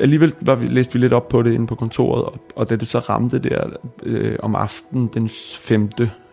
alligevel 0.00 0.34
var 0.40 0.54
vi, 0.54 0.66
læste 0.66 0.92
vi 0.92 0.98
lidt 0.98 1.12
op 1.12 1.28
på 1.28 1.42
det 1.42 1.52
inde 1.52 1.66
på 1.66 1.74
kontoret, 1.74 2.24
og, 2.24 2.38
og 2.56 2.70
da 2.70 2.76
det 2.76 2.88
så 2.88 2.98
ramte 2.98 3.38
der 3.38 3.64
øh, 4.02 4.36
om 4.42 4.54
aftenen 4.54 5.10
den 5.14 5.28
5 5.58 5.88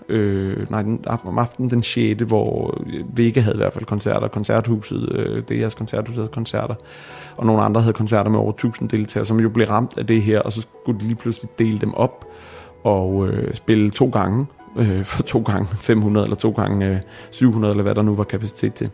øh, 0.09 0.71
nej, 0.71 0.81
den, 0.81 1.05
om 1.23 1.39
aftenen 1.39 1.69
den 1.69 1.83
6., 1.83 2.21
hvor 2.21 2.77
øh, 2.85 3.17
Vega 3.17 3.39
havde 3.39 3.55
i 3.55 3.57
hvert 3.57 3.73
fald 3.73 3.85
koncerter. 3.85 4.27
Koncerthuset, 4.27 5.11
øh, 5.11 5.59
jeres 5.59 5.73
koncerthus 5.73 6.15
havde 6.15 6.27
koncerter, 6.27 6.75
og 7.37 7.45
nogle 7.45 7.61
andre 7.61 7.81
havde 7.81 7.93
koncerter 7.93 8.29
med 8.29 8.39
over 8.39 8.51
1000 8.51 8.89
deltagere, 8.89 9.25
som 9.25 9.39
jo 9.39 9.49
blev 9.49 9.67
ramt 9.67 9.97
af 9.97 10.07
det 10.07 10.21
her, 10.21 10.39
og 10.39 10.51
så 10.51 10.61
skulle 10.61 10.99
de 10.99 11.05
lige 11.05 11.15
pludselig 11.15 11.49
dele 11.59 11.79
dem 11.79 11.93
op 11.93 12.25
og 12.83 13.27
øh, 13.27 13.55
spille 13.55 13.91
to 13.91 14.09
gange, 14.09 14.45
øh, 14.77 15.05
for 15.05 15.23
to 15.23 15.41
gange 15.41 15.67
500 15.67 16.25
eller 16.25 16.35
to 16.35 16.51
gange 16.51 16.87
øh, 16.87 17.01
700, 17.31 17.71
eller 17.71 17.83
hvad 17.83 17.95
der 17.95 18.01
nu 18.01 18.15
var 18.15 18.23
kapacitet 18.23 18.73
til. 18.73 18.89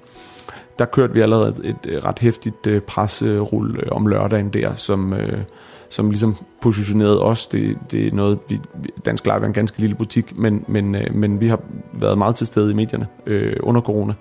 Der 0.82 0.88
kørte 0.88 1.14
vi 1.14 1.22
allerede 1.22 1.56
et, 1.64 2.06
ret 2.06 2.20
hæftigt 2.20 2.68
øh, 2.68 2.82
presserul 2.82 3.80
øh, 3.84 3.92
om 3.92 4.08
lørdagen 4.08 4.50
der, 4.50 4.76
som... 4.76 5.14
Øh, 5.14 5.44
som 5.90 6.10
ligesom 6.10 6.36
positionerede 6.62 7.22
os. 7.22 7.46
Det, 7.46 7.78
det 7.92 8.08
er 8.08 8.12
noget, 8.12 8.40
vi, 8.50 8.60
Dansk 9.06 9.26
Live 9.26 9.42
er 9.42 9.46
en 9.46 9.54
ganske 9.54 9.80
lille 9.80 9.96
butik, 9.96 10.38
men, 10.38 10.66
men, 10.68 10.96
øh, 10.96 11.16
men 11.16 11.40
vi 11.40 11.48
har 11.48 11.60
været 11.94 12.18
meget 12.18 12.36
til 12.36 12.48
stede 12.48 12.72
i 12.72 12.74
medierne 12.74 13.08
øh, 13.26 13.56
under 13.64 13.82
corona. 13.82 14.14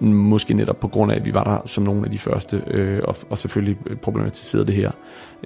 Måske 0.00 0.54
netop 0.54 0.80
på 0.80 0.88
grund 0.88 1.12
af, 1.12 1.16
at 1.16 1.24
vi 1.24 1.34
var 1.34 1.44
der 1.44 1.68
som 1.68 1.84
nogle 1.84 2.04
af 2.04 2.10
de 2.10 2.18
første, 2.18 2.62
øh, 2.66 3.00
og, 3.04 3.16
og 3.30 3.38
selvfølgelig 3.38 3.76
problematiserede 4.02 4.66
det 4.66 4.74
her. 4.74 4.90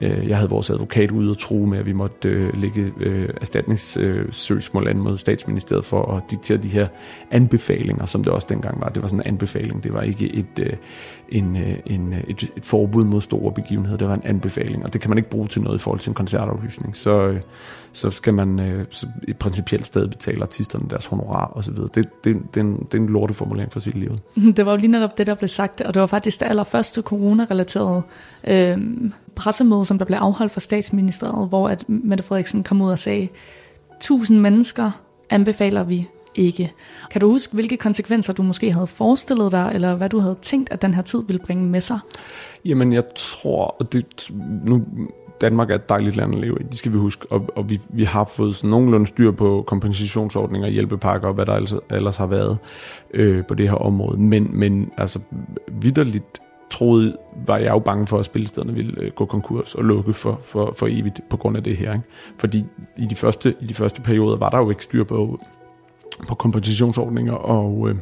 Øh, 0.03 0.29
jeg 0.29 0.37
havde 0.37 0.51
vores 0.51 0.71
advokat 0.71 1.11
ude 1.11 1.31
og 1.31 1.39
tro 1.39 1.65
med, 1.65 1.79
at 1.79 1.87
vi 1.87 1.93
måtte 1.93 2.29
øh, 2.29 2.61
lægge 2.61 2.93
øh, 3.01 3.29
erstatningssøgsmål 3.41 4.83
øh, 4.83 4.91
an 4.91 4.99
mod 4.99 5.19
statsministeriet 5.19 5.85
for 5.85 6.15
at 6.15 6.23
diktere 6.31 6.59
de 6.59 6.69
her 6.69 6.87
anbefalinger, 7.31 8.07
som 8.07 8.25
det 8.25 8.33
også 8.33 8.47
dengang 8.51 8.81
var. 8.81 8.89
Det 8.89 9.03
var 9.03 9.09
sådan 9.09 9.21
en 9.21 9.27
anbefaling, 9.27 9.85
det 9.85 9.93
var 9.93 10.03
ikke 10.03 10.35
et, 10.35 10.59
øh, 10.61 10.73
en, 11.29 11.57
øh, 11.57 11.75
en, 11.87 12.13
øh, 12.13 12.21
et, 12.29 12.43
et 12.57 12.65
forbud 12.65 13.05
mod 13.05 13.21
store 13.21 13.53
begivenheder, 13.53 13.97
det 13.97 14.09
var 14.09 14.15
en 14.15 14.23
anbefaling, 14.25 14.85
og 14.85 14.93
det 14.93 15.01
kan 15.01 15.11
man 15.11 15.19
ikke 15.19 15.31
bruge 15.31 15.49
til 15.49 15.63
noget 15.63 15.79
i 15.79 15.83
forhold 15.83 16.01
til 16.01 16.11
en 16.11 16.15
koncertoplysning. 16.15 16.97
Så, 16.97 17.27
øh, 17.27 17.41
så 17.92 18.11
skal 18.11 18.35
man 18.35 18.61
øh, 18.61 18.87
så 18.90 19.07
i 19.29 19.33
principielt 19.33 19.87
sted 19.87 20.09
betale 20.09 20.42
artisterne 20.42 20.88
deres 20.90 21.07
honorar 21.07 21.53
osv. 21.55 21.74
Det, 21.74 21.94
det, 21.94 22.09
det, 22.24 22.37
det, 22.55 22.61
er 22.61 22.64
en, 22.64 22.87
det 22.92 22.98
er 22.98 23.03
en 23.03 23.09
lorteformulering 23.09 23.72
for 23.72 23.81
sit 23.81 23.96
liv. 23.96 24.11
Det 24.57 24.66
var 24.66 24.72
jo 24.72 24.77
lige 24.77 24.90
netop 24.90 25.18
det, 25.18 25.27
der 25.27 25.35
blev 25.35 25.48
sagt, 25.48 25.81
og 25.81 25.94
det 25.94 26.01
var 26.01 26.07
faktisk 26.07 26.40
det 26.40 26.46
allerførste 26.46 27.03
corona-relaterede 27.03 28.03
øh, 28.44 28.79
pressemøde, 29.37 29.85
som 29.85 29.98
der 29.98 30.05
blev 30.05 30.18
afholdt 30.18 30.53
fra 30.53 30.61
statsministeriet, 30.61 31.48
hvor 31.48 31.68
at 31.68 31.88
Mette 31.88 32.24
Frederiksen 32.24 32.64
kom 32.64 32.83
ud 32.83 32.90
og 32.90 32.98
sagde, 32.98 33.29
tusind 34.01 34.40
mennesker 34.40 34.90
anbefaler 35.31 35.85
vi 35.85 36.09
ikke. 36.35 36.72
Kan 37.11 37.20
du 37.20 37.31
huske, 37.31 37.55
hvilke 37.55 37.77
konsekvenser 37.77 38.33
du 38.33 38.42
måske 38.42 38.72
havde 38.72 38.87
forestillet 38.87 39.53
dig, 39.53 39.70
eller 39.74 39.94
hvad 39.94 40.09
du 40.09 40.18
havde 40.18 40.37
tænkt, 40.42 40.72
at 40.72 40.83
den 40.83 40.94
her 40.94 41.03
tid 41.03 41.22
ville 41.27 41.40
bringe 41.46 41.64
med 41.64 41.81
sig? 41.81 41.98
Jamen, 42.64 42.92
jeg 42.92 43.05
tror, 43.16 43.77
og 43.81 43.92
det, 43.92 44.31
nu 44.64 44.85
Danmark 45.40 45.70
er 45.70 45.74
et 45.74 45.88
dejligt 45.88 46.16
land 46.16 46.35
at 46.35 46.40
leve 46.40 46.57
i, 46.61 46.62
det 46.62 46.79
skal 46.79 46.92
vi 46.92 46.98
huske, 46.98 47.27
og, 47.31 47.48
og 47.57 47.70
vi, 47.70 47.81
vi 47.88 48.05
har 48.05 48.24
fået 48.24 48.57
sådan 48.57 48.70
nogenlunde 48.70 49.07
styr 49.07 49.31
på 49.31 49.64
kompensationsordninger, 49.66 50.68
hjælpepakker 50.68 51.29
og 51.29 51.35
hvad 51.35 51.46
der 51.46 51.55
ellers, 51.55 51.74
ellers 51.90 52.16
har 52.16 52.27
været 52.27 52.59
øh, 53.14 53.44
på 53.48 53.55
det 53.55 53.68
her 53.68 53.77
område. 53.77 54.20
Men, 54.20 54.51
men 54.53 54.90
altså 54.96 55.20
vidderligt 55.68 56.40
troede, 56.70 57.16
var 57.46 57.57
jeg 57.57 57.70
jo 57.70 57.79
bange 57.79 58.07
for, 58.07 58.18
at 58.18 58.24
spillestederne 58.24 58.74
ville 58.74 59.03
øh, 59.03 59.12
gå 59.12 59.24
konkurs 59.24 59.74
og 59.74 59.85
lukke 59.85 60.12
for, 60.12 60.40
for, 60.44 60.74
for 60.77 60.87
evigt 60.90 61.20
på 61.31 61.37
grund 61.37 61.57
af 61.57 61.64
det 61.64 61.77
her. 61.77 61.92
Ikke? 61.92 62.05
Fordi 62.38 62.64
i 62.98 63.07
de, 63.07 63.14
første, 63.14 63.55
i 63.61 63.66
de 63.66 63.74
første 63.74 64.01
perioder 64.01 64.37
var 64.37 64.51
der 64.51 64.59
jo 64.59 64.70
ikke 64.70 64.85
styr 64.85 65.05
på, 65.05 65.40
på 66.29 66.35
kompensationsordninger, 66.35 67.33
og, 67.33 67.88
øh, 67.88 67.96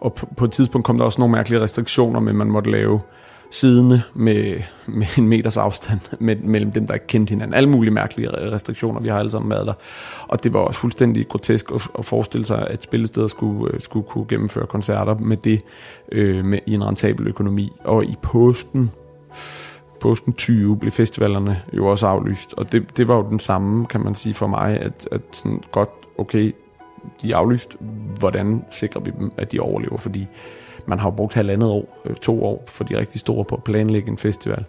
og 0.00 0.14
på, 0.14 0.26
på 0.36 0.44
et 0.44 0.52
tidspunkt 0.52 0.84
kom 0.84 0.98
der 0.98 1.04
også 1.04 1.20
nogle 1.20 1.32
mærkelige 1.32 1.60
restriktioner, 1.60 2.20
men 2.20 2.36
man 2.36 2.46
måtte 2.46 2.70
lave 2.70 3.00
siddende 3.50 4.02
med, 4.14 4.62
med 4.86 5.06
en 5.18 5.28
meters 5.28 5.56
afstand 5.56 6.00
med, 6.26 6.36
mellem 6.36 6.72
dem, 6.72 6.86
der 6.86 6.94
ikke 6.94 7.06
kendte 7.06 7.30
hinanden. 7.30 7.54
Alle 7.54 7.68
mulige 7.68 7.94
mærkelige 7.94 8.30
restriktioner, 8.30 9.00
vi 9.00 9.08
har 9.08 9.18
alle 9.18 9.30
sammen 9.30 9.50
været 9.50 9.66
der. 9.66 9.72
Og 10.28 10.44
det 10.44 10.52
var 10.52 10.60
også 10.60 10.80
fuldstændig 10.80 11.28
grotesk 11.28 11.70
at, 11.74 11.88
at 11.98 12.04
forestille 12.04 12.46
sig, 12.46 12.66
at 12.70 12.82
spillesteder 12.82 13.26
skulle, 13.26 13.74
øh, 13.74 13.80
skulle 13.80 14.06
kunne 14.06 14.26
gennemføre 14.28 14.66
koncerter 14.66 15.14
med 15.14 15.36
det 15.36 15.62
øh, 16.12 16.46
med, 16.46 16.58
i 16.66 16.74
en 16.74 16.84
rentabel 16.84 17.28
økonomi. 17.28 17.72
Og 17.84 18.04
i 18.04 18.14
posten, 18.22 18.90
posten 20.00 20.32
20 20.32 20.76
blev 20.76 20.92
festivalerne 20.92 21.62
jo 21.72 21.86
også 21.86 22.06
aflyst. 22.06 22.54
Og 22.56 22.72
det, 22.72 22.96
det 22.96 23.08
var 23.08 23.16
jo 23.16 23.26
den 23.30 23.40
samme, 23.40 23.86
kan 23.86 24.00
man 24.00 24.14
sige 24.14 24.34
for 24.34 24.46
mig, 24.46 24.80
at, 24.80 25.08
at 25.12 25.20
sådan 25.32 25.62
godt, 25.72 25.90
okay, 26.18 26.54
de 27.22 27.32
er 27.32 27.36
aflyst. 27.36 27.76
Hvordan 28.18 28.64
sikrer 28.70 29.00
vi 29.00 29.10
dem, 29.18 29.32
at 29.36 29.52
de 29.52 29.60
overlever? 29.60 29.96
Fordi 29.96 30.26
man 30.88 30.98
har 30.98 31.10
brugt 31.10 31.34
halvandet 31.34 31.68
år, 31.68 32.02
øh, 32.04 32.16
to 32.16 32.44
år 32.44 32.64
for 32.66 32.84
de 32.84 32.98
rigtig 32.98 33.20
store 33.20 33.44
på 33.44 33.54
at 33.54 33.64
planlægge 33.64 34.10
en 34.10 34.18
festival. 34.18 34.64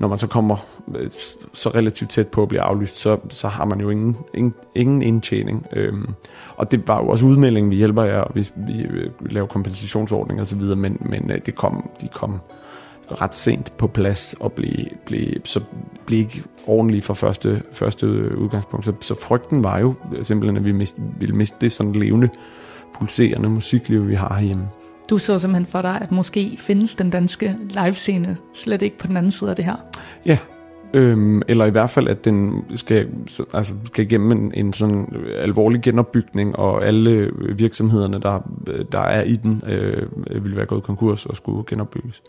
Når 0.00 0.08
man 0.08 0.18
så 0.18 0.26
kommer 0.26 0.56
øh, 0.96 1.10
så 1.52 1.68
relativt 1.68 2.10
tæt 2.10 2.28
på 2.28 2.42
at 2.42 2.48
blive 2.48 2.62
aflyst, 2.62 2.96
så, 2.96 3.18
så 3.28 3.48
har 3.48 3.64
man 3.64 3.80
jo 3.80 3.90
ingen, 3.90 4.16
ingen, 4.34 4.54
ingen 4.74 5.02
indtjening. 5.02 5.66
Øhm, 5.72 6.14
og 6.56 6.72
det 6.72 6.88
var 6.88 7.02
jo 7.02 7.08
også 7.08 7.24
udmeldingen, 7.24 7.70
vi 7.70 7.76
hjælper 7.76 8.04
jer, 8.04 8.20
og 8.20 8.34
vi, 8.34 8.48
vi 8.56 8.82
øh, 8.82 9.10
laver 9.30 9.46
kompensationsordninger 9.46 10.42
osv., 10.42 10.60
men, 10.60 10.96
men 11.00 11.30
det 11.46 11.54
kom, 11.54 11.90
de 12.00 12.08
kom 12.08 12.40
ret 13.10 13.34
sent 13.34 13.72
på 13.76 13.86
plads 13.86 14.34
og 14.40 14.52
blev, 14.52 14.74
blev, 15.06 15.26
så 15.44 15.60
blev 16.06 16.18
ikke 16.18 16.44
ordentligt 16.66 17.04
fra 17.04 17.14
første, 17.14 17.62
første 17.72 18.06
udgangspunkt. 18.38 18.84
Så, 18.84 18.92
så 19.00 19.14
frygten 19.20 19.64
var 19.64 19.78
jo 19.78 19.94
simpelthen, 20.22 20.56
at 20.56 20.64
vi 20.64 20.72
mist, 20.72 20.98
ville 21.18 21.34
miste 21.34 21.56
det 21.60 21.72
sådan 21.72 21.92
levende, 21.92 22.28
pulserende 22.98 23.48
musikliv, 23.48 24.08
vi 24.08 24.14
har 24.14 24.34
herhjemme. 24.34 24.68
Du 25.10 25.18
så 25.18 25.38
simpelthen 25.38 25.66
for 25.66 25.82
dig, 25.82 25.98
at 26.00 26.12
måske 26.12 26.56
findes 26.60 26.94
den 26.94 27.10
danske 27.10 27.56
livescene 27.70 28.36
slet 28.54 28.82
ikke 28.82 28.98
på 28.98 29.06
den 29.06 29.16
anden 29.16 29.32
side 29.32 29.50
af 29.50 29.56
det 29.56 29.64
her. 29.64 29.76
Ja, 30.26 30.38
øhm, 30.94 31.42
eller 31.48 31.64
i 31.64 31.70
hvert 31.70 31.90
fald, 31.90 32.08
at 32.08 32.24
den 32.24 32.64
skal, 32.74 33.08
altså, 33.54 33.74
skal 33.86 34.04
igennem 34.04 34.32
en, 34.32 34.52
en 34.54 34.72
sådan 34.72 35.14
alvorlig 35.36 35.82
genopbygning, 35.82 36.56
og 36.56 36.86
alle 36.86 37.30
virksomhederne, 37.56 38.20
der, 38.20 38.50
der 38.92 39.00
er 39.00 39.22
i 39.22 39.36
den, 39.36 39.62
øh, 39.66 40.06
vil 40.44 40.56
være 40.56 40.66
gået 40.66 40.82
konkurs 40.82 41.26
og 41.26 41.36
skulle 41.36 41.64
genopbygges. 41.66 42.22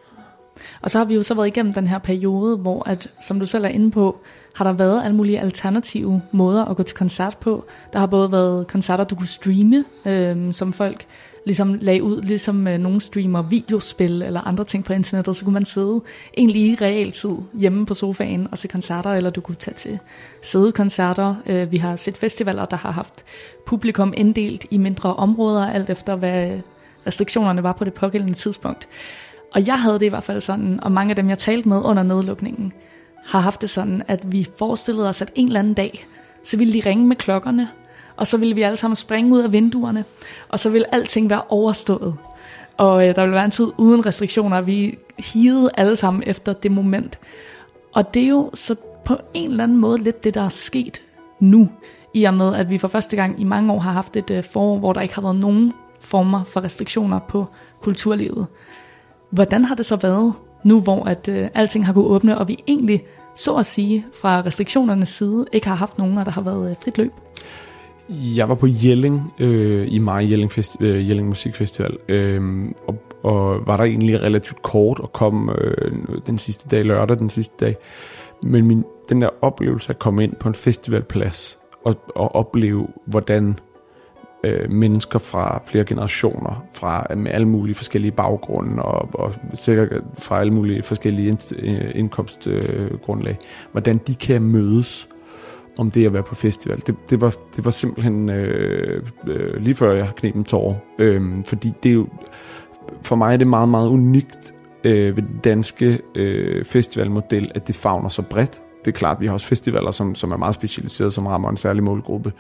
Og 0.82 0.92
så 0.92 0.98
har 0.98 1.06
vi 1.06 1.16
jo 1.16 1.24
så 1.24 1.34
været 1.34 1.48
igennem 1.48 1.74
den 1.74 1.88
her 1.88 1.98
periode, 1.98 2.58
hvor, 2.58 2.90
at, 2.90 3.08
som 3.22 3.40
du 3.40 3.46
selv 3.46 3.66
er 3.66 3.70
inde 3.70 3.92
på, 3.92 4.20
har 4.56 4.66
der 4.66 4.74
været 4.74 5.04
alle 5.04 5.16
mulige 5.16 5.40
alternative 5.40 6.22
måder 6.32 6.66
at 6.66 6.78
gå 6.78 6.84
til 6.84 6.98
koncert 6.98 7.38
på. 7.38 7.66
Der 7.94 8.00
har 8.00 8.08
både 8.08 8.32
været 8.32 8.68
koncerter, 8.68 9.04
du 9.04 9.16
kunne 9.16 9.28
streame, 9.28 9.84
øh, 10.06 10.54
som 10.54 10.74
folk 10.74 11.06
ligesom 11.46 11.74
lagde 11.82 12.04
ud, 12.04 12.22
ligesom 12.22 12.68
øh, 12.68 12.78
nogle 12.78 13.02
streamer 13.02 13.42
videospil 13.42 14.22
eller 14.22 14.48
andre 14.48 14.64
ting 14.64 14.84
på 14.84 14.94
internettet, 14.94 15.38
så 15.38 15.44
kunne 15.44 15.54
man 15.54 15.66
sidde 15.66 16.02
egentlig 16.38 16.62
i 16.62 16.76
realtid 16.76 17.36
hjemme 17.54 17.86
på 17.86 17.94
sofaen 17.94 18.48
og 18.52 18.58
se 18.58 18.68
koncerter, 18.68 19.10
eller 19.10 19.30
du 19.30 19.42
kunne 19.42 19.56
tage 19.56 19.76
til 19.76 20.00
sædekoncerter. 20.42 21.36
Øh, 21.46 21.72
vi 21.72 21.78
har 21.78 21.96
set 21.96 22.18
festivaler, 22.18 22.66
der 22.66 22.78
har 22.78 22.92
haft 22.92 23.26
publikum 23.66 24.14
inddelt 24.18 24.66
i 24.72 24.78
mindre 24.78 25.16
områder, 25.16 25.72
alt 25.72 25.90
efter 25.90 26.16
hvad 26.16 26.60
restriktionerne 27.08 27.64
var 27.64 27.74
på 27.74 27.84
det 27.84 27.94
pågældende 27.94 28.38
tidspunkt. 28.38 28.88
Og 29.54 29.68
jeg 29.68 29.82
havde 29.82 30.00
det 30.00 30.06
i 30.06 30.10
hvert 30.10 30.24
fald 30.24 30.42
sådan, 30.42 30.80
og 30.84 30.92
mange 30.92 31.10
af 31.10 31.16
dem, 31.16 31.30
jeg 31.30 31.38
talte 31.38 31.70
med 31.70 31.82
under 31.82 32.04
nedlukningen, 32.04 32.74
har 33.26 33.40
haft 33.40 33.62
det 33.62 33.70
sådan, 33.70 34.04
at 34.08 34.32
vi 34.32 34.48
forestillede 34.58 35.10
os, 35.10 35.22
at 35.22 35.32
en 35.36 35.48
eller 35.48 35.60
anden 35.60 35.74
dag, 35.74 36.08
så 36.44 36.58
ville 36.58 36.74
de 36.74 36.90
ringe 36.90 37.08
med 37.08 37.16
klokkerne, 37.16 37.70
og 38.20 38.28
så 38.28 38.38
ville 38.38 38.56
vi 38.56 38.62
alle 38.62 38.78
sammen 38.78 38.96
springe 38.96 39.34
ud 39.34 39.40
af 39.40 39.54
vinduerne, 39.54 40.06
og 40.50 40.60
så 40.60 40.70
ville 40.70 40.96
alting 40.96 41.30
være 41.30 41.42
overstået. 41.50 42.16
Og 42.78 43.08
øh, 43.08 43.16
der 43.16 43.22
ville 43.22 43.36
være 43.36 43.46
en 43.46 43.52
tid 43.52 43.68
uden 43.78 44.06
restriktioner, 44.06 44.62
vi 44.62 44.98
higede 45.18 45.70
alle 45.78 45.96
sammen 45.96 46.24
efter 46.26 46.54
det 46.54 46.72
moment. 46.72 47.20
Og 47.96 48.14
det 48.14 48.24
er 48.24 48.28
jo 48.28 48.50
så 48.54 48.76
på 49.06 49.18
en 49.34 49.52
eller 49.52 49.64
anden 49.64 49.78
måde 49.78 49.98
lidt 49.98 50.24
det, 50.24 50.34
der 50.34 50.42
er 50.42 50.50
sket 50.50 51.02
nu, 51.40 51.70
i 52.14 52.24
og 52.24 52.34
med, 52.34 52.56
at 52.56 52.70
vi 52.70 52.78
for 52.78 52.88
første 52.88 53.16
gang 53.16 53.42
i 53.42 53.44
mange 53.44 53.74
år 53.74 53.80
har 53.80 53.92
haft 53.92 54.16
et 54.16 54.32
øh, 54.32 54.44
forår, 54.44 54.80
hvor 54.80 54.94
der 54.94 55.02
ikke 55.02 55.16
har 55.16 55.22
været 55.22 55.36
nogen 55.36 55.74
former 56.00 56.44
for 56.44 56.64
restriktioner 56.64 57.20
på 57.20 57.46
kulturlivet. 57.82 58.48
Hvordan 59.30 59.66
har 59.66 59.76
det 59.76 59.86
så 59.86 59.96
været 59.96 60.34
nu, 60.64 60.82
hvor 60.82 61.06
at 61.06 61.28
øh, 61.28 61.50
alting 61.54 61.86
har 61.86 61.94
kunnet 61.94 62.08
åbne, 62.08 62.38
og 62.38 62.48
vi 62.48 62.58
egentlig, 62.68 63.04
så 63.36 63.56
at 63.56 63.66
sige, 63.66 64.06
fra 64.22 64.42
restriktionernes 64.42 65.10
side, 65.10 65.46
ikke 65.52 65.68
har 65.68 65.76
haft 65.76 65.98
nogen, 65.98 66.18
og 66.18 66.26
der 66.26 66.32
har 66.32 66.42
været 66.42 66.70
øh, 66.70 66.76
frit 66.84 66.98
løb? 66.98 67.14
Jeg 68.10 68.50
var 68.50 68.56
på 68.56 68.68
Jelling 68.68 69.34
øh, 69.40 69.88
i 69.90 70.00
maj, 70.00 70.28
Jelling, 70.30 70.52
Festi- 70.52 70.84
øh, 70.84 71.10
Jelling 71.10 71.28
Musikfestival, 71.28 71.98
øh, 72.08 72.66
og, 72.88 73.04
og 73.24 73.68
var 73.68 73.78
der 73.78 73.84
egentlig 73.84 74.24
relativt 74.24 74.62
kort 74.62 75.00
og 75.00 75.14
kom 75.14 75.50
øh, 75.50 75.92
den 76.28 76.38
sidste 76.38 76.70
dag, 76.70 76.86
lørdag 76.86 77.20
den 77.20 77.30
sidste 77.30 77.66
dag. 77.66 77.76
Men 78.44 78.68
min, 78.68 78.84
den 79.10 79.22
der 79.22 79.30
oplevelse 79.42 79.90
at 79.90 80.00
komme 80.00 80.24
ind 80.24 80.36
på 80.36 80.48
en 80.48 80.56
festivalplads 80.56 81.60
og, 81.86 81.96
og 82.16 82.36
opleve, 82.36 82.88
hvordan 83.06 83.56
øh, 84.44 84.72
mennesker 84.72 85.20
fra 85.20 85.62
flere 85.68 85.86
generationer, 85.86 86.66
fra 86.74 87.16
med 87.16 87.32
alle 87.32 87.48
mulige 87.48 87.76
forskellige 87.76 88.12
baggrunde 88.12 88.84
og, 88.84 89.10
og 89.14 89.34
sikkert 89.54 90.04
fra 90.18 90.40
alle 90.40 90.54
mulige 90.54 90.84
forskellige 90.84 91.38
øh, 91.56 91.92
indkomstgrundlag, 91.96 93.38
øh, 93.42 93.72
hvordan 93.72 93.98
de 94.08 94.16
kan 94.16 94.42
mødes 94.42 95.10
om 95.80 95.92
det 95.92 96.06
at 96.06 96.14
være 96.14 96.24
på 96.24 96.36
festival. 96.36 96.82
Det, 96.88 96.96
det, 97.10 97.22
var, 97.22 97.36
det 97.56 97.66
var 97.66 97.72
simpelthen 97.72 98.30
øh, 98.30 99.04
øh, 99.28 99.56
lige 99.62 99.76
før 99.76 99.94
jeg 99.94 100.10
knep 100.16 100.36
en 100.36 100.44
tår, 100.44 100.86
øh, 101.00 101.46
fordi 101.46 101.74
det 101.84 101.90
er 101.90 101.94
jo, 101.94 102.08
for 103.02 103.16
mig 103.16 103.34
er 103.34 103.38
det 103.38 103.48
meget, 103.48 103.70
meget 103.70 103.88
unikt 103.88 104.54
øh, 104.84 105.16
ved 105.16 105.24
den 105.24 105.40
danske 105.44 106.00
øh, 106.16 106.66
festivalmodel, 106.66 107.52
at 107.56 107.68
det 107.68 107.76
favner 107.76 108.10
så 108.10 108.22
bredt 108.22 108.62
det 108.86 108.96
er 108.96 108.98
klart, 108.98 109.20
vi 109.20 109.26
har 109.26 109.34
også 109.34 109.48
festivaler, 109.48 109.92
som, 109.92 110.16
som 110.16 110.32
er 110.32 110.38
meget 110.38 110.56
specialiseret, 110.56 111.14
som 111.14 111.28
rammer 111.28 111.50
en 111.50 111.58
særlig 111.58 111.84
målgruppe 111.84 112.34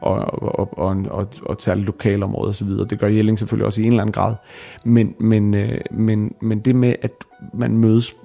og, 0.00 0.14
og, 0.14 0.58
og, 0.58 0.78
og, 0.78 0.96
og, 1.10 1.28
og 1.42 1.52
et 1.52 1.62
særligt 1.62 1.86
lokalområde 1.86 2.48
osv. 2.48 2.68
Det 2.68 2.98
gør 2.98 3.08
Jelling 3.08 3.38
selvfølgelig 3.38 3.66
også 3.66 3.80
i 3.80 3.84
en 3.84 3.90
eller 3.90 4.02
anden 4.02 4.12
grad. 4.12 4.34
Men, 4.84 5.14
men, 5.20 5.54
øh, 5.54 5.80
men, 5.90 6.34
men 6.42 6.60
det 6.60 6.74
med, 6.74 6.94
at 7.02 7.12
man 7.54 7.78
mødes 7.78 8.16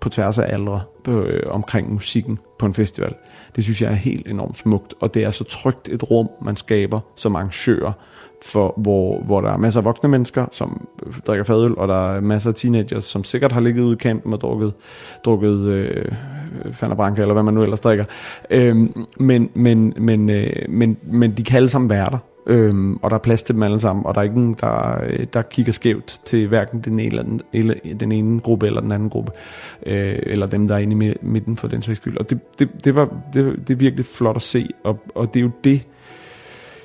på 0.00 0.08
tværs 0.08 0.38
af 0.38 0.54
aldre 0.54 0.80
øh, 1.08 1.42
omkring 1.46 1.92
musikken 1.92 2.38
på 2.58 2.66
en 2.66 2.74
festival, 2.74 3.14
det 3.56 3.64
synes 3.64 3.82
jeg 3.82 3.90
er 3.90 3.94
helt 3.94 4.28
enormt 4.28 4.58
smukt. 4.58 4.94
Og 5.00 5.14
det 5.14 5.24
er 5.24 5.30
så 5.30 5.44
trygt 5.44 5.88
et 5.88 6.10
rum, 6.10 6.28
man 6.44 6.56
skaber 6.56 7.00
som 7.16 7.36
arrangør, 7.36 7.92
for, 8.44 8.74
hvor, 8.76 9.20
hvor 9.20 9.40
der 9.40 9.52
er 9.52 9.56
masser 9.56 9.80
af 9.80 9.84
voksne 9.84 10.08
mennesker, 10.08 10.46
som 10.52 10.88
drikker 11.26 11.44
fadøl, 11.44 11.74
og 11.74 11.88
der 11.88 12.14
er 12.16 12.20
masser 12.20 12.50
af 12.50 12.54
teenagers, 12.54 13.04
som 13.04 13.24
sikkert 13.24 13.52
har 13.52 13.60
ligget 13.60 13.82
ude 13.82 13.92
i 13.92 13.96
kampen 13.96 14.32
og 14.32 14.40
drukket, 14.40 14.72
drukket 15.24 15.58
øh, 15.58 16.12
Fanta 16.72 16.94
Branca, 16.94 17.22
eller 17.22 17.32
hvad 17.32 17.42
man 17.42 17.54
nu 17.54 17.62
ellers 17.62 17.80
drikker. 17.80 18.04
Øh, 18.50 18.76
men, 19.18 19.50
men, 19.54 19.94
men, 19.96 20.30
øh, 20.30 20.50
men, 20.68 20.96
men 21.02 21.32
de 21.36 21.44
kan 21.44 21.56
alle 21.56 21.68
sammen 21.68 21.90
være 21.90 22.10
der. 22.10 22.18
Øhm, 22.46 22.96
og 22.96 23.10
der 23.10 23.16
er 23.16 23.20
plads 23.20 23.42
til 23.42 23.54
dem 23.54 23.62
alle 23.62 23.80
sammen, 23.80 24.06
og 24.06 24.14
der 24.14 24.20
er 24.20 24.24
ingen, 24.24 24.56
der, 24.60 25.04
øh, 25.04 25.26
der 25.32 25.42
kigger 25.42 25.72
skævt 25.72 26.20
til 26.24 26.48
hverken 26.48 26.80
den 26.80 26.92
ene, 26.92 27.06
eller 27.06 27.22
den, 27.22 27.40
eller 27.52 27.74
den 28.00 28.12
ene 28.12 28.40
gruppe 28.40 28.66
eller 28.66 28.80
den 28.80 28.92
anden 28.92 29.10
gruppe, 29.10 29.32
øh, 29.86 30.18
eller 30.22 30.46
dem, 30.46 30.68
der 30.68 30.74
er 30.74 30.78
inde 30.78 31.06
i 31.06 31.14
midten 31.22 31.56
for 31.56 31.68
den 31.68 31.82
sags 31.82 31.96
skyld. 31.96 32.16
Og 32.16 32.30
det, 32.30 32.58
det, 32.58 32.84
det, 32.84 32.94
var, 32.94 33.16
det, 33.34 33.68
det 33.68 33.74
er 33.74 33.78
virkelig 33.78 34.06
flot 34.06 34.36
at 34.36 34.42
se, 34.42 34.68
og, 34.84 35.02
og 35.14 35.34
det 35.34 35.40
er 35.40 35.44
jo 35.44 35.50
det, 35.64 35.86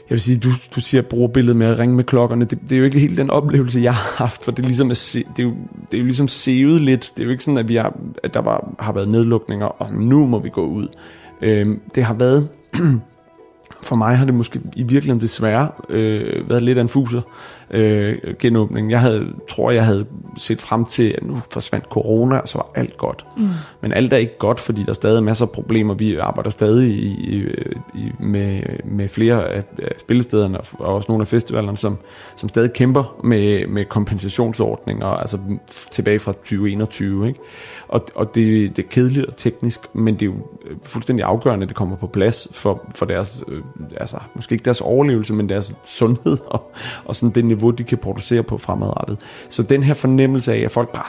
jeg 0.09 0.15
vil 0.15 0.21
sige, 0.21 0.37
du, 0.37 0.49
du 0.75 0.81
siger, 0.81 1.01
bruger 1.01 1.27
billedet 1.27 1.57
med 1.57 1.67
at 1.67 1.79
ringe 1.79 1.95
med 1.95 2.03
klokkerne. 2.03 2.45
Det, 2.45 2.59
det 2.61 2.71
er 2.71 2.77
jo 2.77 2.83
ikke 2.85 2.99
helt 2.99 3.17
den 3.17 3.29
oplevelse, 3.29 3.79
jeg 3.79 3.93
har 3.93 4.23
haft, 4.23 4.45
for 4.45 4.51
det 4.51 4.63
er, 4.63 4.67
ligesom 4.67 4.91
at 4.91 5.15
det 5.37 5.43
er, 5.43 5.47
jo, 5.47 5.53
det 5.91 5.93
er 5.93 5.97
jo 5.97 6.03
ligesom 6.03 6.27
sevet 6.27 6.81
lidt. 6.81 7.11
Det 7.15 7.23
er 7.23 7.25
jo 7.25 7.31
ikke 7.31 7.43
sådan, 7.43 7.57
at, 7.57 7.67
vi 7.67 7.75
har, 7.75 7.99
at 8.23 8.33
der 8.33 8.41
var, 8.41 8.73
har 8.79 8.93
været 8.93 9.09
nedlukninger, 9.09 9.65
og 9.65 9.93
nu 9.93 10.25
må 10.25 10.39
vi 10.39 10.49
gå 10.49 10.65
ud. 10.65 10.87
Øhm, 11.41 11.79
det 11.95 12.03
har 12.03 12.13
været 12.13 12.49
for 13.83 13.95
mig 13.95 14.17
har 14.17 14.25
det 14.25 14.33
måske 14.33 14.59
i 14.75 14.83
virkeligheden 14.83 15.21
desværre 15.21 15.69
øh, 15.89 16.49
været 16.49 16.63
lidt 16.63 16.77
af 16.77 16.81
en 16.81 16.89
fuser 16.89 17.21
øh, 17.71 18.17
genåbning. 18.39 18.91
Jeg 18.91 19.01
havde, 19.01 19.27
tror, 19.49 19.71
jeg 19.71 19.85
havde 19.85 20.05
set 20.37 20.61
frem 20.61 20.85
til, 20.85 21.15
at 21.17 21.23
nu 21.23 21.41
forsvandt 21.51 21.85
corona, 21.85 22.37
og 22.37 22.47
så 22.47 22.57
var 22.57 22.67
alt 22.75 22.97
godt. 22.97 23.25
Mm. 23.37 23.49
Men 23.81 23.93
alt 23.93 24.13
er 24.13 24.17
ikke 24.17 24.37
godt, 24.37 24.59
fordi 24.59 24.83
der 24.83 24.89
er 24.89 24.93
stadig 24.93 25.23
masser 25.23 25.45
af 25.45 25.51
problemer. 25.51 25.93
Vi 25.93 26.17
arbejder 26.17 26.49
stadig 26.49 26.89
i, 26.89 27.07
i, 27.07 27.43
i, 27.93 28.11
med, 28.19 28.61
med 28.83 29.07
flere 29.07 29.49
af, 29.49 29.63
spillestederne, 29.97 30.57
og 30.73 30.95
også 30.95 31.05
nogle 31.09 31.21
af 31.21 31.27
festivalerne, 31.27 31.77
som, 31.77 31.97
som 32.35 32.49
stadig 32.49 32.73
kæmper 32.73 33.15
med, 33.23 33.67
med 33.67 33.85
kompensationsordninger, 33.85 35.07
altså 35.07 35.39
tilbage 35.91 36.19
fra 36.19 36.31
2021. 36.31 37.27
Ikke? 37.27 37.39
Og, 37.87 38.05
og 38.15 38.35
det, 38.35 38.75
det 38.75 38.85
er 38.85 38.89
kedeligt 38.89 39.25
og 39.25 39.35
teknisk, 39.35 39.95
men 39.95 40.13
det 40.13 40.21
er 40.21 40.25
jo 40.25 40.35
øh, 40.65 40.77
fuldstændig 40.83 41.25
afgørende, 41.25 41.63
at 41.63 41.69
det 41.69 41.75
kommer 41.75 41.95
på 41.95 42.07
plads 42.07 42.47
for, 42.51 42.85
for 42.95 43.05
deres, 43.05 43.43
øh, 43.47 43.61
altså 43.97 44.17
måske 44.35 44.53
ikke 44.53 44.65
deres 44.65 44.81
overlevelse, 44.81 45.33
men 45.33 45.49
deres 45.49 45.75
sundhed 45.85 46.37
og, 46.55 46.71
og 47.05 47.15
sådan 47.15 47.35
det 47.35 47.45
niveau, 47.45 47.71
de 47.71 47.83
kan 47.83 47.97
producere 47.97 48.43
på 48.43 48.57
fremadrettet. 48.57 49.19
Så 49.49 49.63
den 49.63 49.83
her 49.83 49.93
fornemmelse 49.93 50.53
af, 50.53 50.59
at 50.59 50.71
folk 50.71 50.93
bare 50.93 51.05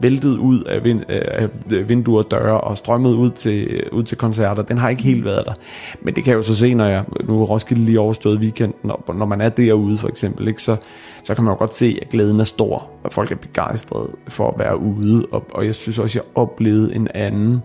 væltede 0.00 0.38
ud 0.38 0.62
af, 0.62 0.84
vind, 0.84 1.00
øh, 1.08 1.22
af 1.24 1.48
vinduer 1.88 2.22
og 2.24 2.30
døre 2.30 2.60
og 2.60 2.76
strømmede 2.76 3.16
ud 3.16 3.30
til, 3.30 3.66
øh, 3.70 3.82
ud 3.92 4.02
til 4.02 4.18
koncerter, 4.18 4.62
den 4.62 4.78
har 4.78 4.88
ikke 4.88 5.02
helt 5.02 5.24
været 5.24 5.46
der. 5.46 5.54
Men 6.02 6.14
det 6.14 6.24
kan 6.24 6.30
jeg 6.30 6.36
jo 6.36 6.42
så 6.42 6.54
se, 6.54 6.74
når 6.74 6.86
jeg 6.86 7.04
nu 7.24 7.42
er 7.42 7.46
Roskilde 7.46 7.84
lige 7.84 8.00
overstået 8.00 8.38
weekenden, 8.38 8.78
når, 8.82 9.14
når 9.14 9.26
man 9.26 9.40
er 9.40 9.48
derude 9.48 9.98
for 9.98 10.08
eksempel, 10.08 10.48
ikke, 10.48 10.62
så, 10.62 10.76
så 11.22 11.34
kan 11.34 11.44
man 11.44 11.52
jo 11.52 11.58
godt 11.58 11.74
se, 11.74 11.98
at 12.02 12.08
glæden 12.08 12.40
er 12.40 12.44
stor, 12.44 12.90
og 13.02 13.12
folk 13.12 13.32
er 13.32 13.36
begejstrede 13.36 14.08
for 14.28 14.50
at 14.50 14.58
være 14.58 14.78
ude, 14.78 15.26
og, 15.32 15.46
og 15.54 15.66
jeg 15.66 15.74
synes 15.74 15.98
også, 15.98 16.17
jeg 16.18 16.26
oplevede 16.34 16.94
en 16.94 17.08
anden 17.14 17.62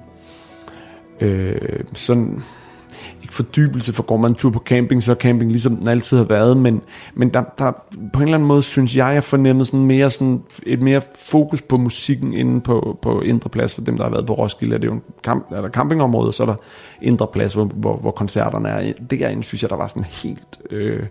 øh, 1.21 1.79
sådan 1.93 2.43
ikke 3.21 3.33
fordybelse, 3.33 3.93
for 3.93 4.03
går 4.03 4.17
man 4.17 4.31
en 4.31 4.35
tur 4.35 4.49
på 4.49 4.59
camping, 4.59 5.03
så 5.03 5.11
er 5.11 5.15
camping 5.15 5.51
ligesom 5.51 5.77
den 5.77 5.87
altid 5.87 6.17
har 6.17 6.23
været, 6.23 6.57
men, 6.57 6.81
men 7.13 7.29
der, 7.29 7.43
der 7.57 7.71
på 8.13 8.19
en 8.19 8.23
eller 8.23 8.35
anden 8.35 8.47
måde, 8.47 8.63
synes 8.63 8.95
jeg, 8.95 9.13
jeg 9.13 9.23
fornemmede 9.23 9.65
sådan 9.65 9.85
mere 9.85 10.11
sådan 10.11 10.41
et 10.65 10.81
mere 10.81 11.01
fokus 11.15 11.61
på 11.61 11.77
musikken 11.77 12.33
inde 12.33 12.61
på, 12.61 12.97
på 13.01 13.21
Indre 13.21 13.49
Plads, 13.49 13.75
for 13.75 13.81
dem, 13.81 13.97
der 13.97 14.03
har 14.03 14.11
været 14.11 14.25
på 14.25 14.33
Roskilde, 14.33 14.75
er 14.75 14.79
det 14.79 14.87
jo 14.87 14.93
en 14.93 15.01
camp, 15.23 15.51
er 15.51 15.61
der 15.61 15.69
campingområde, 15.69 16.33
så 16.33 16.43
er 16.43 16.47
der 16.47 16.55
Indre 17.01 17.27
Plads, 17.27 17.53
hvor, 17.53 17.65
hvor, 17.65 17.97
hvor 17.97 18.11
koncerterne 18.11 18.69
er. 18.69 18.93
Derinde 19.09 19.43
synes 19.43 19.61
jeg, 19.61 19.69
der 19.69 19.75
var 19.75 19.87
sådan 19.87 20.03
helt... 20.03 20.59
Øh, 20.69 21.03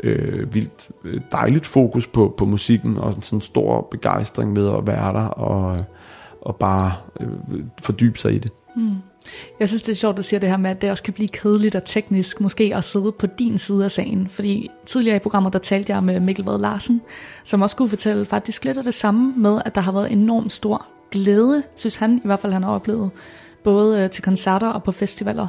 øh, 0.00 0.54
vildt 0.54 0.88
øh, 1.04 1.20
dejligt 1.32 1.66
fokus 1.66 2.06
på, 2.06 2.34
på 2.38 2.44
musikken, 2.44 2.98
og 2.98 3.12
sådan 3.20 3.36
en 3.36 3.40
stor 3.40 3.88
begejstring 3.90 4.56
ved 4.56 4.68
at 4.68 4.86
være 4.86 5.12
der, 5.12 5.26
og, 5.26 5.76
og 6.44 6.56
bare 6.56 6.92
øh, 7.20 7.28
fordybe 7.82 8.18
sig 8.18 8.34
i 8.34 8.38
det. 8.38 8.52
Mm. 8.76 8.96
Jeg 9.60 9.68
synes, 9.68 9.82
det 9.82 9.92
er 9.92 9.96
sjovt, 9.96 10.12
at 10.12 10.16
du 10.16 10.22
siger 10.22 10.40
det 10.40 10.48
her 10.48 10.56
med, 10.56 10.70
at 10.70 10.82
det 10.82 10.90
også 10.90 11.02
kan 11.02 11.14
blive 11.14 11.28
kedeligt 11.28 11.74
og 11.74 11.84
teknisk, 11.84 12.40
måske 12.40 12.72
at 12.74 12.84
sidde 12.84 13.12
på 13.12 13.26
din 13.26 13.58
side 13.58 13.84
af 13.84 13.90
sagen. 13.90 14.28
Fordi 14.28 14.70
tidligere 14.86 15.16
i 15.16 15.18
programmet, 15.18 15.52
der 15.52 15.58
talte 15.58 15.92
jeg 15.92 16.04
med 16.04 16.20
Mikkel 16.20 16.44
Vad 16.44 16.58
Larsen, 16.58 17.02
som 17.44 17.62
også 17.62 17.76
kunne 17.76 17.88
fortælle 17.88 18.26
faktisk 18.26 18.64
lidt 18.64 18.78
af 18.78 18.84
det 18.84 18.94
samme 18.94 19.34
med, 19.36 19.60
at 19.64 19.74
der 19.74 19.80
har 19.80 19.92
været 19.92 20.12
enormt 20.12 20.52
stor 20.52 20.86
glæde, 21.10 21.62
synes 21.74 21.96
han 21.96 22.16
i 22.24 22.26
hvert 22.26 22.40
fald, 22.40 22.52
han 22.52 22.62
har 22.62 22.70
oplevet, 22.70 23.10
både 23.64 24.02
øh, 24.02 24.10
til 24.10 24.22
koncerter 24.22 24.68
og 24.68 24.82
på 24.82 24.92
festivaler. 24.92 25.46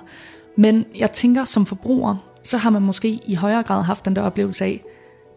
Men 0.58 0.86
jeg 0.98 1.12
tænker, 1.12 1.46
som 1.46 1.66
forbruger, 1.66 2.16
så 2.44 2.58
har 2.58 2.70
man 2.70 2.82
måske 2.82 3.20
i 3.28 3.36
højere 3.36 3.64
grad 3.64 3.84
haft 3.84 4.06
den 4.06 4.16
der 4.16 4.22
oplevelse 4.22 4.66
af, 4.66 4.84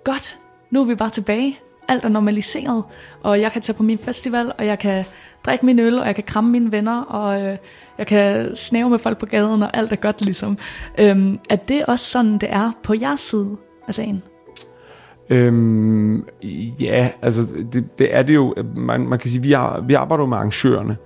godt, 0.05 0.39
nu 0.71 0.81
er 0.81 0.85
vi 0.85 0.95
bare 0.95 1.11
tilbage, 1.11 1.59
alt 1.89 2.05
er 2.05 2.09
normaliseret, 2.09 2.85
og 3.23 3.41
jeg 3.41 3.53
kan 3.53 3.63
tage 3.63 3.77
på 3.77 3.83
min 3.83 3.99
festival, 3.99 4.53
og 4.59 4.67
jeg 4.67 4.79
kan 4.79 5.05
drikke 5.47 5.67
min 5.67 5.79
øl, 5.79 5.99
og 5.99 6.07
jeg 6.07 6.15
kan 6.15 6.25
kramme 6.25 6.51
mine 6.51 6.73
venner, 6.73 7.03
og 7.03 7.43
øh, 7.43 7.57
jeg 7.99 8.07
kan 8.07 8.57
snæve 8.57 8.91
med 8.91 8.99
folk 8.99 9.19
på 9.19 9.27
gaden, 9.27 9.63
og 9.63 9.77
alt 9.77 9.93
er 9.93 9.97
godt 9.97 10.25
ligesom. 10.25 10.59
Øhm, 10.99 11.39
er 11.51 11.57
det 11.57 11.87
også 11.87 12.05
sådan, 12.05 12.39
det 12.39 12.53
er 12.53 12.73
på 12.83 12.95
jeres 12.95 13.21
side 13.21 13.57
af 13.89 13.95
sagen? 13.95 14.23
Øhm, 15.31 16.25
ja, 16.81 17.11
altså 17.23 17.43
det, 17.73 17.99
det 17.99 18.15
er 18.15 18.23
det 18.23 18.35
jo, 18.35 18.55
man, 18.77 19.01
man 19.01 19.19
kan 19.19 19.31
sige, 19.31 19.43
vi, 19.43 19.53
har, 19.53 19.81
vi 19.81 19.95
arbejder 19.95 20.23
jo 20.23 20.29
med 20.29 20.37
arrangørerne, 20.37 20.97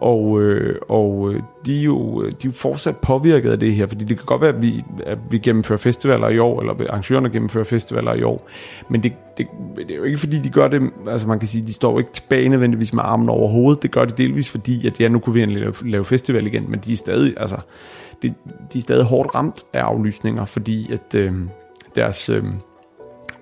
og, 0.00 0.42
øh, 0.42 0.80
og 0.88 1.32
øh, 1.32 1.42
de, 1.66 1.80
er 1.80 1.84
jo, 1.84 2.22
de 2.22 2.28
er 2.28 2.32
jo 2.44 2.52
fortsat 2.52 2.96
påvirket 2.96 3.50
af 3.50 3.58
det 3.60 3.74
her, 3.74 3.86
fordi 3.86 4.04
det 4.04 4.16
kan 4.16 4.26
godt 4.26 4.40
være, 4.40 4.54
at 4.54 4.62
vi, 4.62 4.84
at 5.06 5.18
vi 5.30 5.38
gennemfører 5.38 5.78
festivaler 5.78 6.28
i 6.28 6.38
år, 6.38 6.60
eller 6.60 6.74
arrangørerne 6.90 7.30
gennemfører 7.30 7.64
festivaler 7.64 8.14
i 8.14 8.22
år, 8.22 8.48
men 8.88 9.02
det, 9.02 9.12
det, 9.38 9.46
det 9.76 9.90
er 9.90 9.96
jo 9.96 10.02
ikke 10.02 10.18
fordi, 10.18 10.38
de 10.38 10.50
gør 10.50 10.68
det, 10.68 10.90
altså 11.08 11.28
man 11.28 11.38
kan 11.38 11.48
sige, 11.48 11.66
de 11.66 11.72
står 11.72 11.98
ikke 11.98 12.12
tilbage 12.12 12.48
nødvendigvis 12.48 12.94
med 12.94 13.02
armen 13.06 13.28
over 13.28 13.48
hovedet, 13.48 13.82
det 13.82 13.90
gør 13.90 14.04
de 14.04 14.22
delvis 14.22 14.50
fordi, 14.50 14.86
at 14.86 15.00
ja, 15.00 15.08
nu 15.08 15.18
kunne 15.18 15.34
vi 15.34 15.42
endelig 15.42 15.62
lave, 15.62 15.74
lave 15.82 16.04
festival 16.04 16.46
igen, 16.46 16.70
men 16.70 16.80
de 16.80 16.92
er 16.92 16.96
stadig, 16.96 17.34
altså, 17.36 17.56
de, 18.22 18.34
de 18.72 18.78
er 18.78 18.82
stadig 18.82 19.04
hårdt 19.04 19.34
ramt 19.34 19.64
af 19.72 19.80
aflysninger, 19.82 20.44
fordi 20.44 20.92
at 20.92 21.14
øh, 21.14 21.32
deres... 21.96 22.28
Øh, 22.28 22.44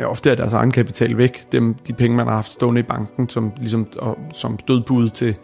ja, 0.01 0.07
ofte 0.07 0.31
er 0.31 0.35
deres 0.35 0.53
egen 0.53 0.71
kapital 0.71 1.17
væk. 1.17 1.53
Dem, 1.53 1.75
de 1.75 1.93
penge, 1.93 2.17
man 2.17 2.27
har 2.27 2.35
haft 2.35 2.53
stående 2.53 2.81
i 2.81 2.83
banken, 2.83 3.29
som, 3.29 3.53
ligesom, 3.57 3.87
og, 3.99 4.19
som 4.33 4.59
stødbud 4.59 5.11
til, 5.11 5.37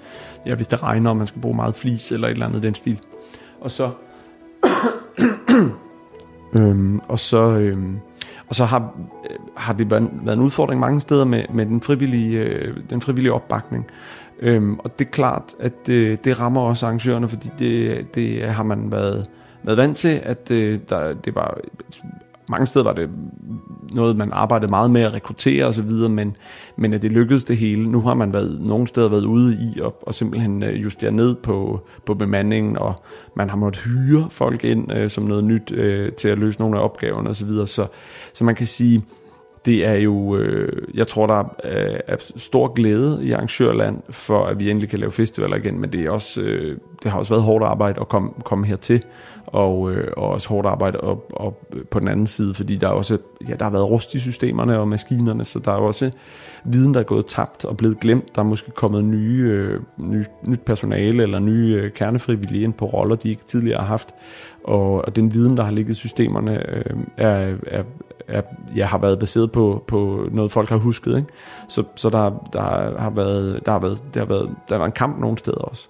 ja, 0.47 0.55
hvis 0.55 0.67
det 0.67 0.83
regner, 0.83 1.11
og 1.11 1.17
man 1.17 1.27
skal 1.27 1.41
bruge 1.41 1.57
meget 1.57 1.75
flis 1.75 2.13
eller 2.13 2.29
et 2.29 2.33
eller 2.33 2.47
andet 2.47 2.63
den 2.63 2.75
stil. 2.75 2.99
Og 3.61 3.71
så... 3.71 3.91
øhm, 6.57 6.99
og 6.99 7.19
så... 7.19 7.59
Øhm, 7.59 7.99
og 8.49 8.55
så 8.55 8.65
har, 8.65 8.95
øh, 9.31 9.37
har 9.57 9.73
det 9.73 9.91
været, 9.91 10.09
været 10.13 10.37
en 10.37 10.43
udfordring 10.43 10.81
mange 10.81 11.01
steder 11.01 11.25
med, 11.25 11.43
med 11.51 11.67
den, 11.67 11.81
frivillige, 11.81 12.39
øh, 12.39 12.77
den 12.91 13.01
frivillige 13.01 13.33
opbakning. 13.33 13.87
Øhm, 14.41 14.79
og 14.79 14.99
det 14.99 15.07
er 15.07 15.11
klart, 15.11 15.55
at 15.61 15.87
det, 15.87 16.25
det 16.25 16.41
rammer 16.41 16.61
også 16.61 16.87
arrangørerne, 16.87 17.29
fordi 17.29 17.51
det, 17.59 18.15
det 18.15 18.51
har 18.53 18.63
man 18.63 18.93
været 18.93 19.27
været 19.65 19.79
vant 19.79 19.97
til, 19.97 20.21
at 20.23 20.51
øh, 20.51 20.81
der, 20.89 21.15
det 21.15 21.35
var 21.35 21.59
mange 22.49 22.67
steder 22.67 22.85
var 22.85 22.93
det 22.93 23.11
noget, 23.93 24.17
man 24.17 24.33
arbejdede 24.33 24.71
meget 24.71 24.91
med 24.91 25.03
at 25.03 25.15
rekruttere 25.15 25.65
osv., 25.65 25.91
men, 26.11 26.37
men 26.77 26.93
at 26.93 27.03
det 27.03 27.13
lykkedes 27.13 27.45
det 27.45 27.57
hele. 27.57 27.89
Nu 27.89 28.01
har 28.01 28.15
man 28.15 28.35
været, 28.35 28.61
nogle 28.61 28.89
steder 28.89 29.09
været 29.09 29.25
ude 29.25 29.55
i 29.55 29.81
og, 29.81 30.03
og 30.03 30.15
simpelthen 30.15 30.63
øh, 30.63 30.83
justere 30.83 31.13
ned 31.13 31.35
på, 31.35 31.81
på 32.07 32.15
bemandingen, 32.15 32.79
og 32.79 32.95
man 33.37 33.51
har 33.51 33.57
måttet 33.57 33.83
hyre 33.83 34.27
folk 34.31 34.65
ind 34.65 34.93
øh, 34.93 35.11
som 35.11 35.25
noget 35.25 35.45
nyt 35.45 35.73
øh, 35.73 36.13
til 36.13 36.29
at 36.29 36.39
løse 36.39 36.61
nogle 36.61 36.79
af 36.79 36.85
opgaverne 36.85 37.31
osv., 37.31 37.51
så, 37.51 37.67
så, 37.67 37.87
så 38.33 38.45
man 38.45 38.55
kan 38.55 38.67
sige, 38.67 39.03
det 39.65 39.87
er 39.87 39.95
jo, 39.95 40.37
øh, 40.37 40.83
jeg 40.95 41.09
tror, 41.09 41.27
der 41.27 41.35
er, 41.35 41.45
øh, 41.65 41.99
er 42.07 42.17
stor 42.37 42.73
glæde 42.73 43.21
i 43.23 43.33
arrangørland 43.33 44.03
for, 44.11 44.45
at 44.45 44.61
vi 44.61 44.71
endelig 44.71 44.89
kan 44.89 44.99
lave 44.99 45.13
festivaler 45.13 45.57
igen, 45.57 45.81
men 45.81 45.93
det, 45.93 46.01
er 46.01 46.11
også, 46.11 46.41
øh, 46.41 46.79
det 47.03 47.11
har 47.11 47.19
også 47.19 47.35
været 47.35 47.43
hårdt 47.43 47.65
arbejde 47.65 48.01
at 48.01 48.09
komme, 48.09 48.31
komme 48.45 48.67
hertil 48.67 49.05
og, 49.47 49.93
øh, 49.93 50.13
og 50.17 50.29
også 50.29 50.49
hårdt 50.49 50.67
arbejde 50.67 51.01
op, 51.01 51.33
op 51.33 51.65
øh, 51.73 51.85
på 51.85 52.01
den 52.01 52.09
anden 52.09 52.27
side, 52.27 52.55
fordi 52.55 52.77
der 52.77 52.89
er 52.89 52.93
også, 52.93 53.19
ja, 53.49 53.55
der 53.55 53.65
har 53.65 53.71
været 53.71 53.91
rust 53.91 54.15
i 54.15 54.19
systemerne 54.19 54.79
og 54.79 54.89
maskinerne, 54.89 55.45
så 55.45 55.59
der 55.59 55.73
er 55.73 55.77
også 55.77 56.11
viden, 56.65 56.95
der 56.95 57.01
er 57.01 57.05
gået 57.05 57.27
tabt 57.27 57.65
og 57.65 57.77
blevet 57.77 58.01
glemt. 58.01 58.37
Der 58.37 58.43
er 58.43 58.47
måske 58.47 58.71
kommet 58.71 59.05
nye, 59.05 59.43
øh, 59.43 59.81
ny, 59.97 60.25
nyt 60.43 60.61
personale 60.61 61.23
eller 61.23 61.39
nye 61.39 61.81
øh, 61.83 61.93
kernefrivillige 61.93 62.65
ind 62.65 62.73
på 62.73 62.85
roller, 62.85 63.17
de 63.17 63.29
ikke 63.29 63.45
tidligere 63.45 63.81
har 63.81 63.87
haft, 63.87 64.15
og, 64.65 65.05
og 65.05 65.17
den 65.17 65.35
viden, 65.35 65.57
der 65.57 65.63
har 65.63 65.73
ligget 65.73 65.93
i 65.93 65.99
systemerne, 65.99 66.77
øh, 66.77 66.97
er, 67.17 67.55
er, 67.67 67.83
er, 68.29 68.43
ja, 68.77 68.85
har 68.85 68.99
været 68.99 69.19
baseret 69.19 69.53
på, 69.53 69.85
på 69.87 70.29
noget, 70.33 70.53
folk 70.53 70.69
har 70.69 70.77
husket. 70.77 71.17
Ikke? 71.17 71.29
Så, 71.69 71.83
så 71.95 72.11
der, 72.11 72.49
der, 72.53 73.01
har 73.01 73.11
været, 73.11 73.67
der, 73.67 73.73
har 73.73 73.79
været, 73.79 74.03
der, 74.15 74.21
har 74.21 74.27
været, 74.27 74.49
der 74.69 74.75
har 74.75 74.79
været 74.79 74.89
en 74.89 74.93
kamp 74.93 75.21
nogle 75.21 75.39
steder 75.39 75.59
også 75.59 75.89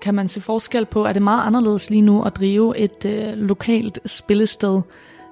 kan 0.00 0.14
man 0.14 0.28
se 0.28 0.40
forskel 0.40 0.86
på, 0.86 1.04
er 1.04 1.12
det 1.12 1.22
meget 1.22 1.46
anderledes 1.46 1.90
lige 1.90 2.02
nu 2.02 2.22
at 2.22 2.36
drive 2.36 2.78
et 2.78 3.04
øh, 3.04 3.32
lokalt 3.32 3.98
spillested 4.06 4.82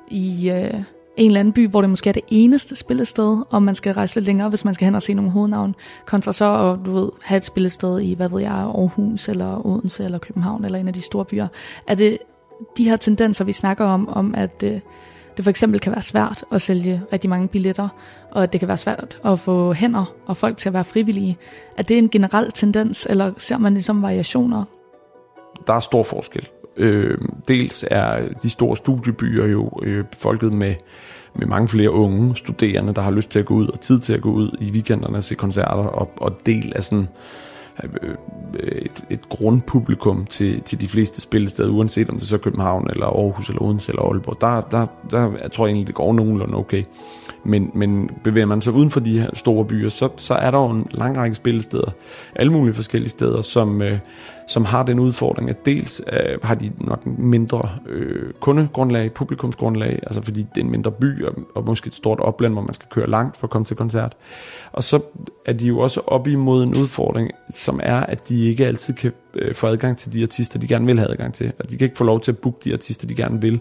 i 0.09 0.51
øh, 0.51 0.75
en 1.17 1.27
eller 1.27 1.41
anden 1.41 1.53
by, 1.53 1.69
hvor 1.69 1.81
det 1.81 1.91
måske 1.91 2.09
er 2.09 2.12
det 2.12 2.23
eneste 2.29 2.77
spillested, 2.77 3.43
og 3.51 3.62
man 3.62 3.75
skal 3.75 3.95
rejse 3.95 4.17
lidt 4.17 4.27
længere, 4.27 4.49
hvis 4.49 4.65
man 4.65 4.75
skal 4.75 4.85
hen 4.85 4.95
og 4.95 5.03
se 5.03 5.15
nogle 5.15 5.31
hovednavn, 5.31 5.75
kontra 6.07 6.33
så 6.33 6.73
at 6.73 6.87
du 6.87 6.93
ved, 6.93 7.09
have 7.23 7.37
et 7.37 7.45
spillested 7.45 8.01
i, 8.01 8.15
hvad 8.15 8.29
ved 8.29 8.41
jeg, 8.41 8.53
Aarhus, 8.53 9.29
eller 9.29 9.67
Odense, 9.67 10.05
eller 10.05 10.19
København, 10.19 10.65
eller 10.65 10.79
en 10.79 10.89
af 10.89 10.95
de 10.95 11.01
store 11.01 11.25
byer. 11.25 11.49
Er 11.87 11.95
det 11.95 12.19
de 12.77 12.85
her 12.85 12.97
tendenser, 12.97 13.45
vi 13.45 13.53
snakker 13.53 13.85
om, 13.85 14.09
om 14.09 14.35
at 14.35 14.62
øh, 14.62 14.81
det 15.37 15.45
for 15.45 15.51
eksempel 15.51 15.80
kan 15.80 15.93
være 15.93 16.03
svært 16.03 16.45
at 16.53 16.62
sælge 16.62 17.03
rigtig 17.12 17.30
mange 17.30 17.49
billetter, 17.49 17.89
og 18.30 18.43
at 18.43 18.53
det 18.53 18.61
kan 18.61 18.68
være 18.68 18.76
svært 18.76 19.20
at 19.24 19.39
få 19.39 19.72
hænder 19.72 20.14
og 20.26 20.37
folk 20.37 20.57
til 20.57 20.68
at 20.68 20.72
være 20.72 20.85
frivillige. 20.85 21.37
Er 21.78 21.82
det 21.82 21.99
en 21.99 22.09
generel 22.09 22.53
tendens, 22.53 23.07
eller 23.11 23.32
ser 23.39 23.59
man 23.59 23.72
ligesom 23.72 24.03
variationer? 24.03 24.64
Der 25.66 25.72
er 25.72 25.80
stor 25.80 26.03
forskel. 26.03 26.49
Øh, 26.76 27.18
dels 27.49 27.85
er 27.91 28.28
de 28.43 28.51
store 28.51 28.76
studiebyer 28.76 29.47
jo 29.47 29.70
øh, 29.82 30.05
befolket 30.05 30.53
med, 30.53 30.74
med 31.35 31.47
mange 31.47 31.68
flere 31.68 31.91
unge 31.91 32.37
studerende, 32.37 32.95
der 32.95 33.03
har 33.03 33.11
lyst 33.11 33.30
til 33.30 33.39
at 33.39 33.47
gå 33.47 33.55
ud 33.55 33.68
og 33.68 33.80
tid 33.80 34.01
til 34.01 34.12
at 34.12 34.22
gå 34.22 34.30
ud 34.30 34.57
i 34.61 34.70
weekenderne 34.70 35.16
og 35.16 35.24
se 35.24 35.35
koncerter, 35.35 35.85
og, 35.85 36.11
og 36.16 36.47
del 36.47 36.72
af 36.76 36.85
sådan 36.85 37.09
Øh, 37.83 38.14
et, 38.59 39.05
et 39.11 39.29
grundpublikum 39.29 40.27
til, 40.27 40.62
til 40.62 40.81
de 40.81 40.89
fleste 40.89 41.20
spillesteder, 41.20 41.70
uanset 41.70 42.09
om 42.09 42.14
det 42.14 42.22
er 42.22 42.27
så 42.27 42.39
København, 42.39 42.87
eller 42.91 43.07
Aarhus, 43.07 43.49
eller 43.49 43.62
Odense, 43.62 43.93
eller 43.93 44.03
Aalborg. 44.03 44.41
Der, 44.41 44.61
der, 44.61 44.87
der 45.11 45.33
jeg 45.43 45.53
tror 45.53 45.66
jeg 45.66 45.70
egentlig, 45.70 45.87
det 45.87 45.95
går 45.95 46.12
nogenlunde 46.12 46.57
okay. 46.57 46.85
Men, 47.45 47.70
men 47.75 48.11
bevæger 48.25 48.47
man 48.47 48.61
sig 48.61 48.72
uden 48.72 48.91
for 48.91 49.01
de 49.01 49.20
her 49.20 49.31
store 49.35 49.64
byer, 49.64 49.89
så, 49.89 50.09
så 50.16 50.35
er 50.35 50.51
der 50.51 50.59
jo 50.59 50.70
en 50.70 50.87
lang 50.91 51.16
række 51.16 51.35
spillesteder, 51.35 51.91
alle 52.35 52.53
mulige 52.53 52.75
forskellige 52.75 53.11
steder, 53.11 53.43
som, 53.43 53.83
øh, 53.83 53.99
som 54.47 54.64
har 54.64 54.82
den 54.82 54.99
udfordring, 54.99 55.51
at 55.51 55.66
dels 55.66 56.03
øh, 56.12 56.38
har 56.42 56.55
de 56.55 56.72
nok 56.78 57.07
mindre 57.07 57.68
øh, 57.86 58.32
kundegrundlag, 58.40 59.12
publikumsgrundlag, 59.12 59.99
altså 60.03 60.22
fordi 60.22 60.40
det 60.40 60.61
er 60.61 60.64
en 60.64 60.70
mindre 60.70 60.92
by, 60.92 61.24
og, 61.24 61.34
og 61.55 61.64
måske 61.64 61.88
et 61.88 61.95
stort 61.95 62.20
opland, 62.20 62.53
hvor 62.53 62.62
man 62.62 62.74
skal 62.74 62.88
køre 62.90 63.11
langt 63.11 63.36
for 63.36 63.47
at 63.47 63.51
komme 63.51 63.64
til 63.64 63.76
koncert. 63.76 64.16
Og 64.72 64.82
så 64.82 65.01
er 65.47 65.53
de 65.53 65.66
jo 65.66 65.78
også 65.78 66.01
op 66.07 66.28
imod 66.28 66.62
en 66.62 66.74
udfordring, 66.76 67.30
som 67.51 67.80
er, 67.82 68.01
at 68.01 68.28
de 68.28 68.45
ikke 68.45 68.66
altid 68.66 68.95
kan 68.95 69.12
øh, 69.34 69.55
få 69.55 69.66
adgang 69.66 69.97
til 69.97 70.12
de 70.12 70.22
artister, 70.22 70.59
de 70.59 70.68
gerne 70.68 70.86
vil 70.86 70.99
have 70.99 71.11
adgang 71.11 71.34
til. 71.34 71.53
Og 71.59 71.70
de 71.70 71.76
kan 71.76 71.84
ikke 71.84 71.97
få 71.97 72.05
lov 72.05 72.20
til 72.20 72.32
at 72.32 72.38
booke 72.38 72.59
de 72.64 72.72
artister, 72.72 73.07
de 73.07 73.14
gerne 73.14 73.40
vil, 73.40 73.61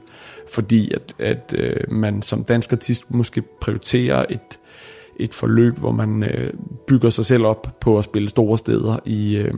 fordi 0.49 0.93
at, 0.93 1.15
at 1.19 1.55
øh, 1.57 1.91
man 1.91 2.21
som 2.21 2.43
dansk 2.43 2.73
artist 2.73 3.11
måske 3.11 3.41
prioriterer 3.61 4.25
et, 4.29 4.59
et 5.19 5.33
forløb, 5.33 5.77
hvor 5.77 5.91
man 5.91 6.23
øh, 6.23 6.53
bygger 6.87 7.09
sig 7.09 7.25
selv 7.25 7.45
op 7.45 7.67
på 7.81 7.97
at 7.97 8.03
spille 8.03 8.29
store 8.29 8.57
steder 8.57 8.99
i, 9.05 9.37
øh, 9.37 9.53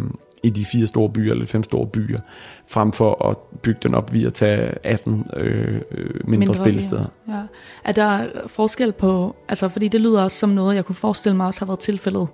i 0.45 0.49
de 0.49 0.65
fire 0.65 0.87
store 0.87 1.09
byer, 1.09 1.31
eller 1.31 1.45
fem 1.45 1.63
store 1.63 1.87
byer, 1.87 2.19
frem 2.67 2.91
for 2.91 3.29
at 3.29 3.37
bygge 3.37 3.79
den 3.83 3.95
op 3.95 4.13
via 4.13 4.27
at 4.27 4.33
tage 4.33 4.73
18 4.83 5.25
øh, 5.37 5.73
mindre, 5.73 5.81
mindre 6.25 6.53
spillesteder. 6.53 7.05
Ja. 7.27 7.41
Er 7.83 7.91
der 7.91 8.27
forskel 8.47 8.91
på, 8.91 9.35
altså 9.47 9.69
fordi 9.69 9.87
det 9.87 10.01
lyder 10.01 10.21
også 10.21 10.37
som 10.37 10.49
noget, 10.49 10.75
jeg 10.75 10.85
kunne 10.85 10.95
forestille 10.95 11.37
mig 11.37 11.47
også 11.47 11.61
har 11.61 11.65
været 11.65 11.79
tilfældet 11.79 12.27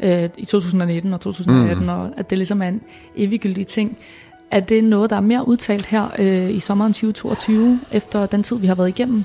øh, 0.00 0.28
i 0.38 0.44
2019 0.44 1.14
og 1.14 1.20
2018, 1.20 1.84
mm. 1.84 1.88
og 1.88 2.10
at 2.16 2.30
det 2.30 2.38
ligesom 2.38 2.62
er 2.62 2.68
en 2.68 2.80
eviggyldig 3.16 3.66
ting. 3.66 3.98
Er 4.50 4.60
det 4.60 4.84
noget, 4.84 5.10
der 5.10 5.16
er 5.16 5.20
mere 5.20 5.48
udtalt 5.48 5.86
her 5.86 6.08
øh, 6.18 6.50
i 6.50 6.60
sommeren 6.60 6.92
2022, 6.92 7.80
efter 7.92 8.26
den 8.26 8.42
tid, 8.42 8.58
vi 8.58 8.66
har 8.66 8.74
været 8.74 8.88
igennem? 8.88 9.24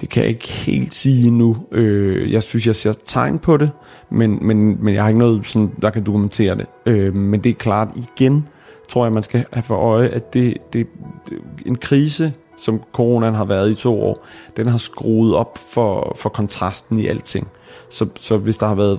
Det 0.00 0.08
kan 0.08 0.22
jeg 0.22 0.30
ikke 0.30 0.48
helt 0.48 0.94
sige 0.94 1.30
nu. 1.30 1.56
Øh, 1.72 2.32
jeg 2.32 2.42
synes, 2.42 2.66
jeg 2.66 2.76
ser 2.76 2.92
tegn 2.92 3.38
på 3.38 3.56
det, 3.56 3.70
men, 4.10 4.38
men, 4.46 4.84
men 4.84 4.94
jeg 4.94 5.02
har 5.02 5.08
ikke 5.08 5.18
noget, 5.18 5.46
sådan, 5.46 5.70
der 5.82 5.90
kan 5.90 6.04
dokumentere 6.06 6.56
det. 6.56 6.66
Øh, 6.86 7.16
men 7.16 7.44
det 7.44 7.50
er 7.50 7.54
klart 7.54 7.88
igen, 7.96 8.48
tror 8.88 9.04
jeg, 9.04 9.12
man 9.12 9.22
skal 9.22 9.44
have 9.52 9.62
for 9.62 9.76
øje, 9.76 10.08
at 10.08 10.34
det, 10.34 10.56
det, 10.72 10.86
det 11.28 11.38
en 11.66 11.76
krise, 11.76 12.32
som 12.56 12.82
coronaen 12.92 13.34
har 13.34 13.44
været 13.44 13.70
i 13.70 13.74
to 13.74 14.02
år, 14.02 14.26
den 14.56 14.66
har 14.66 14.78
skruet 14.78 15.34
op 15.34 15.58
for, 15.72 16.16
for 16.16 16.28
kontrasten 16.28 16.98
i 16.98 17.06
alting. 17.06 17.48
Så, 17.90 18.06
så 18.14 18.36
hvis 18.36 18.58
der 18.58 18.66
har 18.66 18.74
været 18.74 18.98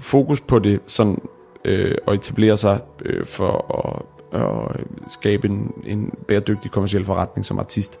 fokus 0.00 0.40
på 0.40 0.58
det 0.58 0.80
sådan, 0.86 1.18
øh, 1.64 1.94
at 2.08 2.14
etablere 2.14 2.56
sig 2.56 2.80
øh, 3.04 3.26
for 3.26 3.74
at 3.78 4.13
at 4.34 4.80
skabe 5.08 5.48
en, 5.48 5.72
en 5.84 6.12
bæredygtig 6.28 6.70
kommersiel 6.70 7.04
forretning 7.04 7.46
som 7.46 7.58
artist 7.58 8.00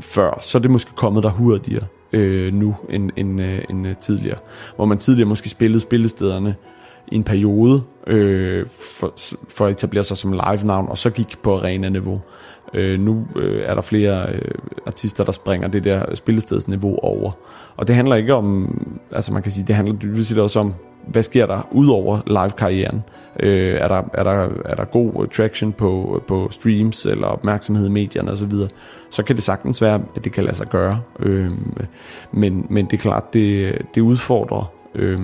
før, 0.00 0.38
så 0.40 0.58
er 0.58 0.62
det 0.62 0.70
måske 0.70 0.90
kommet 0.94 1.22
der 1.22 1.30
hurtigere 1.30 1.84
øh, 2.12 2.52
nu 2.52 2.76
end, 2.90 3.10
end, 3.16 3.40
øh, 3.40 3.64
end 3.70 3.86
øh, 3.86 3.96
tidligere. 3.96 4.38
Hvor 4.76 4.84
man 4.84 4.98
tidligere 4.98 5.28
måske 5.28 5.48
spillede 5.48 5.80
spillestederne 5.80 6.54
i 7.08 7.14
en 7.14 7.24
periode 7.24 7.82
øh, 8.06 8.66
for, 8.98 9.12
for 9.48 9.66
at 9.66 9.70
etablere 9.70 10.04
sig 10.04 10.16
som 10.16 10.32
live-navn, 10.32 10.88
og 10.88 10.98
så 10.98 11.10
gik 11.10 11.38
på 11.42 11.56
arena-niveau. 11.56 12.20
Øh, 12.74 13.00
nu 13.00 13.26
øh, 13.36 13.62
er 13.64 13.74
der 13.74 13.82
flere 13.82 14.32
øh, 14.32 14.54
artister, 14.86 15.24
der 15.24 15.32
springer 15.32 15.68
det 15.68 15.84
der 15.84 16.14
spillestedsniveau 16.14 16.98
over. 17.02 17.32
Og 17.76 17.88
det 17.88 17.96
handler 17.96 18.16
ikke 18.16 18.34
om, 18.34 18.78
altså 19.12 19.32
man 19.32 19.42
kan 19.42 19.52
sige, 19.52 19.66
det 19.66 19.76
handler 19.76 19.94
dybest 19.94 20.28
set 20.28 20.38
også 20.38 20.60
om, 20.60 20.74
hvad 21.06 21.22
sker 21.22 21.46
der 21.46 21.68
ud 21.70 21.88
over 21.88 22.20
live-karrieren? 22.26 23.02
Øh, 23.40 23.74
er, 23.74 23.88
der, 23.88 24.02
er, 24.14 24.22
der, 24.22 24.48
er 24.64 24.74
der 24.74 24.84
god 24.84 25.26
traction 25.26 25.72
på, 25.72 26.22
på 26.28 26.48
streams 26.50 27.06
eller 27.06 27.26
opmærksomhed 27.26 27.86
i 27.86 27.90
medierne 27.90 28.30
osv., 28.30 28.50
så, 28.50 28.68
så 29.10 29.22
kan 29.22 29.36
det 29.36 29.44
sagtens 29.44 29.82
være, 29.82 30.02
at 30.16 30.24
det 30.24 30.32
kan 30.32 30.44
lade 30.44 30.56
sig 30.56 30.66
gøre. 30.66 31.00
Øh, 31.18 31.50
men, 32.32 32.66
men 32.70 32.86
det 32.86 32.92
er 32.92 33.00
klart, 33.00 33.32
det, 33.32 33.78
det 33.94 34.00
udfordrer 34.00 34.72
øh, 34.94 35.18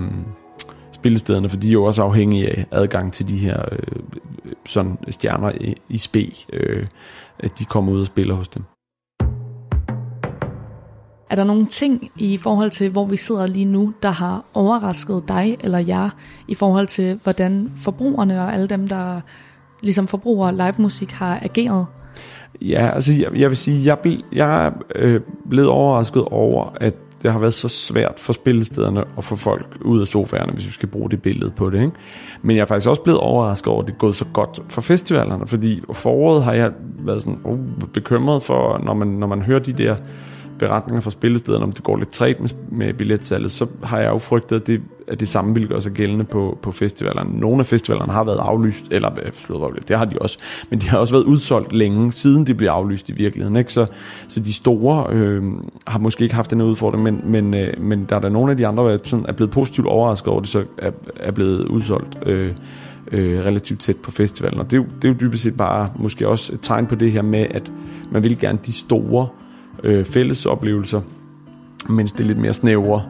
spillestederne, 0.91 1.49
for 1.49 1.57
de 1.57 1.67
er 1.67 1.73
jo 1.73 1.83
også 1.83 2.03
afhængige 2.03 2.49
af 2.49 2.65
adgang 2.71 3.13
til 3.13 3.27
de 3.27 3.37
her 3.37 3.65
øh, 3.71 4.03
sådan 4.65 4.97
stjerner 5.09 5.51
i, 5.61 5.75
i 5.89 5.97
spe, 5.97 6.31
øh, 6.53 6.87
at 7.39 7.59
de 7.59 7.65
kommer 7.65 7.91
ud 7.91 7.99
og 7.99 8.05
spiller 8.05 8.35
hos 8.35 8.47
dem. 8.47 8.63
Er 11.33 11.35
der 11.35 11.43
nogle 11.43 11.65
ting 11.65 12.11
i 12.15 12.37
forhold 12.37 12.69
til, 12.69 12.89
hvor 12.89 13.05
vi 13.05 13.17
sidder 13.17 13.47
lige 13.47 13.65
nu, 13.65 13.93
der 14.03 14.09
har 14.09 14.43
overrasket 14.53 15.23
dig 15.27 15.57
eller 15.63 15.79
jer, 15.79 16.09
i 16.47 16.55
forhold 16.55 16.87
til, 16.87 17.19
hvordan 17.23 17.71
forbrugerne 17.77 18.41
og 18.41 18.53
alle 18.53 18.67
dem, 18.67 18.87
der 18.87 19.21
ligesom 19.81 20.07
forbruger 20.07 20.51
live 20.51 20.73
musik, 20.77 21.11
har 21.11 21.39
ageret? 21.41 21.85
Ja, 22.61 22.89
altså 22.93 23.13
jeg, 23.13 23.39
jeg 23.39 23.49
vil 23.49 23.57
sige, 23.57 23.85
jeg, 23.85 23.99
ble, 23.99 24.21
jeg 24.31 24.65
er 24.65 24.71
øh, 24.95 25.21
blevet 25.49 25.69
overrasket 25.69 26.23
over, 26.25 26.75
at 26.81 26.93
det 27.23 27.31
har 27.31 27.39
været 27.39 27.53
så 27.53 27.67
svært 27.67 28.19
for 28.19 28.33
spillestederne 28.33 29.03
at 29.17 29.23
få 29.23 29.35
folk 29.35 29.77
ud 29.81 30.01
af 30.01 30.07
sofaerne, 30.07 30.53
hvis 30.53 30.65
vi 30.65 30.71
skal 30.71 30.89
bruge 30.89 31.09
det 31.09 31.21
billede 31.21 31.51
på 31.51 31.69
det. 31.69 31.79
Ikke? 31.79 31.91
Men 32.41 32.55
jeg 32.55 32.61
er 32.61 32.65
faktisk 32.65 32.89
også 32.89 33.01
blevet 33.01 33.19
overrasket 33.19 33.67
over, 33.67 33.81
at 33.81 33.87
det 33.87 33.93
er 33.93 33.97
gået 33.97 34.15
så 34.15 34.25
godt 34.33 34.61
for 34.69 34.81
festivalerne, 34.81 35.47
fordi 35.47 35.81
foråret 35.93 36.43
har 36.43 36.53
jeg 36.53 36.71
været 36.99 37.23
sådan 37.23 37.39
uh, 37.45 37.59
bekymret 37.93 38.43
for, 38.43 38.81
når 38.85 38.93
man, 38.93 39.07
når 39.07 39.27
man 39.27 39.41
hører 39.41 39.59
de 39.59 39.73
der 39.73 39.95
beretninger 40.59 41.01
fra 41.01 41.11
spillestederne, 41.11 41.63
om 41.63 41.71
det 41.71 41.83
går 41.83 41.97
lidt 41.97 42.09
træt 42.09 42.39
med, 42.39 42.49
med 42.71 42.93
billetsalget, 42.93 43.51
så 43.51 43.67
har 43.83 43.99
jeg 43.99 44.09
jo 44.09 44.17
frygtet, 44.17 44.55
at 44.55 44.67
det, 44.67 44.81
at 45.07 45.19
det 45.19 45.27
samme 45.27 45.53
vil 45.53 45.67
gøre 45.67 45.81
sig 45.81 45.91
gældende 45.91 46.23
på, 46.23 46.57
på 46.61 46.71
festivalerne. 46.71 47.39
Nogle 47.39 47.59
af 47.59 47.65
festivalerne 47.65 48.13
har 48.13 48.23
været 48.23 48.37
aflyst, 48.37 48.83
eller 48.91 49.11
øh, 49.59 49.81
det 49.87 49.97
har 49.97 50.05
de 50.05 50.19
også, 50.19 50.39
men 50.69 50.79
de 50.79 50.89
har 50.89 50.97
også 50.97 51.13
været 51.13 51.23
udsolgt 51.23 51.73
længe, 51.73 52.11
siden 52.11 52.47
de 52.47 52.55
blev 52.55 52.69
aflyst 52.69 53.09
i 53.09 53.11
virkeligheden. 53.11 53.55
Ikke? 53.55 53.73
Så, 53.73 53.85
så 54.27 54.39
de 54.39 54.53
store 54.53 55.13
øh, 55.13 55.43
har 55.87 55.99
måske 55.99 56.23
ikke 56.23 56.35
haft 56.35 56.51
den 56.51 56.61
udfordring, 56.61 57.03
men, 57.03 57.21
men, 57.25 57.53
øh, 57.53 57.81
men 57.81 58.05
der 58.09 58.15
er 58.15 58.19
der 58.19 58.29
nogle 58.29 58.51
af 58.51 58.57
de 58.57 58.67
andre, 58.67 58.91
der 58.91 58.97
sådan 59.03 59.25
er 59.27 59.33
blevet 59.33 59.51
positivt 59.51 59.87
overrasket 59.87 60.27
over, 60.27 60.39
at 60.39 60.43
det 60.43 60.51
så 60.51 60.63
er, 60.77 60.91
er 61.15 61.31
blevet 61.31 61.67
udsolgt. 61.67 62.17
Øh, 62.25 62.53
øh, 63.11 63.45
relativt 63.45 63.79
tæt 63.79 63.97
på 63.97 64.11
festivalen. 64.11 64.59
Og 64.59 64.71
det 64.71 64.77
er, 64.77 64.81
jo, 64.81 64.87
det 65.01 65.07
er 65.07 65.09
jo 65.09 65.19
dybest 65.19 65.43
set 65.43 65.57
bare 65.57 65.89
måske 65.95 66.27
også 66.27 66.53
et 66.53 66.59
tegn 66.61 66.87
på 66.87 66.95
det 66.95 67.11
her 67.11 67.21
med, 67.21 67.45
at 67.51 67.71
man 68.11 68.23
vil 68.23 68.39
gerne 68.39 68.59
de 68.65 68.73
store 68.73 69.27
øh, 69.83 70.05
fællesoplevelser, 70.05 71.01
mens 71.89 72.11
det 72.11 72.19
er 72.19 72.27
lidt 72.27 72.37
mere 72.37 72.53
snævre, 72.53 73.01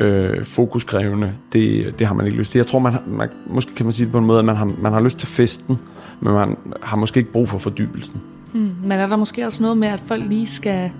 øh, 0.00 0.44
fokuskrævende, 0.44 1.32
det, 1.52 1.94
det 1.98 2.06
har 2.06 2.14
man 2.14 2.26
ikke 2.26 2.38
lyst 2.38 2.52
til. 2.52 2.58
Jeg 2.58 2.66
tror, 2.66 2.78
man, 2.78 2.92
har, 2.92 3.02
man 3.06 3.28
måske 3.46 3.74
kan 3.74 3.86
man 3.86 3.92
sige 3.92 4.04
det 4.04 4.12
på 4.12 4.18
en 4.18 4.26
måde, 4.26 4.38
at 4.38 4.44
man 4.44 4.56
har, 4.56 4.64
man 4.64 4.92
har 4.92 5.00
lyst 5.00 5.18
til 5.18 5.28
festen, 5.28 5.78
men 6.20 6.32
man 6.32 6.56
har 6.82 6.96
måske 6.96 7.18
ikke 7.18 7.32
brug 7.32 7.48
for 7.48 7.58
fordybelsen. 7.58 8.20
Mm, 8.54 8.74
men 8.82 8.92
er 8.92 9.06
der 9.06 9.16
måske 9.16 9.46
også 9.46 9.62
noget 9.62 9.78
med, 9.78 9.88
at 9.88 10.00
folk 10.00 10.22
lige 10.28 10.46
skal 10.46 10.90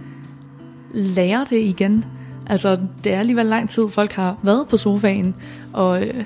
lære 0.95 1.47
det 1.51 1.59
igen? 1.59 2.05
Altså, 2.47 2.79
det 3.05 3.15
er 3.15 3.19
alligevel 3.19 3.47
lang 3.47 3.69
tid, 3.69 3.89
folk 3.89 4.13
har 4.13 4.37
været 4.43 4.69
på 4.69 4.77
sofaen, 4.77 5.35
og 5.73 6.03
øh, 6.03 6.25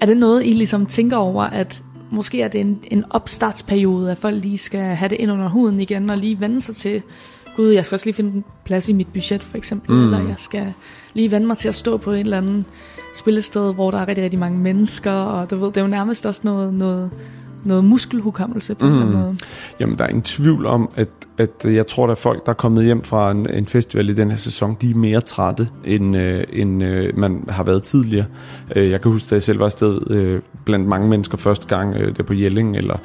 er 0.00 0.06
det 0.06 0.16
noget, 0.16 0.46
I 0.46 0.50
ligesom 0.50 0.86
tænker 0.86 1.16
over, 1.16 1.44
at 1.44 1.84
måske 2.10 2.42
er 2.42 2.48
det 2.48 2.60
en, 2.60 2.78
en 2.90 3.04
opstartsperiode, 3.10 4.10
at 4.10 4.18
folk 4.18 4.42
lige 4.42 4.58
skal 4.58 4.80
have 4.80 5.08
det 5.08 5.16
ind 5.20 5.32
under 5.32 5.48
huden 5.48 5.80
igen, 5.80 6.10
og 6.10 6.18
lige 6.18 6.40
vende 6.40 6.60
sig 6.60 6.76
til, 6.76 7.02
gud, 7.56 7.68
jeg 7.68 7.84
skal 7.84 7.96
også 7.96 8.06
lige 8.06 8.14
finde 8.14 8.30
en 8.30 8.44
plads 8.64 8.88
i 8.88 8.92
mit 8.92 9.08
budget, 9.12 9.42
for 9.42 9.56
eksempel, 9.56 9.92
mm. 9.96 10.04
eller 10.04 10.18
jeg 10.18 10.34
skal 10.38 10.72
lige 11.14 11.30
vende 11.30 11.46
mig 11.46 11.58
til 11.58 11.68
at 11.68 11.74
stå 11.74 11.96
på 11.96 12.12
en 12.12 12.20
eller 12.20 12.36
anden 12.36 12.64
spillested, 13.14 13.74
hvor 13.74 13.90
der 13.90 13.98
er 13.98 14.08
rigtig, 14.08 14.24
rigtig 14.24 14.40
mange 14.40 14.58
mennesker, 14.58 15.12
og 15.12 15.50
du 15.50 15.56
ved, 15.56 15.66
det 15.66 15.76
er 15.76 15.80
jo 15.80 15.86
nærmest 15.86 16.26
også 16.26 16.40
noget, 16.44 16.74
noget, 16.74 17.10
noget 17.64 17.84
muskelhukommelse 17.84 18.74
på 18.74 18.86
mm. 18.86 19.02
en 19.02 19.12
måde. 19.12 19.36
Jamen, 19.80 19.98
der 19.98 20.04
er 20.04 20.08
ingen 20.08 20.22
tvivl 20.22 20.66
om, 20.66 20.90
at, 20.96 21.08
at 21.38 21.64
jeg 21.64 21.86
tror, 21.86 22.08
at 22.08 22.18
folk, 22.18 22.46
der 22.46 22.50
er 22.52 22.56
kommet 22.56 22.84
hjem 22.84 23.02
fra 23.02 23.30
en, 23.30 23.50
en 23.50 23.66
festival 23.66 24.08
i 24.08 24.14
den 24.14 24.30
her 24.30 24.36
sæson, 24.36 24.76
de 24.80 24.90
er 24.90 24.94
mere 24.94 25.20
trætte, 25.20 25.68
end, 25.84 26.16
øh, 26.16 26.44
end 26.52 26.82
øh, 26.82 27.18
man 27.18 27.44
har 27.48 27.64
været 27.64 27.82
tidligere. 27.82 28.26
Øh, 28.76 28.90
jeg 28.90 29.00
kan 29.00 29.10
huske, 29.10 29.30
da 29.30 29.34
jeg 29.34 29.42
selv 29.42 29.58
var 29.58 29.64
afsted 29.64 30.10
øh, 30.10 30.40
blandt 30.64 30.88
mange 30.88 31.08
mennesker 31.08 31.38
første 31.38 31.66
gang, 31.66 31.96
øh, 31.96 32.16
der 32.16 32.22
på 32.22 32.34
Jelling, 32.34 32.76
eller 32.76 32.96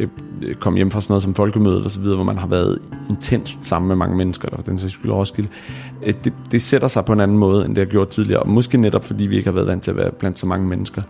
Øh, 0.00 0.08
øh, 0.42 0.54
kom 0.54 0.74
hjem 0.74 0.90
fra 0.90 1.00
sådan 1.00 1.12
noget 1.12 1.22
som 1.22 1.34
folkemødet 1.34 1.84
og 1.84 1.90
så 1.90 2.00
videre, 2.00 2.14
hvor 2.14 2.24
man 2.24 2.38
har 2.38 2.46
været 2.46 2.78
intenst 3.10 3.64
sammen 3.64 3.88
med 3.88 3.96
mange 3.96 4.16
mennesker, 4.16 4.48
der 4.48 4.56
for 4.56 4.62
den 4.62 4.78
sags 4.78 4.92
skyld 4.92 5.10
Roskilde. 5.10 5.48
Øh, 6.02 6.14
det, 6.24 6.32
det 6.50 6.62
sætter 6.62 6.88
sig 6.88 7.04
på 7.04 7.12
en 7.12 7.20
anden 7.20 7.38
måde, 7.38 7.64
end 7.64 7.76
det 7.76 7.86
har 7.86 7.90
gjort 7.90 8.08
tidligere, 8.08 8.40
og 8.40 8.48
måske 8.48 8.78
netop 8.78 9.04
fordi 9.04 9.26
vi 9.26 9.36
ikke 9.36 9.48
har 9.48 9.54
været 9.54 9.66
vant 9.66 9.82
til 9.82 9.90
at 9.90 9.96
være 9.96 10.10
blandt 10.10 10.38
så 10.38 10.46
mange 10.46 10.66
mennesker. 10.66 11.02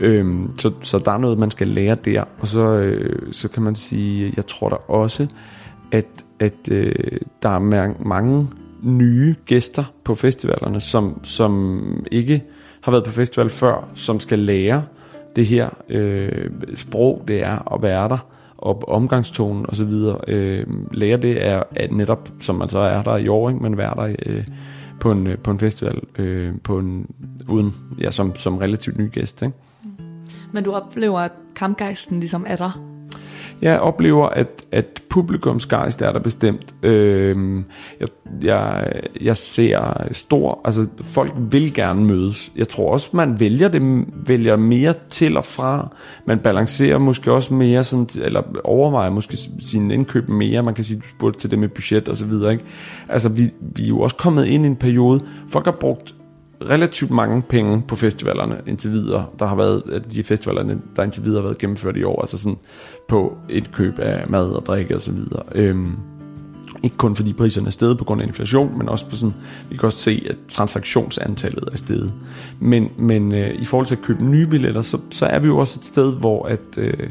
Øh, 0.00 0.36
så, 0.56 0.72
så 0.82 0.98
der 0.98 1.12
er 1.12 1.18
noget, 1.18 1.38
man 1.38 1.50
skal 1.50 1.68
lære 1.68 1.96
der, 2.04 2.24
og 2.40 2.48
så, 2.48 2.60
øh, 2.60 3.32
så 3.32 3.48
kan 3.48 3.62
man 3.62 3.74
sige, 3.74 4.32
jeg 4.36 4.46
tror 4.46 4.68
der 4.68 4.90
også, 4.90 5.26
at, 5.92 6.06
at 6.40 6.70
øh, 6.70 6.92
der 7.42 7.48
er 7.48 7.94
mange 8.06 8.48
nye 8.82 9.34
gæster 9.46 9.84
på 10.04 10.14
festivalerne, 10.14 10.80
som, 10.80 11.20
som 11.22 11.82
ikke 12.12 12.42
har 12.80 12.92
været 12.92 13.04
på 13.04 13.10
festival 13.10 13.50
før, 13.50 13.88
som 13.94 14.20
skal 14.20 14.38
lære 14.38 14.82
det 15.36 15.46
her 15.46 15.68
øh, 15.88 16.50
sprog, 16.74 17.24
det 17.28 17.44
er 17.44 17.74
at 17.74 17.82
være 17.82 18.08
der, 18.08 18.26
og 18.58 18.88
omgangstonen 18.88 19.66
osv. 19.68 19.92
Øh, 20.28 20.66
lære 20.92 21.16
det 21.16 21.46
er 21.46 21.62
at 21.70 21.92
netop, 21.92 22.28
som 22.40 22.54
man 22.54 22.68
så 22.68 22.78
er 22.78 23.02
der 23.02 23.16
i 23.16 23.28
år, 23.28 23.48
ikke? 23.48 23.62
men 23.62 23.76
være 23.76 23.94
der 23.96 24.16
øh, 24.26 24.46
på, 25.00 25.10
en, 25.10 25.26
øh, 25.26 25.38
på 25.38 25.50
en 25.50 25.58
festival, 25.58 26.00
øh, 26.18 26.52
på 26.64 26.78
en, 26.78 27.06
uden, 27.48 27.74
ja, 27.98 28.10
som, 28.10 28.36
som 28.36 28.58
relativt 28.58 28.98
ny 28.98 29.12
gæst. 29.12 29.42
Ikke? 29.42 29.54
Men 30.52 30.64
du 30.64 30.72
oplever, 30.72 31.20
at 31.20 31.32
kampgejsten 31.56 32.20
ligesom 32.20 32.44
er 32.48 32.56
der? 32.56 32.95
Jeg 33.62 33.80
oplever, 33.80 34.28
at, 34.28 34.66
at 34.72 35.02
publikumsgejst 35.10 36.02
er 36.02 36.12
der 36.12 36.20
bestemt. 36.20 36.74
Øh, 36.82 37.64
jeg, 38.00 38.08
jeg, 38.42 38.92
jeg 39.20 39.36
ser 39.36 40.08
stor... 40.12 40.60
Altså, 40.64 40.86
folk 41.02 41.32
vil 41.38 41.74
gerne 41.74 42.04
mødes. 42.04 42.52
Jeg 42.56 42.68
tror 42.68 42.92
også, 42.92 43.08
man 43.12 43.40
vælger 43.40 43.68
det 43.68 44.04
vælger 44.26 44.56
mere 44.56 44.94
til 45.08 45.36
og 45.36 45.44
fra. 45.44 45.94
Man 46.26 46.38
balancerer 46.38 46.98
måske 46.98 47.32
også 47.32 47.54
mere, 47.54 47.84
sådan, 47.84 48.06
eller 48.22 48.42
overvejer 48.64 49.10
måske 49.10 49.36
sine 49.58 49.94
indkøb 49.94 50.28
mere. 50.28 50.62
Man 50.62 50.74
kan 50.74 50.84
sige, 50.84 51.02
både 51.18 51.36
til 51.38 51.50
det 51.50 51.58
med 51.58 51.68
budget 51.68 52.08
og 52.08 52.16
så 52.16 52.24
videre. 52.24 52.52
Ikke? 52.52 52.64
Altså, 53.08 53.28
vi, 53.28 53.42
vi 53.60 53.84
er 53.84 53.88
jo 53.88 54.00
også 54.00 54.16
kommet 54.16 54.46
ind 54.46 54.64
i 54.64 54.66
en 54.66 54.76
periode. 54.76 55.20
Folk 55.48 55.64
har 55.64 55.76
brugt 55.80 56.14
relativt 56.62 57.10
mange 57.10 57.42
penge 57.42 57.82
på 57.88 57.96
festivalerne 57.96 58.56
indtil 58.66 58.90
videre. 58.92 59.26
Der 59.38 59.46
har 59.46 59.56
været 59.56 60.04
de 60.12 60.24
festivalerne, 60.24 60.80
der 60.96 61.02
indtil 61.02 61.24
videre 61.24 61.40
har 61.40 61.46
været 61.46 61.58
gennemført 61.58 61.96
i 61.96 62.02
år, 62.02 62.20
altså 62.20 62.38
sådan 62.38 62.58
på 63.08 63.36
et 63.48 63.72
køb 63.72 63.98
af 63.98 64.28
mad 64.28 64.50
og 64.50 64.66
drikke 64.66 64.94
og 64.94 65.00
så 65.00 65.12
videre. 65.12 65.42
Øhm, 65.54 65.96
ikke 66.82 66.96
kun 66.96 67.16
fordi 67.16 67.32
priserne 67.32 67.66
er 67.66 67.70
steget 67.70 67.98
på 67.98 68.04
grund 68.04 68.22
af 68.22 68.26
inflation, 68.26 68.78
men 68.78 68.88
også 68.88 69.06
på 69.06 69.16
sådan, 69.16 69.34
vi 69.70 69.76
kan 69.76 69.86
også 69.86 69.98
se, 69.98 70.26
at 70.30 70.36
transaktionsantallet 70.48 71.68
er 71.72 71.76
steget. 71.76 72.14
Men, 72.60 72.88
men 72.98 73.32
øh, 73.32 73.54
i 73.54 73.64
forhold 73.64 73.86
til 73.86 73.94
at 73.94 74.02
købe 74.02 74.24
nye 74.24 74.46
billetter, 74.46 74.82
så, 74.82 74.98
så 75.10 75.26
er 75.26 75.38
vi 75.38 75.46
jo 75.46 75.58
også 75.58 75.80
et 75.80 75.84
sted, 75.84 76.14
hvor 76.14 76.46
at, 76.46 76.78
øh, 76.78 77.08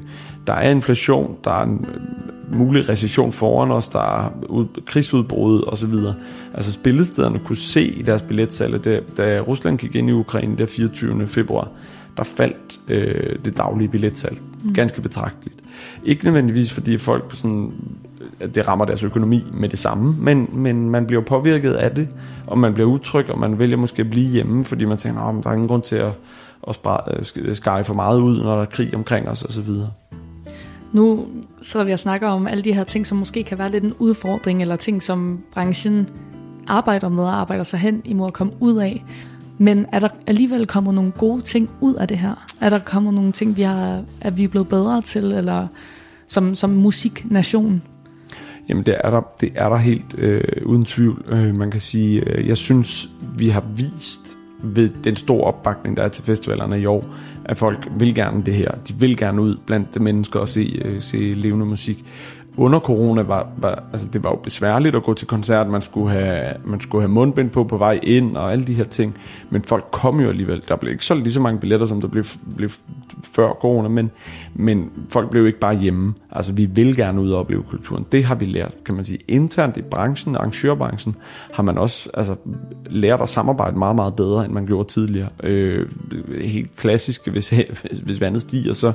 der 0.48 0.54
er 0.54 0.70
inflation, 0.70 1.38
der 1.44 1.52
er 1.52 1.64
en 1.64 1.86
øh, 1.94 2.58
mulig 2.58 2.90
recession 2.90 3.32
foran 3.32 3.72
os, 3.72 3.88
der 3.88 4.24
er 4.24 4.30
ud, 4.50 4.66
krigsudbrud 4.86 5.64
osv. 5.68 5.94
Altså 6.54 6.72
spillestederne 6.72 7.40
kunne 7.40 7.56
se 7.56 7.88
i 7.88 8.02
deres 8.02 8.22
billetsalg, 8.22 8.86
da, 8.86 9.00
da 9.18 9.40
Rusland 9.40 9.78
gik 9.78 9.96
ind 9.96 10.10
i 10.10 10.14
Ukraine 10.14 10.58
der 10.58 10.66
24. 10.66 11.28
februar, 11.28 11.70
der 12.18 12.24
faldt 12.24 12.80
øh, 12.88 13.36
det 13.46 13.58
daglige 13.58 13.88
billetsalg 13.88 14.38
mm. 14.64 14.74
ganske 14.74 15.02
betragteligt. 15.02 15.56
Ikke 16.04 16.26
nødvendigvis 16.26 16.74
fordi 16.74 16.98
folk 16.98 17.36
sådan, 17.36 17.72
at 18.40 18.56
det 18.56 18.68
rammer 18.68 18.86
deres 18.86 19.04
økonomi 19.04 19.44
med 19.54 19.70
det 19.70 19.80
samme, 19.80 20.16
men, 20.20 20.50
men 20.54 20.90
man 20.90 21.06
bliver 21.06 21.22
påvirket 21.22 21.74
af 21.74 21.92
det, 21.92 22.08
og 22.48 22.60
man 22.60 22.74
bliver 22.74 22.90
utryg, 22.90 23.30
og 23.30 23.40
man 23.40 23.60
vælger 23.60 23.78
måske 23.78 24.02
at 24.02 24.10
blive 24.10 24.30
hjemme, 24.30 24.64
fordi 24.64 24.86
man 24.86 24.98
tænker, 24.98 25.22
at 25.22 25.44
der 25.44 25.50
er 25.50 25.54
ingen 25.54 25.68
grund 25.68 25.82
til 25.82 25.96
at, 25.96 26.12
at 26.68 26.80
øh, 27.36 27.56
skære 27.56 27.84
for 27.84 27.94
meget 27.94 28.20
ud, 28.20 28.44
når 28.44 28.56
der 28.56 28.62
er 28.62 28.66
krig 28.66 28.96
omkring 28.96 29.30
os 29.30 29.44
osv. 29.44 29.70
Nu 30.96 31.28
sidder 31.62 31.86
vi 31.86 31.92
og 31.92 32.00
snakker 32.00 32.28
om 32.28 32.48
alle 32.48 32.64
de 32.64 32.74
her 32.74 32.84
ting, 32.84 33.08
som 33.08 33.18
måske 33.18 33.44
kan 33.44 33.58
være 33.58 33.72
lidt 33.72 33.84
en 33.84 33.94
udfordring, 34.00 34.62
eller 34.62 34.76
ting, 34.76 35.04
som 35.04 35.40
branchen 35.52 36.10
arbejder 36.68 37.10
med 37.10 37.24
og 37.24 37.40
arbejder 37.40 37.64
sig 37.64 37.80
hen 37.80 38.02
imod 38.06 38.28
at 38.28 38.34
komme 38.34 38.54
ud 38.60 38.78
af. 38.78 39.04
Men 39.58 39.86
er 39.92 40.00
der 40.00 40.08
alligevel 40.28 40.68
kommet 40.68 40.94
nogle 40.94 41.12
gode 41.12 41.42
ting 41.42 41.70
ud 41.82 41.94
af 41.94 42.08
det 42.08 42.18
her? 42.18 42.46
Er 42.62 42.70
der 42.70 42.80
kommet 42.80 43.14
nogle 43.14 43.32
ting, 43.32 43.58
vi 43.58 43.62
har, 43.62 44.04
er 44.22 44.30
vi 44.30 44.48
blevet 44.48 44.68
bedre 44.68 45.02
til, 45.02 45.24
eller 45.24 45.68
som, 46.28 46.56
som 46.56 46.70
musiknation? 46.70 47.82
Jamen 48.70 48.86
det 48.86 48.96
er 49.04 49.10
der, 49.10 49.22
det 49.42 49.52
er 49.56 49.70
der 49.70 49.78
helt 49.78 50.16
øh, 50.18 50.44
uden 50.66 50.86
tvivl. 50.86 51.26
Øh, 51.30 51.56
man 51.56 51.72
kan 51.72 51.82
sige, 51.82 52.30
øh, 52.30 52.48
jeg 52.48 52.58
synes, 52.58 53.10
vi 53.38 53.50
har 53.50 53.64
vist 53.76 54.38
ved 54.64 54.90
den 55.04 55.16
store 55.16 55.44
opbakning, 55.44 55.98
der 55.98 56.04
er 56.04 56.08
til 56.08 56.24
festivalerne 56.24 56.82
i 56.82 56.86
år, 56.86 57.06
at 57.46 57.58
folk 57.58 57.88
vil 57.98 58.16
gerne 58.16 58.44
det 58.44 58.54
her. 58.54 58.72
De 58.72 58.94
vil 58.94 59.18
gerne 59.18 59.42
ud 59.42 59.58
blandt 59.66 59.94
de 59.94 60.00
mennesker 60.00 60.40
og 60.40 60.48
se, 60.48 60.82
øh, 60.86 61.02
se 61.02 61.18
levende 61.18 61.66
musik 61.66 62.06
under 62.58 62.80
corona 62.80 63.22
var, 63.22 63.48
var, 63.58 63.84
altså 63.92 64.08
det 64.08 64.24
var 64.24 64.30
jo 64.30 64.36
besværligt 64.36 64.96
at 64.96 65.04
gå 65.04 65.14
til 65.14 65.28
koncert, 65.28 65.68
man 65.68 65.82
skulle, 65.82 66.12
have, 66.12 66.54
man 66.66 66.82
skulle 66.82 67.02
have 67.02 67.12
mundbind 67.12 67.50
på 67.50 67.64
på 67.64 67.78
vej 67.78 68.00
ind 68.04 68.38
og 68.38 68.52
alle 68.52 68.66
de 68.66 68.74
her 68.74 68.84
ting, 68.84 69.18
men 69.50 69.64
folk 69.64 69.86
kom 69.92 70.20
jo 70.20 70.30
alligevel. 70.30 70.64
Der 70.68 70.76
blev 70.76 70.92
ikke 70.92 71.06
solgt 71.06 71.24
lige 71.24 71.34
så 71.34 71.40
mange 71.40 71.60
billetter, 71.60 71.86
som 71.86 72.02
der 72.02 72.08
blev, 72.08 72.26
blev 72.56 72.70
før 73.24 73.50
corona, 73.50 73.88
men, 73.88 74.12
men 74.54 74.92
folk 75.10 75.30
blev 75.30 75.48
ikke 75.48 75.60
bare 75.60 75.76
hjemme. 75.78 76.14
Altså 76.36 76.54
vi 76.54 76.66
vil 76.66 76.96
gerne 76.96 77.22
ud 77.22 77.32
og 77.32 77.40
opleve 77.40 77.64
kulturen. 77.64 78.06
Det 78.12 78.24
har 78.24 78.36
vi 78.36 78.46
lært, 78.46 78.74
kan 78.86 78.96
man 78.96 79.06
sige. 79.06 79.20
Internt 79.28 79.78
i 79.78 79.82
branchen, 79.82 80.36
arrangørbranchen, 80.36 81.16
har 81.54 81.64
man 81.64 81.78
også 81.78 82.10
altså, 82.14 82.36
lært 82.86 83.22
at 83.22 83.30
samarbejde 83.30 83.78
meget, 83.78 83.96
meget 83.96 84.16
bedre, 84.16 84.46
end 84.46 84.54
man 84.54 84.66
gjorde 84.66 84.90
tidligere. 84.90 85.30
Øh, 85.44 85.88
helt 86.42 86.76
klassisk, 86.76 87.28
hvis, 87.28 87.54
hvis 88.04 88.22
vandet 88.22 88.42
stiger, 88.42 88.74
så, 88.74 88.92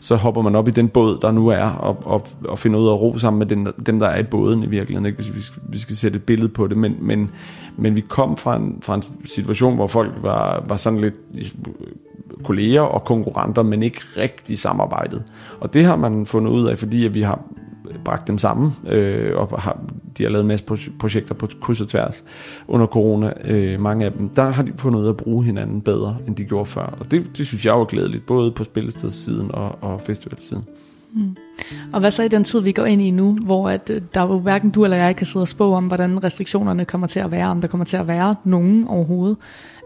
så 0.00 0.16
hopper 0.16 0.42
man 0.42 0.54
op 0.54 0.68
i 0.68 0.70
den 0.70 0.88
båd, 0.88 1.18
der 1.22 1.30
nu 1.30 1.48
er, 1.48 1.66
og, 1.66 1.98
og, 2.04 2.26
og 2.44 2.58
finder 2.58 2.80
ud 2.80 2.88
af 2.88 3.00
ro 3.00 3.18
sammen 3.18 3.38
med 3.38 3.46
den, 3.46 3.68
dem, 3.86 3.98
der 3.98 4.06
er 4.06 4.18
i 4.18 4.22
båden 4.22 4.62
i 4.62 4.66
virkeligheden, 4.66 5.06
ikke? 5.06 5.16
hvis 5.16 5.34
vi 5.34 5.40
skal, 5.40 5.62
vi 5.68 5.78
skal 5.78 5.96
sætte 5.96 6.16
et 6.16 6.22
billede 6.22 6.48
på 6.48 6.66
det, 6.66 6.76
men, 6.76 6.96
men, 7.00 7.30
men 7.76 7.96
vi 7.96 8.00
kom 8.00 8.36
fra 8.36 8.56
en, 8.56 8.78
fra 8.82 8.94
en 8.94 9.02
situation, 9.26 9.74
hvor 9.74 9.86
folk 9.86 10.12
var, 10.22 10.64
var 10.68 10.76
sådan 10.76 11.00
lidt 11.00 11.14
kolleger 12.44 12.80
og 12.80 13.04
konkurrenter, 13.04 13.62
men 13.62 13.82
ikke 13.82 14.00
rigtig 14.16 14.58
samarbejdet. 14.58 15.24
Og 15.60 15.74
det 15.74 15.84
har 15.84 15.96
man 15.96 16.26
fundet 16.26 16.50
ud 16.50 16.66
af, 16.66 16.78
fordi 16.78 17.06
at 17.06 17.14
vi 17.14 17.22
har 17.22 17.42
bragt 18.04 18.28
dem 18.28 18.38
sammen, 18.38 18.72
øh, 18.86 19.36
og 19.36 19.62
har, 19.62 19.80
de 20.18 20.22
har 20.22 20.30
lavet 20.30 20.42
en 20.42 20.48
masse 20.48 20.64
projekter 20.98 21.34
på 21.34 21.48
kryds 21.60 21.80
og 21.80 21.88
tværs 21.88 22.24
under 22.68 22.86
corona, 22.86 23.32
øh, 23.44 23.80
mange 23.80 24.06
af 24.06 24.12
dem, 24.12 24.28
der 24.28 24.42
har 24.50 24.62
de 24.62 24.72
fundet 24.76 25.00
ud 25.00 25.04
af 25.04 25.10
at 25.10 25.16
bruge 25.16 25.44
hinanden 25.44 25.80
bedre, 25.80 26.16
end 26.26 26.36
de 26.36 26.44
gjorde 26.44 26.66
før. 26.66 26.96
Og 27.00 27.10
det, 27.10 27.26
det 27.36 27.46
synes 27.46 27.66
jeg 27.66 27.78
var 27.78 27.84
glædeligt, 27.84 28.26
både 28.26 28.52
på 28.52 28.64
spillestedssiden 28.64 29.50
og, 29.54 29.78
og 29.80 30.00
festivalsiden. 30.00 30.64
Mm. 31.12 31.36
Og 31.92 32.00
hvad 32.00 32.10
så 32.10 32.22
i 32.22 32.28
den 32.28 32.44
tid, 32.44 32.60
vi 32.60 32.72
går 32.72 32.84
ind 32.84 33.02
i 33.02 33.10
nu, 33.10 33.36
hvor 33.42 33.70
at, 33.70 33.90
øh, 33.90 34.02
der 34.14 34.22
jo 34.22 34.38
hverken 34.38 34.70
du 34.70 34.84
eller 34.84 34.96
jeg 34.96 35.16
kan 35.16 35.26
sidde 35.26 35.42
og 35.42 35.48
spå 35.48 35.74
om, 35.74 35.86
hvordan 35.86 36.24
restriktionerne 36.24 36.84
kommer 36.84 37.06
til 37.06 37.20
at 37.20 37.30
være, 37.30 37.48
om 37.48 37.60
der 37.60 37.68
kommer 37.68 37.84
til 37.84 37.96
at 37.96 38.06
være 38.06 38.34
nogen 38.44 38.88
overhovedet. 38.88 39.36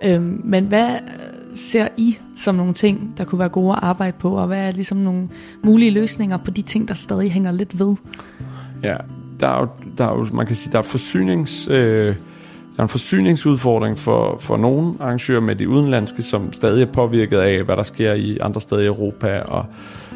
Øhm, 0.05 0.41
men 0.45 0.65
hvad 0.65 0.91
øh, 0.91 0.97
ser 1.55 1.89
I 1.97 2.19
som 2.37 2.55
nogle 2.55 2.75
ting, 2.75 3.15
der 3.17 3.25
kunne 3.25 3.39
være 3.39 3.49
gode 3.49 3.73
at 3.73 3.79
arbejde 3.83 4.17
på, 4.19 4.37
og 4.37 4.47
hvad 4.47 4.69
er 4.69 4.71
ligesom 4.71 4.99
nogle 4.99 5.29
mulige 5.63 5.91
løsninger 5.91 6.37
på 6.37 6.51
de 6.51 6.63
ting, 6.63 6.89
der 6.89 6.95
stadig 6.95 7.33
hænger 7.33 7.53
lidt 7.53 7.79
ved? 7.79 7.97
Ja, 8.83 8.97
der 9.41 9.49
er 9.49 9.61
jo, 9.61 9.69
der 9.99 10.05
er 10.07 10.19
jo 10.19 10.27
man 10.33 10.47
kan 10.47 10.57
sige, 10.57 10.73
der 10.73 10.79
er 10.79 10.83
forsynings... 10.83 11.69
Øh, 11.69 12.17
der 12.77 12.81
er 12.81 12.83
en 12.83 12.89
forsyningsudfordring 12.89 13.99
for, 13.99 14.37
for 14.41 14.57
nogle 14.57 14.95
arrangører 15.01 15.41
med 15.41 15.57
de 15.57 15.69
udenlandske, 15.69 16.23
som 16.23 16.53
stadig 16.53 16.83
er 16.83 16.93
påvirket 16.93 17.39
af, 17.39 17.63
hvad 17.63 17.77
der 17.77 17.83
sker 17.83 18.13
i 18.13 18.39
andre 18.39 18.61
steder 18.61 18.81
i 18.81 18.87
Europa, 18.87 19.41
og, 19.41 19.67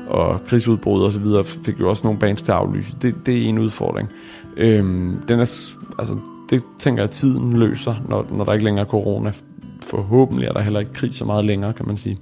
og 0.09 0.41
krigsudbrud 0.47 1.03
og 1.03 1.13
så 1.13 1.19
videre, 1.19 1.45
fik 1.45 1.81
jo 1.81 1.89
også 1.89 2.05
nogle 2.05 2.19
bands 2.19 2.43
til 2.43 2.53
at 2.53 2.59
aflyse. 2.59 2.97
Det, 3.03 3.27
det 3.27 3.39
er 3.39 3.49
en 3.49 3.59
udfordring. 3.59 4.09
Øhm, 4.57 5.23
den 5.29 5.41
er, 5.41 5.75
altså, 5.99 6.17
det 6.51 6.63
tænker 6.79 7.03
jeg, 7.03 7.09
at 7.09 7.11
tiden 7.11 7.53
løser, 7.53 7.95
når, 8.09 8.27
når 8.31 8.45
der 8.45 8.53
ikke 8.53 8.65
længere 8.65 8.87
er 8.87 8.91
corona. 8.91 9.33
Forhåbentlig 9.83 10.49
er 10.49 10.53
der 10.53 10.61
heller 10.61 10.81
ikke 10.81 10.93
krig 10.93 11.15
så 11.15 11.25
meget 11.25 11.45
længere, 11.45 11.73
kan 11.73 11.87
man 11.87 11.97
sige. 11.97 12.19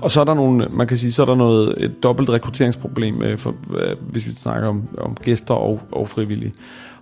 Og 0.00 0.10
så 0.10 0.20
er 0.20 0.24
der 0.24 0.34
nogle, 0.34 0.68
man 0.72 0.86
kan 0.86 0.96
sige, 0.96 1.12
så 1.12 1.22
er 1.22 1.26
der 1.26 1.34
noget, 1.34 1.84
et 1.84 2.02
dobbelt 2.02 2.30
rekrutteringsproblem, 2.30 3.22
øh, 3.22 3.38
for, 3.38 3.54
øh, 3.76 3.96
hvis 4.00 4.26
vi 4.26 4.30
snakker 4.30 4.68
om, 4.68 4.88
om 4.98 5.14
gæster 5.14 5.54
og, 5.54 5.80
og 5.92 6.08
frivillige. 6.08 6.52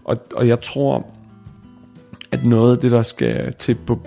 Og, 0.04 0.16
og 0.34 0.48
jeg 0.48 0.60
tror, 0.60 1.06
at 2.32 2.44
noget 2.44 2.76
af 2.76 2.78
det, 2.78 2.90
der 2.90 3.02
skal 3.02 3.54
til 3.54 3.76
på, 3.86 4.00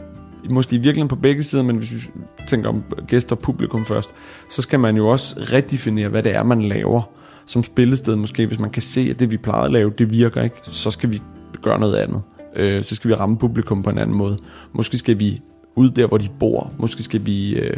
måske 0.50 0.76
i 0.76 0.80
virkeligheden 0.80 1.08
på 1.08 1.16
begge 1.16 1.44
sider, 1.44 1.64
men 1.64 1.76
hvis 1.76 1.94
vi 1.94 2.02
tænker 2.48 2.70
om 2.70 2.84
gæster 3.08 3.36
og 3.36 3.42
publikum 3.42 3.86
først, 3.86 4.10
så 4.50 4.62
skal 4.62 4.80
man 4.80 4.98
jo 4.98 5.08
også 5.08 5.36
redefinere, 5.40 6.10
hvad 6.10 6.24
det 6.24 6.36
er, 6.36 6.44
man 6.44 6.62
laver 6.62 7.02
som 7.46 7.64
spillested 7.64 8.16
måske. 8.16 8.48
Hvis 8.48 8.60
man 8.60 8.70
kan 8.70 8.82
se, 8.82 9.08
at 9.10 9.20
det, 9.20 9.32
vi 9.32 9.38
plejer 9.38 9.64
at 9.64 9.72
lave, 9.72 9.94
det 9.98 10.12
virker 10.12 10.42
ikke, 10.42 10.56
så 10.62 10.92
skal 10.92 11.12
vi 11.12 11.22
gøre 11.62 11.80
noget 11.80 11.96
andet. 11.96 12.22
Øh, 12.56 12.84
så 12.84 12.96
skal 12.96 13.10
vi 13.10 13.14
ramme 13.14 13.38
publikum 13.38 13.84
på 13.84 13.90
en 13.90 13.98
anden 13.98 14.18
måde. 14.18 14.38
Måske 14.74 14.98
skal 14.98 15.20
vi 15.20 15.42
ud 15.76 15.90
der, 15.90 16.08
hvor 16.08 16.18
de 16.18 16.30
bor. 16.40 16.74
Måske 16.78 17.04
skal 17.04 17.26
vi 17.26 17.56
øh, 17.56 17.78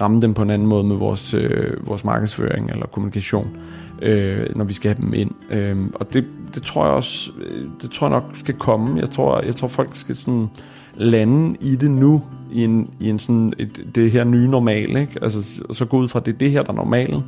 ramme 0.00 0.20
dem 0.20 0.34
på 0.34 0.42
en 0.42 0.50
anden 0.50 0.68
måde 0.68 0.84
med 0.84 0.96
vores, 0.96 1.34
øh, 1.34 1.86
vores 1.86 2.04
markedsføring 2.04 2.70
eller 2.70 2.86
kommunikation, 2.86 3.56
øh, 4.02 4.56
når 4.56 4.64
vi 4.64 4.72
skal 4.72 4.94
have 4.94 5.02
dem 5.02 5.14
ind. 5.14 5.30
Øh, 5.50 5.76
og 5.94 6.14
det, 6.14 6.24
det 6.54 6.62
tror 6.62 6.84
jeg 6.84 6.94
også, 6.94 7.30
øh, 7.46 7.68
det 7.82 7.90
tror 7.90 8.06
jeg 8.06 8.20
nok 8.20 8.36
skal 8.36 8.54
komme. 8.54 9.00
Jeg 9.00 9.10
tror, 9.10 9.40
jeg 9.40 9.56
tror 9.56 9.68
folk 9.68 9.90
skal 9.92 10.16
sådan 10.16 10.48
lande 10.96 11.56
i 11.60 11.76
det 11.76 11.90
nu, 11.90 12.22
i 12.52 12.64
en, 12.64 12.90
i 13.00 13.10
en 13.10 13.18
sådan, 13.18 13.52
et, 13.58 13.86
det 13.94 14.10
her 14.10 14.24
nye 14.24 14.48
normal, 14.48 14.96
ikke? 14.96 15.18
Altså, 15.22 15.62
så 15.72 15.84
gå 15.84 15.96
ud 15.96 16.08
fra, 16.08 16.20
det 16.20 16.34
er 16.34 16.38
det 16.38 16.50
her, 16.50 16.62
der 16.62 16.70
er 16.70 16.76
normalen. 16.76 17.22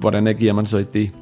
Hvordan 0.00 0.26
agerer 0.26 0.52
man 0.52 0.66
så 0.66 0.78
i 0.78 0.82
det? 0.82 1.14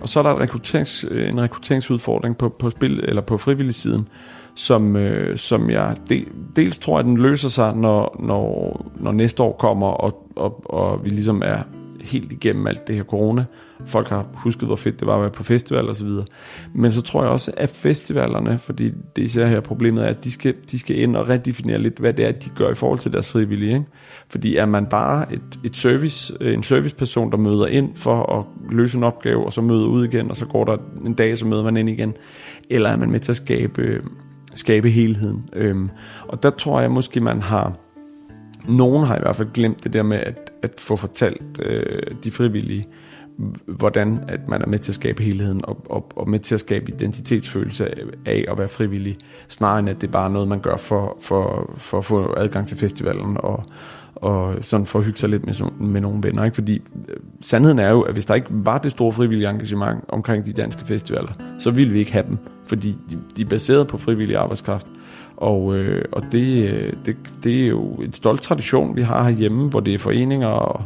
Og 0.00 0.08
så 0.08 0.18
er 0.18 0.22
der 0.22 0.30
et 0.30 0.40
rekrutterings, 0.40 1.04
en 1.04 1.40
rekrutteringsudfordring 1.40 2.36
på, 2.36 2.48
på 2.48 2.70
spil 2.70 3.00
eller 3.04 3.22
på 3.22 3.36
frivillig 3.36 3.74
siden, 3.74 4.08
som, 4.54 4.96
øh, 4.96 5.38
som 5.38 5.70
jeg 5.70 5.96
de, 6.08 6.24
dels 6.56 6.78
tror, 6.78 6.98
at 6.98 7.04
den 7.04 7.16
løser 7.16 7.48
sig, 7.48 7.76
når, 7.76 8.16
når, 8.20 8.86
når 9.00 9.12
næste 9.12 9.42
år 9.42 9.56
kommer, 9.58 9.86
og, 9.86 10.32
og, 10.36 10.70
og 10.70 11.04
vi 11.04 11.08
ligesom 11.08 11.42
er 11.44 11.58
helt 12.00 12.32
igennem 12.32 12.66
alt 12.66 12.88
det 12.88 12.96
her 12.96 13.04
corona. 13.04 13.44
Folk 13.84 14.08
har 14.08 14.26
husket, 14.34 14.68
hvor 14.68 14.76
fedt 14.76 15.00
det 15.00 15.06
var 15.06 15.14
at 15.14 15.20
være 15.20 15.30
på 15.30 15.42
festival 15.42 15.88
og 15.88 15.96
så 15.96 16.04
videre. 16.04 16.24
Men 16.74 16.92
så 16.92 17.02
tror 17.02 17.22
jeg 17.22 17.30
også, 17.30 17.52
at 17.56 17.70
festivalerne, 17.70 18.58
fordi 18.58 18.92
det 19.16 19.22
især 19.22 19.46
her 19.46 19.60
problemet 19.60 20.04
er, 20.04 20.08
at 20.08 20.24
de 20.24 20.32
skal, 20.32 20.54
de 20.70 20.78
skal 20.78 20.98
ind 20.98 21.16
og 21.16 21.28
redefinere 21.28 21.78
lidt, 21.78 21.98
hvad 21.98 22.12
det 22.12 22.24
er, 22.24 22.32
de 22.32 22.48
gør 22.48 22.70
i 22.70 22.74
forhold 22.74 22.98
til 22.98 23.12
deres 23.12 23.30
frivillige. 23.30 23.74
Ikke? 23.74 23.86
Fordi 24.28 24.56
er 24.56 24.66
man 24.66 24.86
bare 24.86 25.32
et, 25.32 25.58
et 25.64 25.76
service, 25.76 26.34
øh, 26.40 26.54
en 26.54 26.62
serviceperson, 26.62 27.30
der 27.30 27.36
møder 27.36 27.66
ind 27.66 27.96
for 27.96 28.38
at 28.38 28.44
løse 28.70 28.96
en 28.96 29.04
opgave, 29.04 29.46
og 29.46 29.52
så 29.52 29.60
møder 29.60 29.86
ud 29.86 30.06
igen, 30.06 30.30
og 30.30 30.36
så 30.36 30.44
går 30.44 30.64
der 30.64 30.76
en 31.06 31.14
dag, 31.14 31.38
så 31.38 31.46
møder 31.46 31.62
man 31.62 31.76
ind 31.76 31.88
igen, 31.88 32.14
eller 32.70 32.90
er 32.90 32.96
man 32.96 33.10
med 33.10 33.20
til 33.20 33.32
at 33.32 33.36
skabe, 33.36 34.02
skabe 34.54 34.90
helheden. 34.90 35.48
Øhm, 35.52 35.90
og 36.28 36.42
der 36.42 36.50
tror 36.50 36.80
jeg 36.80 36.90
måske, 36.90 37.20
man 37.20 37.42
har 37.42 37.72
nogen 38.68 39.06
har 39.06 39.16
i 39.16 39.20
hvert 39.22 39.36
fald 39.36 39.48
glemt 39.52 39.84
det 39.84 39.92
der 39.92 40.02
med 40.02 40.18
at, 40.18 40.52
at 40.62 40.70
få 40.78 40.96
fortalt 40.96 41.60
øh, 41.62 42.02
de 42.24 42.30
frivillige, 42.30 42.84
hvordan 43.66 44.20
at 44.28 44.48
man 44.48 44.62
er 44.62 44.66
med 44.66 44.78
til 44.78 44.90
at 44.90 44.94
skabe 44.94 45.22
helheden 45.22 45.60
og, 45.64 45.86
og, 45.90 46.12
og 46.16 46.28
med 46.28 46.38
til 46.38 46.54
at 46.54 46.60
skabe 46.60 46.92
identitetsfølelse 46.92 47.88
af 48.26 48.44
at 48.48 48.58
være 48.58 48.68
frivillig, 48.68 49.16
snarere 49.48 49.78
end 49.78 49.88
at 49.88 50.00
det 50.00 50.06
er 50.06 50.12
bare 50.12 50.30
noget, 50.30 50.48
man 50.48 50.60
gør 50.60 50.76
for, 50.76 51.16
for, 51.20 51.72
for 51.76 51.98
at 51.98 52.04
få 52.04 52.34
adgang 52.36 52.68
til 52.68 52.76
festivalen 52.76 53.36
og, 53.40 53.64
og 54.14 54.54
sådan 54.60 54.86
for 54.86 54.98
at 54.98 55.04
hygge 55.04 55.18
sig 55.18 55.28
lidt 55.28 55.46
med, 55.46 55.54
med 55.80 56.00
nogle 56.00 56.22
venner. 56.22 56.44
Ikke? 56.44 56.54
Fordi 56.54 56.82
øh, 57.08 57.16
sandheden 57.40 57.78
er 57.78 57.90
jo, 57.90 58.00
at 58.00 58.12
hvis 58.12 58.26
der 58.26 58.34
ikke 58.34 58.48
var 58.50 58.78
det 58.78 58.90
store 58.90 59.12
frivillige 59.12 59.50
engagement 59.50 60.04
omkring 60.08 60.46
de 60.46 60.52
danske 60.52 60.86
festivaler, 60.86 61.32
så 61.58 61.70
ville 61.70 61.92
vi 61.92 61.98
ikke 61.98 62.12
have 62.12 62.26
dem, 62.26 62.38
fordi 62.66 62.96
de, 63.10 63.18
de 63.36 63.42
er 63.42 63.46
baseret 63.46 63.88
på 63.88 63.98
frivillig 63.98 64.36
arbejdskraft. 64.36 64.86
Og, 65.36 65.76
øh, 65.76 66.04
og 66.12 66.22
det, 66.32 66.70
øh, 66.70 66.92
det, 67.06 67.16
det 67.44 67.62
er 67.62 67.66
jo 67.66 67.84
en 67.84 68.12
stolt 68.12 68.42
tradition, 68.42 68.96
vi 68.96 69.02
har 69.02 69.22
herhjemme, 69.22 69.68
hvor 69.68 69.80
det 69.80 69.94
er 69.94 69.98
foreninger 69.98 70.48
og, 70.48 70.84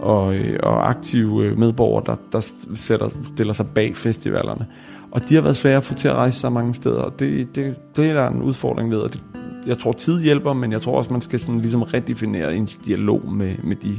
og, 0.00 0.34
øh, 0.34 0.58
og 0.62 0.90
aktive 0.90 1.44
øh, 1.44 1.58
medborgere, 1.58 2.04
der, 2.06 2.16
der 2.32 2.52
sætter, 2.74 3.08
stiller 3.24 3.52
sig 3.52 3.66
bag 3.74 3.96
festivalerne. 3.96 4.66
Og 5.10 5.28
de 5.28 5.34
har 5.34 5.42
været 5.42 5.56
svære 5.56 5.76
at 5.76 5.84
få 5.84 5.94
til 5.94 6.08
at 6.08 6.14
rejse 6.14 6.38
så 6.38 6.50
mange 6.50 6.74
steder, 6.74 7.00
og 7.02 7.20
det, 7.20 7.56
det, 7.56 7.74
det 7.96 8.10
er 8.10 8.14
der 8.14 8.28
en 8.28 8.42
udfordring 8.42 8.90
ved, 8.90 8.98
og 8.98 9.12
det, 9.12 9.22
jeg 9.66 9.78
tror 9.78 9.92
tid 9.92 10.22
hjælper, 10.22 10.52
men 10.52 10.72
jeg 10.72 10.82
tror 10.82 10.98
også, 10.98 11.12
man 11.12 11.20
skal 11.20 11.40
sådan 11.40 11.60
ligesom 11.60 11.82
redefinere 11.82 12.56
en 12.56 12.66
dialog 12.66 13.32
med, 13.32 13.54
med 13.62 13.76
de 13.76 13.94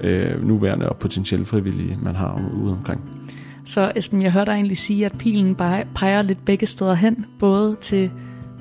øh, 0.00 0.46
nuværende 0.46 0.88
og 0.88 0.96
potentielle 0.96 1.46
frivillige, 1.46 1.98
man 2.02 2.14
har 2.14 2.40
ude 2.62 2.72
omkring. 2.72 3.00
Så 3.64 3.92
Esben, 3.96 4.22
jeg 4.22 4.32
hørte 4.32 4.50
dig 4.50 4.56
egentlig 4.56 4.78
sige, 4.78 5.06
at 5.06 5.12
pilen 5.18 5.54
peger 5.94 6.22
lidt 6.22 6.44
begge 6.44 6.66
steder 6.66 6.94
hen, 6.94 7.26
både 7.38 7.76
til 7.80 8.10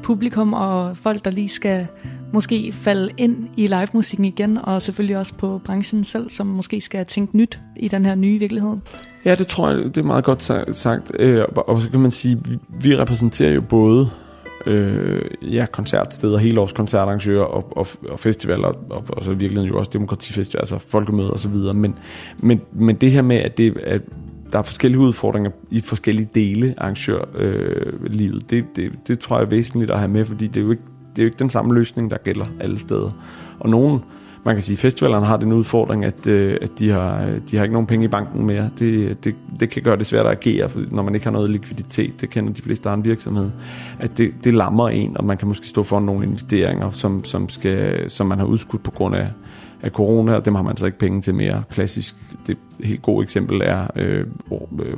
publikum 0.03 0.53
og 0.53 0.97
folk, 0.97 1.25
der 1.25 1.31
lige 1.31 1.49
skal 1.49 1.87
måske 2.33 2.73
falde 2.73 3.09
ind 3.17 3.47
i 3.57 3.67
live-musikken 3.67 4.25
igen, 4.25 4.57
og 4.63 4.81
selvfølgelig 4.81 5.17
også 5.17 5.33
på 5.33 5.61
branchen 5.65 6.03
selv, 6.03 6.29
som 6.29 6.47
måske 6.47 6.81
skal 6.81 7.05
tænke 7.05 7.37
nyt 7.37 7.59
i 7.75 7.87
den 7.87 8.05
her 8.05 8.15
nye 8.15 8.39
virkelighed. 8.39 8.75
Ja, 9.25 9.35
det 9.35 9.47
tror 9.47 9.69
jeg, 9.69 9.77
det 9.77 9.97
er 9.97 10.03
meget 10.03 10.23
godt 10.23 10.43
sagt. 10.75 11.11
Øh, 11.19 11.45
og 11.55 11.81
så 11.81 11.89
kan 11.89 11.99
man 11.99 12.11
sige, 12.11 12.37
vi, 12.81 12.97
repræsenterer 12.97 13.51
jo 13.51 13.61
både 13.61 14.09
øh, 14.65 15.21
ja, 15.41 15.65
koncertsteder, 15.71 16.37
hele 16.37 16.59
års 16.59 16.73
koncertarrangører 16.73 17.45
og, 17.45 17.77
og, 17.77 17.87
og 18.09 18.19
festivaler, 18.19 18.67
og, 18.89 19.03
og 19.09 19.23
så 19.23 19.31
i 19.31 19.35
virkeligheden 19.35 19.69
jo 19.69 19.77
også 19.79 19.91
demokratifestivaler, 19.93 20.61
altså 20.61 20.77
folkemøder 20.77 21.29
og 21.29 21.39
så 21.39 21.49
videre. 21.49 21.73
Men, 21.73 21.95
men, 22.37 22.61
men 22.71 22.95
det 22.95 23.11
her 23.11 23.21
med, 23.21 23.37
at, 23.37 23.57
det, 23.57 23.77
at 23.77 24.01
der 24.53 24.59
er 24.59 24.63
forskellige 24.63 24.99
udfordringer 24.99 25.51
i 25.71 25.81
forskellige 25.81 26.29
dele 26.35 26.73
af 26.77 26.83
arrangørlivet. 26.83 28.43
Øh, 28.43 28.49
det, 28.49 28.65
det, 28.75 28.91
det 29.07 29.19
tror 29.19 29.37
jeg 29.37 29.45
er 29.45 29.49
væsentligt 29.49 29.91
at 29.91 29.99
have 29.99 30.11
med, 30.11 30.25
fordi 30.25 30.47
det 30.47 30.57
er 30.57 30.65
jo 30.65 30.71
ikke, 30.71 30.83
det 31.15 31.19
er 31.19 31.23
jo 31.23 31.27
ikke 31.27 31.39
den 31.39 31.49
samme 31.49 31.73
løsning, 31.73 32.11
der 32.11 32.17
gælder 32.17 32.45
alle 32.59 32.79
steder. 32.79 33.11
Og 33.59 33.69
nogen, 33.69 33.99
man 34.45 34.55
kan 34.55 34.61
sige, 34.61 34.75
at 34.75 34.79
festivalerne 34.79 35.25
har 35.25 35.37
den 35.37 35.53
udfordring, 35.53 36.05
at, 36.05 36.27
øh, 36.27 36.57
at 36.61 36.69
de, 36.79 36.89
har, 36.89 37.25
øh, 37.25 37.41
de 37.51 37.57
har 37.57 37.63
ikke 37.63 37.73
nogen 37.73 37.87
penge 37.87 38.05
i 38.05 38.07
banken 38.07 38.45
mere. 38.45 38.69
Det, 38.79 39.23
det, 39.23 39.35
det 39.59 39.69
kan 39.69 39.83
gøre 39.83 39.97
det 39.97 40.05
svært 40.05 40.25
at 40.25 40.31
agere, 40.31 40.69
når 40.91 41.03
man 41.03 41.15
ikke 41.15 41.25
har 41.25 41.31
noget 41.31 41.49
likviditet. 41.49 42.21
Det 42.21 42.29
kender 42.29 42.53
de 42.53 42.61
fleste, 42.61 42.83
der 42.83 42.89
har 42.89 42.97
en 42.97 43.05
virksomhed. 43.05 43.51
At 43.99 44.17
det, 44.17 44.31
det 44.43 44.53
lammer 44.53 44.89
en, 44.89 45.17
og 45.17 45.25
man 45.25 45.37
kan 45.37 45.47
måske 45.47 45.67
stå 45.67 45.83
for 45.83 45.99
nogle 45.99 46.25
investeringer, 46.25 46.91
som, 46.91 47.23
som, 47.23 47.49
skal, 47.49 48.09
som 48.11 48.27
man 48.27 48.39
har 48.39 48.45
udskudt 48.45 48.83
på 48.83 48.91
grund 48.91 49.15
af, 49.15 49.27
af 49.83 49.91
corona, 49.91 50.33
og 50.35 50.45
dem 50.45 50.55
har 50.55 50.63
man 50.63 50.77
så 50.77 50.85
ikke 50.85 50.97
penge 50.97 51.21
til 51.21 51.35
mere. 51.35 51.63
Klassisk, 51.69 52.15
det 52.47 52.57
helt 52.83 53.01
gode 53.01 53.23
eksempel 53.23 53.61
er 53.63 53.87
øh, 53.95 54.19
øh, 54.19 54.27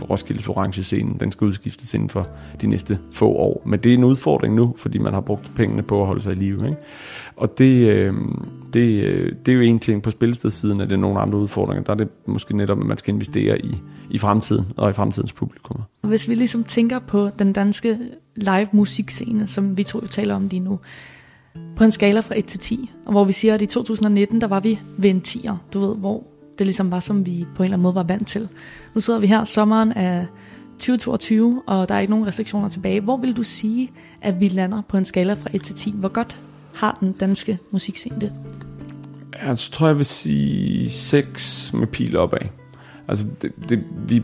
Roskildes 0.09 0.47
orange 0.47 0.83
scene. 0.83 1.15
Den 1.19 1.31
skal 1.31 1.45
udskiftes 1.47 1.93
inden 1.93 2.09
for 2.09 2.27
de 2.61 2.67
næste 2.67 2.99
få 3.11 3.27
år. 3.27 3.61
Men 3.65 3.79
det 3.79 3.89
er 3.89 3.97
en 3.97 4.03
udfordring 4.03 4.55
nu, 4.55 4.75
fordi 4.77 4.97
man 4.97 5.13
har 5.13 5.21
brugt 5.21 5.51
pengene 5.55 5.83
på 5.83 6.01
at 6.01 6.07
holde 6.07 6.21
sig 6.21 6.31
i 6.31 6.35
live. 6.35 6.65
Ikke? 6.65 6.77
Og 7.35 7.57
det, 7.57 7.89
øh, 7.89 8.13
det, 8.73 9.03
øh, 9.03 9.33
det 9.45 9.51
er 9.51 9.55
jo 9.55 9.61
en 9.61 9.79
ting 9.79 10.03
på 10.03 10.11
spillestedssiden, 10.11 10.81
at 10.81 10.89
det 10.89 10.95
er 10.95 10.99
nogle 10.99 11.19
andre 11.19 11.37
udfordringer. 11.37 11.83
Der 11.83 11.93
er 11.93 11.97
det 11.97 12.07
måske 12.25 12.57
netop, 12.57 12.79
at 12.79 12.85
man 12.85 12.97
skal 12.97 13.13
investere 13.13 13.65
i, 13.65 13.75
i 14.09 14.17
fremtiden 14.17 14.65
og 14.77 14.89
i 14.89 14.93
fremtidens 14.93 15.33
publikum. 15.33 15.81
Hvis 16.01 16.29
vi 16.29 16.35
ligesom 16.35 16.63
tænker 16.63 16.99
på 16.99 17.29
den 17.39 17.53
danske 17.53 17.99
live 18.35 18.67
musikscene, 18.71 19.47
som 19.47 19.77
vi 19.77 19.83
to 19.83 19.99
jo 20.01 20.07
taler 20.07 20.35
om 20.35 20.47
lige 20.47 20.59
nu, 20.59 20.79
på 21.75 21.83
en 21.83 21.91
skala 21.91 22.19
fra 22.19 22.37
1 22.37 22.45
til 22.45 22.59
10, 22.59 22.91
og 23.05 23.11
hvor 23.11 23.23
vi 23.23 23.31
siger, 23.31 23.53
at 23.53 23.61
i 23.61 23.65
2019, 23.65 24.41
der 24.41 24.47
var 24.47 24.59
vi 24.59 24.79
ved 24.97 25.09
en 25.09 25.21
10'er, 25.27 25.53
du 25.73 25.79
ved, 25.79 25.95
hvor 25.95 26.23
det 26.57 26.65
ligesom 26.65 26.91
var, 26.91 26.99
som 26.99 27.25
vi 27.25 27.45
på 27.55 27.63
en 27.63 27.65
eller 27.65 27.75
anden 27.75 27.83
måde 27.83 27.95
var 27.95 28.03
vant 28.03 28.27
til. 28.27 28.49
Nu 28.93 29.01
sidder 29.01 29.19
vi 29.19 29.27
her 29.27 29.43
sommeren 29.43 29.91
af 29.91 30.25
2022, 30.79 31.61
og 31.67 31.89
der 31.89 31.95
er 31.95 31.99
ikke 31.99 32.11
nogen 32.11 32.27
restriktioner 32.27 32.69
tilbage. 32.69 33.01
Hvor 33.01 33.17
vil 33.17 33.37
du 33.37 33.43
sige, 33.43 33.91
at 34.21 34.39
vi 34.39 34.47
lander 34.47 34.81
på 34.89 34.97
en 34.97 35.05
skala 35.05 35.33
fra 35.33 35.49
1 35.53 35.63
til 35.63 35.75
10? 35.75 35.93
Hvor 35.97 36.09
godt 36.09 36.41
har 36.73 36.97
den 36.99 37.11
danske 37.11 37.59
musikscene 37.71 38.21
det? 38.21 38.31
Jeg 39.45 39.57
tror, 39.57 39.87
jeg 39.87 39.97
vil 39.97 40.05
sige 40.05 40.89
6 40.89 41.73
med 41.73 41.87
pil 41.87 42.17
opad. 42.17 42.47
Altså, 43.07 43.25
det, 43.41 43.51
det, 43.69 43.83
vi, 44.07 44.23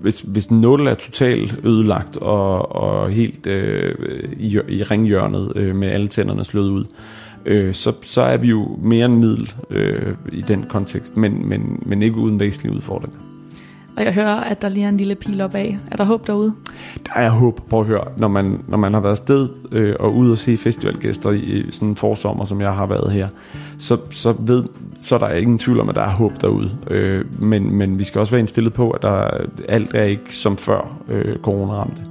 hvis, 0.00 0.20
hvis 0.20 0.50
nul 0.50 0.86
er 0.86 0.94
totalt 0.94 1.60
ødelagt 1.64 2.16
og, 2.16 2.76
og 2.76 3.10
helt 3.10 3.46
øh, 3.46 3.94
i, 4.38 4.58
i 4.68 4.82
ringhjørnet 4.82 5.52
øh, 5.56 5.76
med 5.76 5.88
alle 5.88 6.08
tænderne 6.08 6.44
slået 6.44 6.70
ud, 6.70 6.84
øh, 7.46 7.74
så, 7.74 7.92
så 8.02 8.22
er 8.22 8.36
vi 8.36 8.48
jo 8.48 8.78
mere 8.82 9.06
end 9.06 9.14
middel 9.14 9.52
øh, 9.70 10.14
i 10.32 10.40
den 10.40 10.64
kontekst, 10.68 11.16
men, 11.16 11.48
men, 11.48 11.82
men 11.86 12.02
ikke 12.02 12.16
uden 12.16 12.40
væsentlige 12.40 12.76
udfordringer. 12.76 13.33
Og 13.96 14.04
jeg 14.04 14.14
hører, 14.14 14.36
at 14.36 14.62
der 14.62 14.68
lige 14.68 14.84
er 14.84 14.88
en 14.88 14.96
lille 14.96 15.14
pil 15.14 15.40
op 15.40 15.54
af. 15.54 15.78
Er 15.90 15.96
der 15.96 16.04
håb 16.04 16.26
derude? 16.26 16.54
Der 17.06 17.12
er 17.14 17.30
håb. 17.30 17.60
Prøv 17.70 17.80
at 17.80 17.86
høre. 17.86 18.04
Når 18.16 18.28
man, 18.28 18.58
når 18.68 18.78
man 18.78 18.94
har 18.94 19.00
været 19.00 19.18
sted 19.18 19.48
øh, 19.72 19.96
og 20.00 20.14
ud 20.14 20.30
og 20.30 20.38
se 20.38 20.56
festivalgæster 20.56 21.30
i 21.30 21.66
sådan 21.70 21.88
en 21.88 21.96
forsommer, 21.96 22.44
som 22.44 22.60
jeg 22.60 22.74
har 22.74 22.86
været 22.86 23.12
her, 23.12 23.28
så, 23.78 23.98
så, 24.10 24.34
ved, 24.38 24.64
så 24.96 25.14
er 25.14 25.18
der 25.18 25.30
ingen 25.30 25.58
tvivl 25.58 25.80
om, 25.80 25.88
at 25.88 25.94
der 25.94 26.02
er 26.02 26.10
håb 26.10 26.40
derude. 26.40 26.76
Øh, 26.90 27.42
men, 27.42 27.74
men 27.74 27.98
vi 27.98 28.04
skal 28.04 28.18
også 28.18 28.30
være 28.30 28.40
indstillet 28.40 28.72
på, 28.72 28.90
at 28.90 29.02
der, 29.02 29.30
alt 29.68 29.94
er 29.94 30.04
ikke 30.04 30.34
som 30.34 30.56
før 30.56 30.96
øh, 31.08 31.36
corona 31.38 31.72
ramte. 31.72 32.02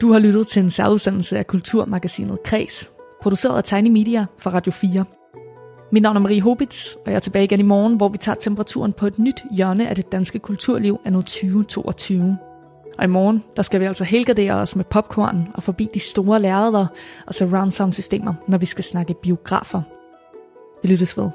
Du 0.00 0.12
har 0.12 0.18
lyttet 0.18 0.46
til 0.46 0.62
en 0.62 0.70
særudsendelse 0.70 1.38
af 1.38 1.46
Kulturmagasinet 1.46 2.42
Kres, 2.44 2.90
produceret 3.22 3.56
af 3.56 3.64
Tiny 3.64 3.88
Media 3.88 4.26
for 4.38 4.50
Radio 4.50 4.72
4. 4.72 5.04
Mit 5.92 6.02
navn 6.02 6.16
er 6.16 6.20
Marie 6.20 6.40
Hobitz, 6.40 6.94
og 6.94 7.02
jeg 7.06 7.14
er 7.14 7.18
tilbage 7.20 7.44
igen 7.44 7.60
i 7.60 7.62
morgen, 7.62 7.96
hvor 7.96 8.08
vi 8.08 8.18
tager 8.18 8.36
temperaturen 8.36 8.92
på 8.92 9.06
et 9.06 9.18
nyt 9.18 9.44
hjørne 9.50 9.88
af 9.88 9.96
det 9.96 10.12
danske 10.12 10.38
kulturliv 10.38 11.00
af 11.04 11.12
nu 11.12 11.22
2022. 11.22 12.36
Og 12.98 13.04
i 13.04 13.06
morgen, 13.06 13.44
der 13.56 13.62
skal 13.62 13.80
vi 13.80 13.84
altså 13.84 14.04
helgardere 14.04 14.52
os 14.52 14.76
med 14.76 14.84
popcorn 14.84 15.48
og 15.54 15.62
forbi 15.62 15.88
de 15.94 16.00
store 16.00 16.40
lærreder 16.40 16.86
og 17.26 17.34
surround 17.34 17.72
sound 17.72 17.92
systemer, 17.92 18.34
når 18.48 18.58
vi 18.58 18.66
skal 18.66 18.84
snakke 18.84 19.14
biografer. 19.22 19.82
Vi 20.82 20.88
lyttes 20.88 21.16
ved. 21.16 21.30